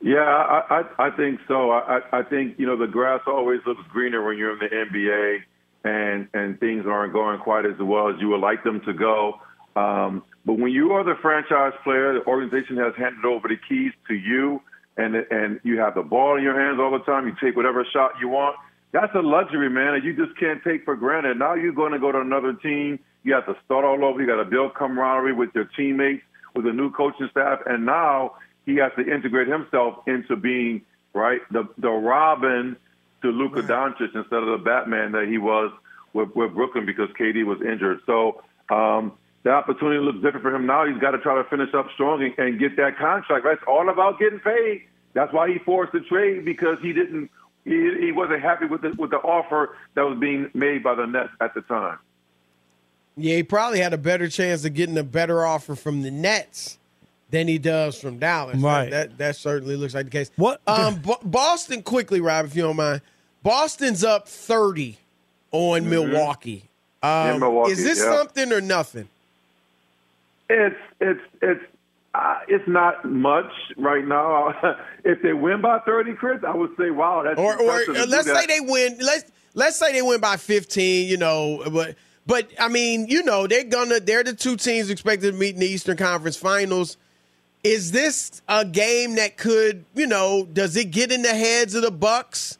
Yeah, 0.02 0.20
I, 0.20 0.82
I, 0.98 1.08
I 1.08 1.12
think 1.12 1.42
so. 1.48 1.72
I, 1.72 2.00
I 2.14 2.24
think 2.24 2.58
you 2.58 2.66
know 2.66 2.78
the 2.78 2.88
grass 2.88 3.20
always 3.28 3.60
looks 3.66 3.82
greener 3.92 4.24
when 4.26 4.38
you're 4.38 4.54
in 4.54 4.60
the 4.60 4.70
NBA, 4.70 5.40
and 5.84 6.28
and 6.34 6.60
things 6.60 6.86
aren't 6.88 7.12
going 7.12 7.40
quite 7.40 7.66
as 7.66 7.78
well 7.80 8.10
as 8.10 8.16
you 8.20 8.30
would 8.30 8.40
like 8.40 8.64
them 8.64 8.82
to 8.86 8.94
go. 8.94 9.42
Um, 9.76 10.24
but 10.46 10.58
when 10.58 10.72
you 10.72 10.94
are 10.94 11.04
the 11.04 11.16
franchise 11.22 11.74
player, 11.84 12.14
the 12.14 12.26
organization 12.26 12.78
has 12.78 12.94
handed 12.98 13.26
over 13.26 13.50
the 13.50 13.58
keys 13.68 13.92
to 14.08 14.14
you, 14.14 14.62
and 14.96 15.16
and 15.16 15.60
you 15.64 15.80
have 15.80 15.96
the 15.96 16.02
ball 16.02 16.38
in 16.38 16.44
your 16.44 16.58
hands 16.58 16.80
all 16.80 16.92
the 16.92 17.04
time. 17.04 17.28
You 17.28 17.36
take 17.42 17.58
whatever 17.58 17.86
shot 17.92 18.14
you 18.22 18.30
want. 18.30 18.56
That's 18.94 19.14
a 19.16 19.22
luxury, 19.22 19.70
man, 19.70 19.96
and 19.96 20.04
you 20.04 20.16
just 20.16 20.38
can't 20.40 20.64
take 20.64 20.86
for 20.86 20.96
granted. 20.96 21.38
Now 21.38 21.56
you're 21.56 21.74
going 21.74 21.92
to 21.92 22.00
go 22.00 22.12
to 22.12 22.22
another 22.22 22.54
team. 22.54 23.00
You 23.24 23.34
have 23.34 23.46
to 23.46 23.56
start 23.66 23.86
all 23.86 24.04
over. 24.04 24.22
You 24.22 24.28
got 24.28 24.44
to 24.44 24.50
build 24.50 24.76
camaraderie 24.76 25.34
with 25.34 25.50
your 25.54 25.66
teammates, 25.66 26.24
with 26.56 26.66
a 26.66 26.74
new 26.74 26.92
coaching 26.92 27.28
staff, 27.32 27.60
and 27.66 27.86
now 27.86 28.36
he 28.66 28.76
has 28.78 28.92
to 28.98 29.02
integrate 29.02 29.48
himself 29.48 30.08
into 30.08 30.36
being 30.36 30.82
right 31.14 31.42
the 31.52 31.68
the 31.78 31.90
Robin 31.90 32.78
to 33.22 33.30
Luka 33.30 33.62
Doncic 33.62 34.16
instead 34.16 34.44
of 34.44 34.48
the 34.48 34.64
Batman 34.64 35.12
that 35.12 35.28
he 35.28 35.38
was 35.38 35.72
with, 36.14 36.34
with 36.36 36.54
Brooklyn 36.54 36.86
because 36.86 37.10
KD 37.20 37.46
was 37.46 37.62
injured. 37.62 38.00
So 38.06 38.44
um, 38.70 39.14
the 39.44 39.52
opportunity 39.52 40.00
looks 40.00 40.20
different 40.22 40.44
for 40.44 40.56
him 40.56 40.66
now. 40.66 40.86
He's 40.86 41.00
got 41.02 41.12
to 41.12 41.20
try 41.20 41.36
to 41.42 41.50
finish 41.50 41.74
up 41.74 41.88
strong 41.94 42.24
and, 42.24 42.34
and 42.38 42.60
get 42.60 42.78
that 42.78 42.98
contract. 42.98 43.44
That's 43.44 43.62
all 43.68 43.90
about 43.90 44.20
getting 44.20 44.40
paid. 44.40 44.84
That's 45.14 45.34
why 45.34 45.50
he 45.50 45.60
forced 45.60 45.94
the 45.94 46.02
trade 46.02 46.46
because 46.46 46.78
he 46.82 46.94
didn't. 46.94 47.30
He, 47.66 47.94
he 48.00 48.12
wasn't 48.12 48.42
happy 48.42 48.66
with 48.66 48.82
the, 48.82 48.94
with 48.98 49.12
the 49.12 49.18
offer 49.18 49.76
that 49.96 50.04
was 50.04 50.18
being 50.18 50.50
made 50.54 50.82
by 50.82 50.96
the 50.96 51.06
Nets 51.06 51.30
at 51.42 51.54
the 51.54 51.62
time. 51.62 52.00
Yeah, 53.22 53.36
he 53.38 53.44
probably 53.44 53.80
had 53.80 53.94
a 53.94 53.98
better 53.98 54.30
chance 54.30 54.66
of 54.66 54.74
getting 54.74 54.98
a 54.98 55.04
better 55.04 55.46
offer 55.46 55.76
from 55.76 56.02
the 56.02 56.12
Nets 56.12 56.78
than 57.32 57.48
he 57.48 57.58
does 57.58 58.00
from 58.00 58.18
Dallas. 58.20 58.58
Right. 58.58 58.90
That 58.90 59.18
that 59.18 59.36
certainly 59.36 59.76
looks 59.76 59.94
like 59.94 60.06
the 60.06 60.12
case. 60.12 60.32
What? 60.36 60.62
Um, 60.68 60.96
Bo- 61.02 61.20
Boston 61.24 61.82
quickly, 61.84 62.22
Rob, 62.22 62.46
if 62.46 62.56
you 62.56 62.64
don't 62.64 62.76
mind. 62.76 63.02
Boston's 63.44 64.04
up 64.04 64.28
thirty 64.28 64.98
on 65.52 65.90
Milwaukee. 65.90 66.64
Um, 66.64 66.70
Mm-hmm. 67.02 67.34
In 67.36 67.40
Milwaukee, 67.40 67.72
is 67.72 67.84
this 67.84 68.00
yeah. 68.00 68.14
something 68.14 68.52
or 68.52 68.60
nothing? 68.60 69.08
It's 70.50 70.76
it's 71.00 71.22
it's 71.42 71.64
uh, 72.14 72.40
it's 72.50 72.68
not 72.68 73.06
much 73.06 73.50
right 73.78 74.06
now. 74.06 74.54
if 75.06 75.22
they 75.22 75.32
win 75.32 75.62
by 75.62 75.80
thirty, 75.80 76.14
Chris, 76.14 76.42
I 76.46 76.54
would 76.54 76.72
say, 76.78 76.90
wow, 76.90 77.24
that's 77.24 77.40
or 77.40 77.56
or 77.56 77.80
impressive 77.80 78.10
let's 78.10 78.28
that. 78.28 78.36
say 78.36 78.46
they 78.48 78.60
win. 78.60 78.98
Let's 79.00 79.32
let's 79.54 79.78
say 79.78 79.94
they 79.94 80.02
win 80.02 80.20
by 80.20 80.36
fifteen. 80.36 81.08
You 81.08 81.16
know, 81.16 81.64
but 81.72 81.96
but 82.26 82.52
I 82.60 82.68
mean, 82.68 83.08
you 83.08 83.24
know, 83.24 83.48
they're 83.48 83.64
gonna 83.64 84.00
they're 84.00 84.24
the 84.24 84.34
two 84.34 84.56
teams 84.56 84.90
expected 84.90 85.32
to 85.32 85.38
meet 85.38 85.56
in 85.56 85.60
the 85.60 85.68
Eastern 85.68 85.98
Conference 85.98 86.38
Finals. 86.38 86.98
Is 87.64 87.92
this 87.92 88.42
a 88.48 88.64
game 88.64 89.16
that 89.16 89.36
could, 89.36 89.84
you 89.94 90.08
know, 90.08 90.48
does 90.52 90.78
it 90.78 90.92
get 90.92 91.12
in 91.12 91.24
the 91.24 91.34
heads 91.34 91.76
of 91.76 91.82
the 91.82 91.92
Bucks 91.92 92.58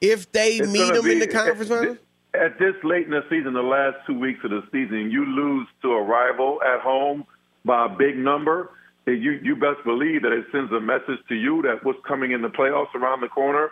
if 0.00 0.30
they 0.32 0.56
It's 0.56 0.70
meet 0.70 0.92
them 0.92 1.06
in 1.06 1.20
the 1.20 1.26
conference 1.26 1.70
at, 1.70 1.78
finals? 1.78 1.98
At 2.34 2.58
this 2.58 2.74
late 2.84 3.06
in 3.06 3.12
the 3.12 3.24
season, 3.30 3.54
the 3.54 3.62
last 3.62 3.96
two 4.06 4.18
weeks 4.18 4.40
of 4.44 4.50
the 4.50 4.62
season, 4.70 5.10
you 5.10 5.24
lose 5.24 5.66
to 5.82 5.92
a 5.92 6.02
rival 6.02 6.60
at 6.62 6.80
home 6.80 7.24
by 7.64 7.86
a 7.86 7.88
big 7.88 8.18
number. 8.18 8.70
You 9.06 9.40
you 9.42 9.56
best 9.56 9.82
believe 9.84 10.22
that 10.22 10.32
it 10.32 10.44
sends 10.52 10.70
a 10.72 10.80
message 10.80 11.18
to 11.28 11.34
you 11.34 11.62
that 11.62 11.82
what's 11.82 11.98
coming 12.06 12.32
in 12.32 12.42
the 12.42 12.50
playoffs 12.50 12.94
around 12.94 13.20
the 13.20 13.28
corner, 13.28 13.70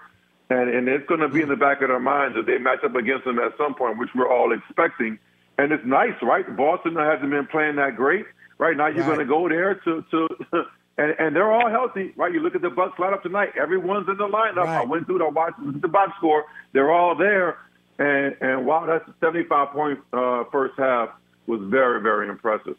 and 0.48 0.70
and 0.70 0.88
it's 0.88 1.06
going 1.06 1.20
to 1.20 1.28
be 1.28 1.42
in 1.42 1.48
the 1.48 1.56
back 1.56 1.82
of 1.82 1.88
their 1.88 2.00
minds 2.00 2.36
that 2.36 2.46
they 2.46 2.58
match 2.58 2.82
up 2.84 2.96
against 2.96 3.24
them 3.26 3.38
at 3.38 3.52
some 3.56 3.74
point, 3.74 3.98
which 3.98 4.10
we're 4.14 4.30
all 4.30 4.52
expecting. 4.52 5.18
And 5.60 5.72
it's 5.72 5.84
nice, 5.84 6.14
right? 6.22 6.44
Boston 6.56 6.94
hasn't 6.96 7.30
been 7.30 7.46
playing 7.46 7.76
that 7.76 7.96
great. 7.96 8.24
Right 8.58 8.76
now, 8.76 8.86
you're 8.86 9.04
Right. 9.04 9.16
going 9.16 9.18
to 9.18 9.24
go 9.26 9.48
there 9.48 9.74
to 9.86 10.04
to. 10.12 10.28
And, 10.98 11.14
and 11.18 11.34
they're 11.34 11.50
all 11.50 11.70
healthy, 11.70 12.12
right? 12.16 12.30
You 12.30 12.40
look 12.40 12.54
at 12.54 12.60
the 12.60 12.68
Bucks 12.68 12.98
lineup 12.98 13.22
tonight; 13.22 13.50
everyone's 13.58 14.06
in 14.06 14.18
the 14.18 14.28
lineup. 14.28 14.66
I 14.66 14.84
went 14.84 15.06
through 15.06 15.18
the 15.18 15.28
watch 15.30 15.54
the 15.58 15.88
box 15.88 16.12
score; 16.18 16.44
they're 16.74 16.90
all 16.92 17.14
there. 17.14 17.56
And 17.98 18.36
and 18.42 18.66
wow, 18.66 18.84
that's 18.84 19.08
a 19.08 19.14
75 19.20 19.68
point 19.70 19.98
uh, 20.12 20.44
first 20.52 20.74
half 20.78 21.08
was 21.46 21.60
very 21.70 22.02
very 22.02 22.28
impressive. 22.28 22.76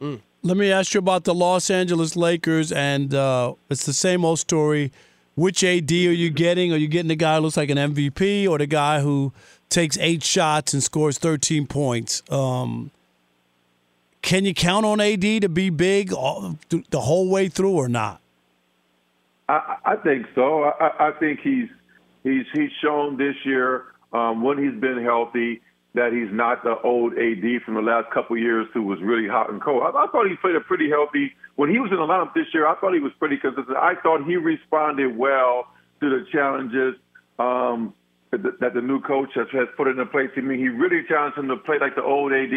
Let 0.00 0.56
me 0.56 0.72
ask 0.72 0.92
you 0.92 0.98
about 0.98 1.22
the 1.24 1.34
Los 1.34 1.70
Angeles 1.70 2.16
Lakers, 2.16 2.72
and 2.72 3.14
uh, 3.14 3.54
it's 3.70 3.86
the 3.86 3.92
same 3.94 4.24
old 4.24 4.40
story. 4.40 4.90
Which 5.36 5.62
AD 5.62 5.90
are 5.92 5.94
you 5.94 6.30
getting? 6.30 6.72
Are 6.72 6.76
you 6.76 6.88
getting 6.88 7.08
the 7.08 7.16
guy 7.16 7.36
who 7.36 7.42
looks 7.42 7.56
like 7.56 7.70
an 7.70 7.78
MVP, 7.78 8.48
or 8.48 8.58
the 8.58 8.66
guy 8.66 9.00
who 9.00 9.32
takes 9.74 9.98
eight 9.98 10.22
shots 10.22 10.72
and 10.72 10.82
scores 10.82 11.18
13 11.18 11.66
points? 11.66 12.22
Um, 12.30 12.90
can 14.22 14.44
you 14.44 14.54
count 14.54 14.86
on 14.86 15.00
AD 15.00 15.20
to 15.20 15.48
be 15.48 15.68
big 15.68 16.12
all, 16.12 16.56
the 16.68 17.00
whole 17.00 17.28
way 17.28 17.48
through, 17.48 17.72
or 17.72 17.88
not? 17.88 18.20
I, 19.48 19.76
I 19.84 19.96
think 19.96 20.26
so. 20.34 20.64
I, 20.64 21.08
I 21.08 21.10
think 21.20 21.40
he's 21.40 21.68
he's 22.22 22.46
he's 22.54 22.70
shown 22.80 23.18
this 23.18 23.34
year 23.44 23.84
um, 24.14 24.42
when 24.42 24.56
he's 24.56 24.80
been 24.80 25.02
healthy 25.02 25.60
that 25.92 26.12
he's 26.12 26.32
not 26.32 26.64
the 26.64 26.76
old 26.82 27.12
AD 27.12 27.62
from 27.64 27.74
the 27.74 27.82
last 27.82 28.10
couple 28.10 28.36
years 28.38 28.66
who 28.72 28.82
was 28.82 28.98
really 29.02 29.28
hot 29.28 29.50
and 29.50 29.62
cold. 29.62 29.82
I, 29.82 29.90
I 29.90 30.06
thought 30.10 30.28
he 30.28 30.36
played 30.36 30.56
a 30.56 30.60
pretty 30.60 30.88
healthy 30.88 31.32
when 31.56 31.68
he 31.68 31.78
was 31.78 31.90
in 31.90 31.98
the 31.98 32.02
lineup 32.02 32.32
this 32.34 32.46
year. 32.54 32.66
I 32.66 32.74
thought 32.76 32.94
he 32.94 33.00
was 33.00 33.12
pretty 33.18 33.36
consistent. 33.36 33.76
I 33.76 33.94
thought 34.02 34.24
he 34.24 34.36
responded 34.36 35.16
well 35.16 35.66
to 36.00 36.08
the 36.08 36.24
challenges 36.32 36.94
um, 37.38 37.92
that, 38.42 38.74
the 38.74 38.80
new 38.80 39.00
coach 39.00 39.30
has, 39.34 39.46
has 39.52 39.68
put 39.76 39.88
into 39.88 40.06
place. 40.06 40.30
I 40.36 40.40
mean, 40.40 40.58
he 40.58 40.68
really 40.68 41.02
challenged 41.08 41.38
him 41.38 41.48
to 41.48 41.56
play 41.56 41.78
like 41.78 41.94
the 41.94 42.02
old 42.02 42.32
AD. 42.32 42.52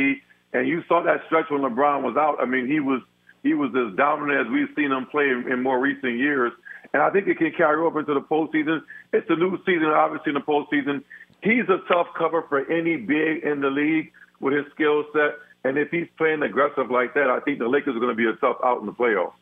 And 0.53 0.67
you 0.67 0.83
saw 0.87 1.03
that 1.03 1.21
stretch 1.27 1.45
when 1.49 1.61
LeBron 1.61 2.03
was 2.03 2.15
out. 2.17 2.37
I 2.39 2.45
mean, 2.45 2.67
he 2.67 2.79
was 2.79 3.01
he 3.43 3.53
was 3.53 3.71
as 3.75 3.95
dominant 3.95 4.47
as 4.47 4.51
we've 4.51 4.69
seen 4.75 4.91
him 4.91 5.05
play 5.07 5.29
in, 5.29 5.51
in 5.51 5.63
more 5.63 5.79
recent 5.79 6.17
years. 6.17 6.51
And 6.93 7.01
I 7.01 7.09
think 7.09 7.27
it 7.27 7.37
can 7.37 7.51
carry 7.51 7.81
over 7.85 7.99
into 7.99 8.13
the 8.13 8.21
postseason. 8.21 8.81
It's 9.13 9.29
a 9.29 9.35
new 9.35 9.57
season, 9.65 9.85
obviously, 9.85 10.31
in 10.31 10.35
the 10.35 10.41
postseason. 10.41 11.03
He's 11.41 11.67
a 11.69 11.79
tough 11.87 12.07
cover 12.17 12.43
for 12.49 12.69
any 12.71 12.97
big 12.97 13.43
in 13.43 13.61
the 13.61 13.69
league 13.69 14.11
with 14.39 14.53
his 14.53 14.65
skill 14.73 15.03
set. 15.13 15.35
And 15.63 15.77
if 15.77 15.91
he's 15.91 16.07
playing 16.17 16.43
aggressive 16.43 16.89
like 16.89 17.13
that, 17.13 17.29
I 17.29 17.39
think 17.41 17.59
the 17.59 17.67
Lakers 17.67 17.95
are 17.95 17.99
going 17.99 18.15
to 18.15 18.15
be 18.15 18.27
a 18.27 18.33
tough 18.33 18.57
out 18.63 18.79
in 18.79 18.85
the 18.85 18.93
playoffs. 18.93 19.33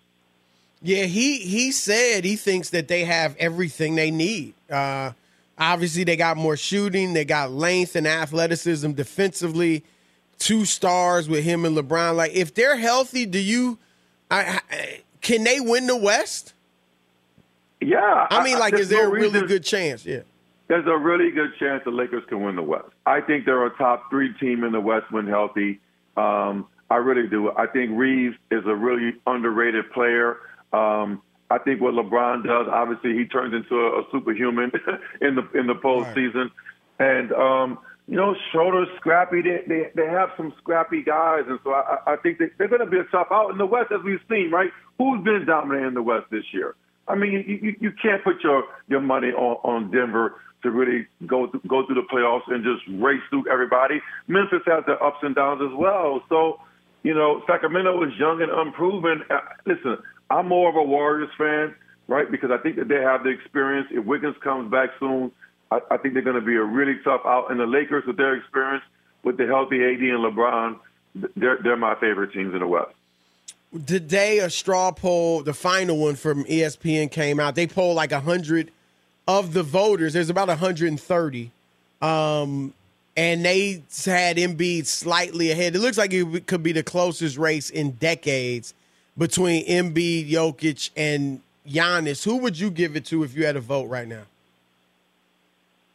Yeah, 0.81 1.05
he 1.05 1.39
he 1.39 1.71
said 1.71 2.25
he 2.25 2.35
thinks 2.35 2.69
that 2.71 2.87
they 2.87 3.05
have 3.05 3.35
everything 3.37 3.95
they 3.95 4.11
need. 4.11 4.53
Uh, 4.69 5.11
obviously, 5.57 6.03
they 6.03 6.15
got 6.15 6.37
more 6.37 6.57
shooting, 6.57 7.13
they 7.13 7.25
got 7.25 7.51
length 7.51 7.95
and 7.95 8.07
athleticism 8.07 8.91
defensively. 8.91 9.83
Two 10.37 10.65
stars 10.65 11.29
with 11.29 11.43
him 11.45 11.63
and 11.63 11.77
LeBron. 11.77 12.15
Like, 12.15 12.33
if 12.33 12.53
they're 12.53 12.75
healthy, 12.77 13.25
do 13.25 13.39
you? 13.39 13.77
I, 14.29 14.59
I, 14.69 15.01
can 15.21 15.43
they 15.45 15.59
win 15.61 15.87
the 15.87 15.95
West? 15.95 16.53
Yeah, 17.81 18.27
I 18.29 18.43
mean, 18.43 18.57
like, 18.59 18.71
there's 18.73 18.83
is 18.83 18.89
there 18.89 19.03
no 19.03 19.09
a 19.09 19.13
really 19.13 19.29
reason- 19.33 19.47
good 19.47 19.63
chance? 19.63 20.05
Yeah. 20.05 20.21
There's 20.67 20.87
a 20.87 20.97
really 20.97 21.29
good 21.29 21.51
chance 21.59 21.83
the 21.85 21.91
Lakers 21.91 22.23
can 22.27 22.41
win 22.43 22.55
the 22.55 22.63
West. 22.63 22.87
I 23.05 23.21
think 23.21 23.45
they're 23.45 23.65
a 23.67 23.77
top 23.77 24.09
three 24.09 24.33
team 24.39 24.63
in 24.63 24.71
the 24.71 24.79
West 24.79 25.11
when 25.11 25.27
healthy. 25.27 25.79
Um, 26.17 26.65
I 26.89 26.95
really 26.95 27.27
do. 27.27 27.51
I 27.51 27.67
think 27.67 27.91
Reeves 27.93 28.35
is 28.49 28.65
a 28.65 28.73
really 28.75 29.13
underrated 29.27 29.91
player. 29.91 30.37
Um, 30.73 31.21
I 31.49 31.59
think 31.59 31.81
what 31.81 31.93
LeBron 31.93 32.43
does, 32.43 32.67
obviously, 32.71 33.13
he 33.13 33.25
turns 33.25 33.53
into 33.53 33.75
a, 33.75 34.01
a 34.01 34.03
superhuman 34.11 34.71
in 35.21 35.35
the 35.35 35.47
in 35.53 35.67
the 35.67 35.75
postseason. 35.75 36.49
And 36.99 37.31
um, 37.33 37.79
you 38.07 38.15
know, 38.15 38.35
Schroeder's 38.51 38.87
scrappy. 38.97 39.41
They, 39.41 39.63
they 39.67 39.91
they 39.95 40.07
have 40.07 40.29
some 40.37 40.53
scrappy 40.57 41.03
guys, 41.03 41.43
and 41.47 41.59
so 41.63 41.71
I, 41.71 41.97
I 42.07 42.15
think 42.17 42.39
they, 42.39 42.45
they're 42.57 42.67
going 42.67 42.83
to 42.83 42.89
be 42.89 42.99
a 42.99 43.03
tough 43.05 43.27
out 43.31 43.51
in 43.51 43.57
the 43.57 43.65
West, 43.65 43.91
as 43.91 44.03
we've 44.03 44.19
seen. 44.29 44.51
Right? 44.51 44.71
Who's 44.97 45.23
been 45.23 45.45
dominant 45.45 45.87
in 45.87 45.93
the 45.93 46.03
West 46.03 46.27
this 46.31 46.45
year? 46.51 46.75
I 47.07 47.15
mean, 47.15 47.31
you, 47.31 47.59
you, 47.61 47.75
you 47.79 47.91
can't 48.01 48.23
put 48.23 48.43
your 48.43 48.63
your 48.87 49.01
money 49.01 49.29
on, 49.29 49.57
on 49.63 49.91
Denver 49.91 50.41
to 50.65 50.71
really 50.71 51.07
go 51.25 51.47
th- 51.47 51.63
go 51.67 51.85
through 51.85 51.95
the 51.95 52.07
playoffs 52.11 52.47
and 52.47 52.63
just 52.63 52.83
race 53.01 53.21
through 53.29 53.49
everybody. 53.51 54.01
Memphis 54.27 54.61
has 54.65 54.83
their 54.85 55.01
ups 55.01 55.19
and 55.21 55.35
downs 55.35 55.61
as 55.61 55.75
well. 55.77 56.21
So, 56.27 56.59
you 57.03 57.13
know, 57.13 57.43
Sacramento 57.47 58.03
is 58.03 58.13
young 58.17 58.41
and 58.41 58.51
unproven. 58.51 59.21
Uh, 59.29 59.39
listen, 59.65 59.97
I'm 60.29 60.47
more 60.47 60.69
of 60.69 60.75
a 60.75 60.83
Warriors 60.83 61.29
fan, 61.37 61.75
right? 62.07 62.29
Because 62.29 62.51
I 62.51 62.57
think 62.57 62.77
that 62.77 62.87
they 62.87 63.01
have 63.01 63.23
the 63.23 63.29
experience. 63.29 63.87
If 63.91 64.05
Wiggins 64.05 64.35
comes 64.43 64.71
back 64.71 64.89
soon, 64.99 65.31
I, 65.71 65.79
I 65.91 65.97
think 65.97 66.13
they're 66.13 66.23
going 66.23 66.39
to 66.39 66.45
be 66.45 66.55
a 66.55 66.63
really 66.63 66.97
tough 67.03 67.21
out. 67.25 67.51
And 67.51 67.59
the 67.59 67.65
Lakers, 67.65 68.05
with 68.05 68.17
their 68.17 68.35
experience, 68.35 68.83
with 69.23 69.37
the 69.37 69.45
healthy 69.45 69.83
AD 69.83 69.99
and 69.99 70.23
LeBron, 70.23 70.79
they're 71.35 71.59
they're 71.63 71.77
my 71.77 71.95
favorite 71.95 72.33
teams 72.33 72.53
in 72.53 72.59
the 72.59 72.67
West. 72.67 72.91
Today, 73.85 74.39
a 74.39 74.49
straw 74.49 74.91
poll, 74.91 75.43
the 75.43 75.53
final 75.53 75.97
one 75.97 76.15
from 76.15 76.45
ESPN 76.45 77.11
came 77.11 77.39
out. 77.39 77.55
They 77.55 77.67
polled 77.67 77.95
like 77.95 78.11
100 78.11 78.71
of 79.27 79.53
the 79.53 79.63
voters. 79.63 80.13
There's 80.13 80.29
about 80.29 80.47
130. 80.47 81.51
Um, 82.01 82.73
and 83.17 83.45
they 83.45 83.83
had 84.05 84.37
Embiid 84.37 84.85
slightly 84.85 85.51
ahead. 85.51 85.75
It 85.75 85.79
looks 85.79 85.97
like 85.97 86.13
it 86.13 86.47
could 86.47 86.63
be 86.63 86.71
the 86.71 86.83
closest 86.83 87.37
race 87.37 87.69
in 87.69 87.91
decades 87.91 88.73
between 89.17 89.65
Embiid, 89.67 90.29
Jokic, 90.29 90.89
and 90.95 91.41
Giannis. 91.67 92.23
Who 92.23 92.37
would 92.37 92.59
you 92.59 92.69
give 92.69 92.95
it 92.95 93.05
to 93.05 93.23
if 93.23 93.35
you 93.35 93.45
had 93.45 93.55
a 93.55 93.61
vote 93.61 93.85
right 93.85 94.07
now? 94.07 94.23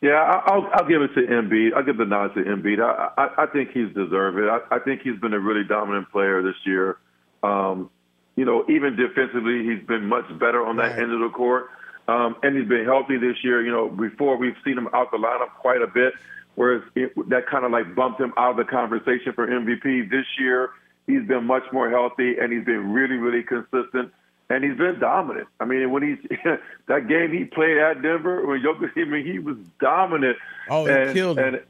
Yeah, 0.01 0.13
I'll 0.13 0.67
I'll 0.73 0.89
give 0.89 1.03
it 1.03 1.15
to 1.15 1.21
Embiid. 1.21 1.75
I'll 1.75 1.83
give 1.83 1.99
the 1.99 2.07
nod 2.07 2.35
to 2.35 2.41
Embiid. 2.43 2.81
I 2.81 3.11
I, 3.19 3.43
I 3.43 3.47
think 3.47 3.71
he's 3.73 3.93
deserved 3.95 4.39
it. 4.39 4.49
I, 4.49 4.77
I 4.77 4.79
think 4.79 5.03
he's 5.03 5.19
been 5.21 5.35
a 5.35 5.39
really 5.39 5.65
dominant 5.65 6.11
player 6.11 6.43
this 6.43 6.57
year. 6.65 6.97
Um, 7.43 7.91
you 8.37 8.47
know, 8.47 8.65
even 8.71 8.97
defensively, 8.97 9.63
he's 9.65 9.87
been 9.87 10.07
much 10.07 10.27
better 10.39 10.65
on 10.65 10.77
that 10.77 10.99
end 10.99 11.13
of 11.13 11.21
the 11.21 11.29
court. 11.29 11.69
Um, 12.09 12.37
and 12.43 12.57
he's 12.57 12.67
been 12.67 12.85
healthy 12.87 13.19
this 13.19 13.37
year. 13.45 13.63
You 13.63 13.71
know, 13.71 13.89
before 13.89 14.39
we've 14.39 14.57
seen 14.65 14.79
him 14.79 14.89
out 14.95 15.11
the 15.11 15.19
lineup 15.19 15.51
quite 15.61 15.83
a 15.83 15.87
bit, 15.87 16.15
whereas 16.55 16.83
it, 16.95 17.13
that 17.29 17.47
kind 17.47 17.67
of 17.67 17.71
like 17.71 17.95
bumped 17.95 18.21
him 18.21 18.33
out 18.39 18.53
of 18.53 18.57
the 18.57 18.65
conversation 18.65 19.35
for 19.35 19.47
MVP. 19.47 20.11
This 20.11 20.25
year, 20.39 20.71
he's 21.11 21.27
been 21.27 21.45
much 21.45 21.65
more 21.73 21.91
healthy 21.91 22.37
and 22.39 22.53
he's 22.53 22.65
been 22.65 22.93
really, 22.93 23.17
really 23.17 23.43
consistent. 23.43 24.13
And 24.49 24.65
he's 24.65 24.77
been 24.77 24.99
dominant. 24.99 25.47
I 25.61 25.65
mean, 25.65 25.93
when 25.93 26.03
he's 26.03 26.39
that 26.89 27.09
game 27.09 27.33
he 27.33 27.45
played 27.45 27.79
at 27.79 28.03
Denver, 28.03 28.45
when 28.45 28.61
Jokic, 28.61 28.91
I 28.97 29.05
mean, 29.05 29.25
he 29.25 29.39
was 29.39 29.57
dominant. 29.81 30.37
Oh, 30.69 30.87
he 30.87 30.93
and, 30.93 31.13
killed 31.13 31.39
him. 31.39 31.45
And 31.45 31.63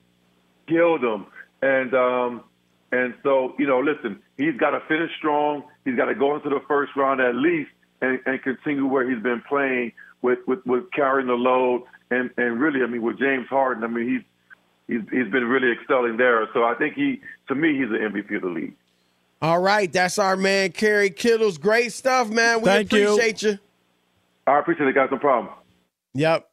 killed 0.66 1.04
him. 1.04 1.26
And 1.60 1.92
um, 1.94 2.44
and 2.90 3.14
so 3.22 3.54
you 3.58 3.66
know, 3.66 3.80
listen, 3.80 4.20
he's 4.38 4.56
got 4.56 4.70
to 4.70 4.80
finish 4.88 5.10
strong. 5.18 5.64
He's 5.84 5.96
got 5.96 6.06
to 6.06 6.14
go 6.14 6.34
into 6.36 6.48
the 6.48 6.60
first 6.66 6.96
round 6.96 7.20
at 7.20 7.34
least, 7.34 7.70
and, 8.00 8.18
and 8.24 8.42
continue 8.42 8.86
where 8.86 9.08
he's 9.08 9.22
been 9.22 9.42
playing 9.46 9.92
with, 10.22 10.38
with 10.46 10.64
with 10.64 10.90
carrying 10.92 11.26
the 11.28 11.34
load. 11.34 11.82
And 12.10 12.30
and 12.38 12.58
really, 12.58 12.82
I 12.82 12.86
mean, 12.86 13.02
with 13.02 13.18
James 13.18 13.46
Harden, 13.48 13.84
I 13.84 13.88
mean, 13.88 14.08
he's 14.08 14.22
he's 14.88 15.08
he's 15.10 15.30
been 15.30 15.44
really 15.44 15.72
excelling 15.72 16.16
there. 16.16 16.48
So 16.54 16.64
I 16.64 16.74
think 16.74 16.94
he, 16.94 17.20
to 17.48 17.54
me, 17.54 17.78
he's 17.78 17.88
the 17.88 17.98
MVP 17.98 18.36
of 18.36 18.42
the 18.42 18.48
league. 18.48 18.74
All 19.42 19.58
right, 19.58 19.90
that's 19.90 20.18
our 20.18 20.36
man, 20.36 20.72
Kerry 20.72 21.10
Kittles. 21.10 21.56
Great 21.56 21.92
stuff, 21.92 22.28
man. 22.28 22.60
We 22.60 22.66
Thank 22.66 22.92
appreciate 22.92 23.42
you. 23.42 23.58
I 24.46 24.58
appreciate 24.58 24.88
it, 24.88 24.94
guys. 24.94 25.08
No 25.10 25.18
problem. 25.18 25.54
Yep. 26.14 26.46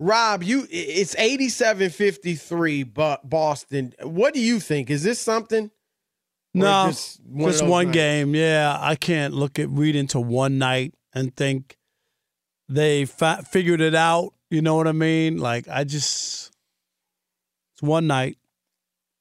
Rob, 0.00 0.42
you 0.42 0.66
it's 0.70 1.14
87-53 1.14 2.92
Bu- 2.92 3.28
Boston. 3.28 3.94
What 4.02 4.34
do 4.34 4.40
you 4.40 4.58
think? 4.58 4.90
Is 4.90 5.04
this 5.04 5.20
something? 5.20 5.70
No, 6.52 6.86
just 6.88 7.20
just 7.36 7.62
one 7.62 7.66
of 7.66 7.68
one, 7.70 7.90
game. 7.92 8.34
Yeah, 8.34 8.76
I 8.80 8.94
can't 8.96 9.34
look 9.34 9.58
at 9.58 9.68
read 9.70 9.96
into 9.96 10.20
one 10.20 10.58
night 10.58 10.94
and 11.12 11.34
think 11.34 11.76
they 12.68 13.04
fa- 13.04 13.44
figured 13.48 13.80
it 13.80 13.94
out. 13.94 14.34
You 14.50 14.62
know 14.62 14.76
what 14.76 14.86
I 14.86 14.92
mean? 14.92 15.38
Like 15.38 15.66
I 15.68 15.82
just 15.84 16.52
it's 17.74 17.82
one 17.82 18.06
night. 18.06 18.38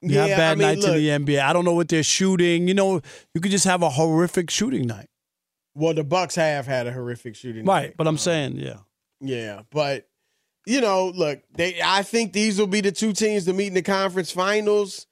You 0.03 0.15
Yeah, 0.15 0.27
have 0.27 0.37
bad 0.37 0.51
I 0.51 0.55
mean, 0.55 0.67
nights 0.67 0.85
in 0.85 0.93
the 0.93 1.35
NBA. 1.35 1.41
I 1.41 1.53
don't 1.53 1.65
know 1.65 1.73
what 1.73 1.87
they're 1.87 2.03
shooting. 2.03 2.67
You 2.67 2.73
know, 2.73 3.01
you 3.33 3.41
could 3.41 3.51
just 3.51 3.65
have 3.65 3.81
a 3.81 3.89
horrific 3.89 4.49
shooting 4.49 4.85
night. 4.85 5.09
Well, 5.75 5.93
the 5.93 6.03
Bucks 6.03 6.35
have 6.35 6.67
had 6.67 6.85
a 6.87 6.91
horrific 6.91 7.35
shooting. 7.35 7.65
Night. 7.65 7.71
Right, 7.71 7.81
night. 7.87 7.95
but 7.97 8.07
I'm 8.07 8.17
saying, 8.17 8.57
yeah. 8.57 8.79
Yeah, 9.21 9.61
but 9.71 10.07
you 10.65 10.81
know, 10.81 11.11
look, 11.15 11.41
they. 11.55 11.79
I 11.83 12.03
think 12.03 12.33
these 12.33 12.59
will 12.59 12.67
be 12.67 12.81
the 12.81 12.91
two 12.91 13.13
teams 13.13 13.45
to 13.45 13.53
meet 13.53 13.67
in 13.67 13.73
the 13.73 13.81
conference 13.81 14.31
finals. 14.31 15.07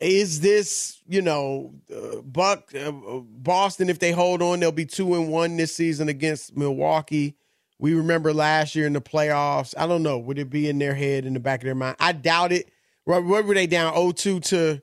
Is 0.00 0.40
this, 0.40 1.00
you 1.08 1.22
know, 1.22 1.74
uh, 1.94 2.20
Buck 2.22 2.72
uh, 2.74 2.92
Boston? 2.92 3.90
If 3.90 3.98
they 3.98 4.12
hold 4.12 4.40
on, 4.40 4.60
they'll 4.60 4.72
be 4.72 4.86
two 4.86 5.14
and 5.14 5.28
one 5.28 5.56
this 5.56 5.74
season 5.74 6.08
against 6.08 6.56
Milwaukee. 6.56 7.36
We 7.78 7.94
remember 7.94 8.32
last 8.32 8.76
year 8.76 8.86
in 8.86 8.92
the 8.92 9.00
playoffs. 9.00 9.74
I 9.76 9.88
don't 9.88 10.04
know. 10.04 10.18
Would 10.18 10.38
it 10.38 10.48
be 10.50 10.68
in 10.68 10.78
their 10.78 10.94
head, 10.94 11.26
in 11.26 11.34
the 11.34 11.40
back 11.40 11.60
of 11.60 11.64
their 11.64 11.74
mind? 11.74 11.96
I 11.98 12.12
doubt 12.12 12.52
it. 12.52 12.70
What, 13.04 13.24
what 13.24 13.44
were 13.44 13.54
they 13.54 13.66
down 13.66 13.94
0-2 13.94 14.42
to 14.44 14.82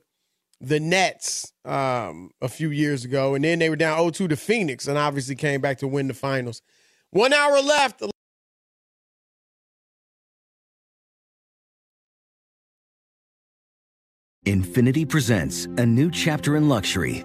the 0.60 0.78
Nets 0.78 1.52
um, 1.64 2.30
a 2.40 2.48
few 2.48 2.70
years 2.70 3.04
ago, 3.04 3.34
and 3.34 3.44
then 3.44 3.58
they 3.58 3.70
were 3.70 3.76
down 3.76 3.98
0-2 3.98 4.28
to 4.28 4.36
Phoenix, 4.36 4.86
and 4.86 4.98
obviously 4.98 5.34
came 5.34 5.60
back 5.60 5.78
to 5.78 5.88
win 5.88 6.06
the 6.08 6.14
finals. 6.14 6.60
One 7.10 7.32
hour 7.32 7.60
left. 7.60 8.02
Infiniti 14.46 15.08
presents 15.08 15.66
a 15.76 15.86
new 15.86 16.10
chapter 16.10 16.56
in 16.56 16.68
luxury, 16.68 17.24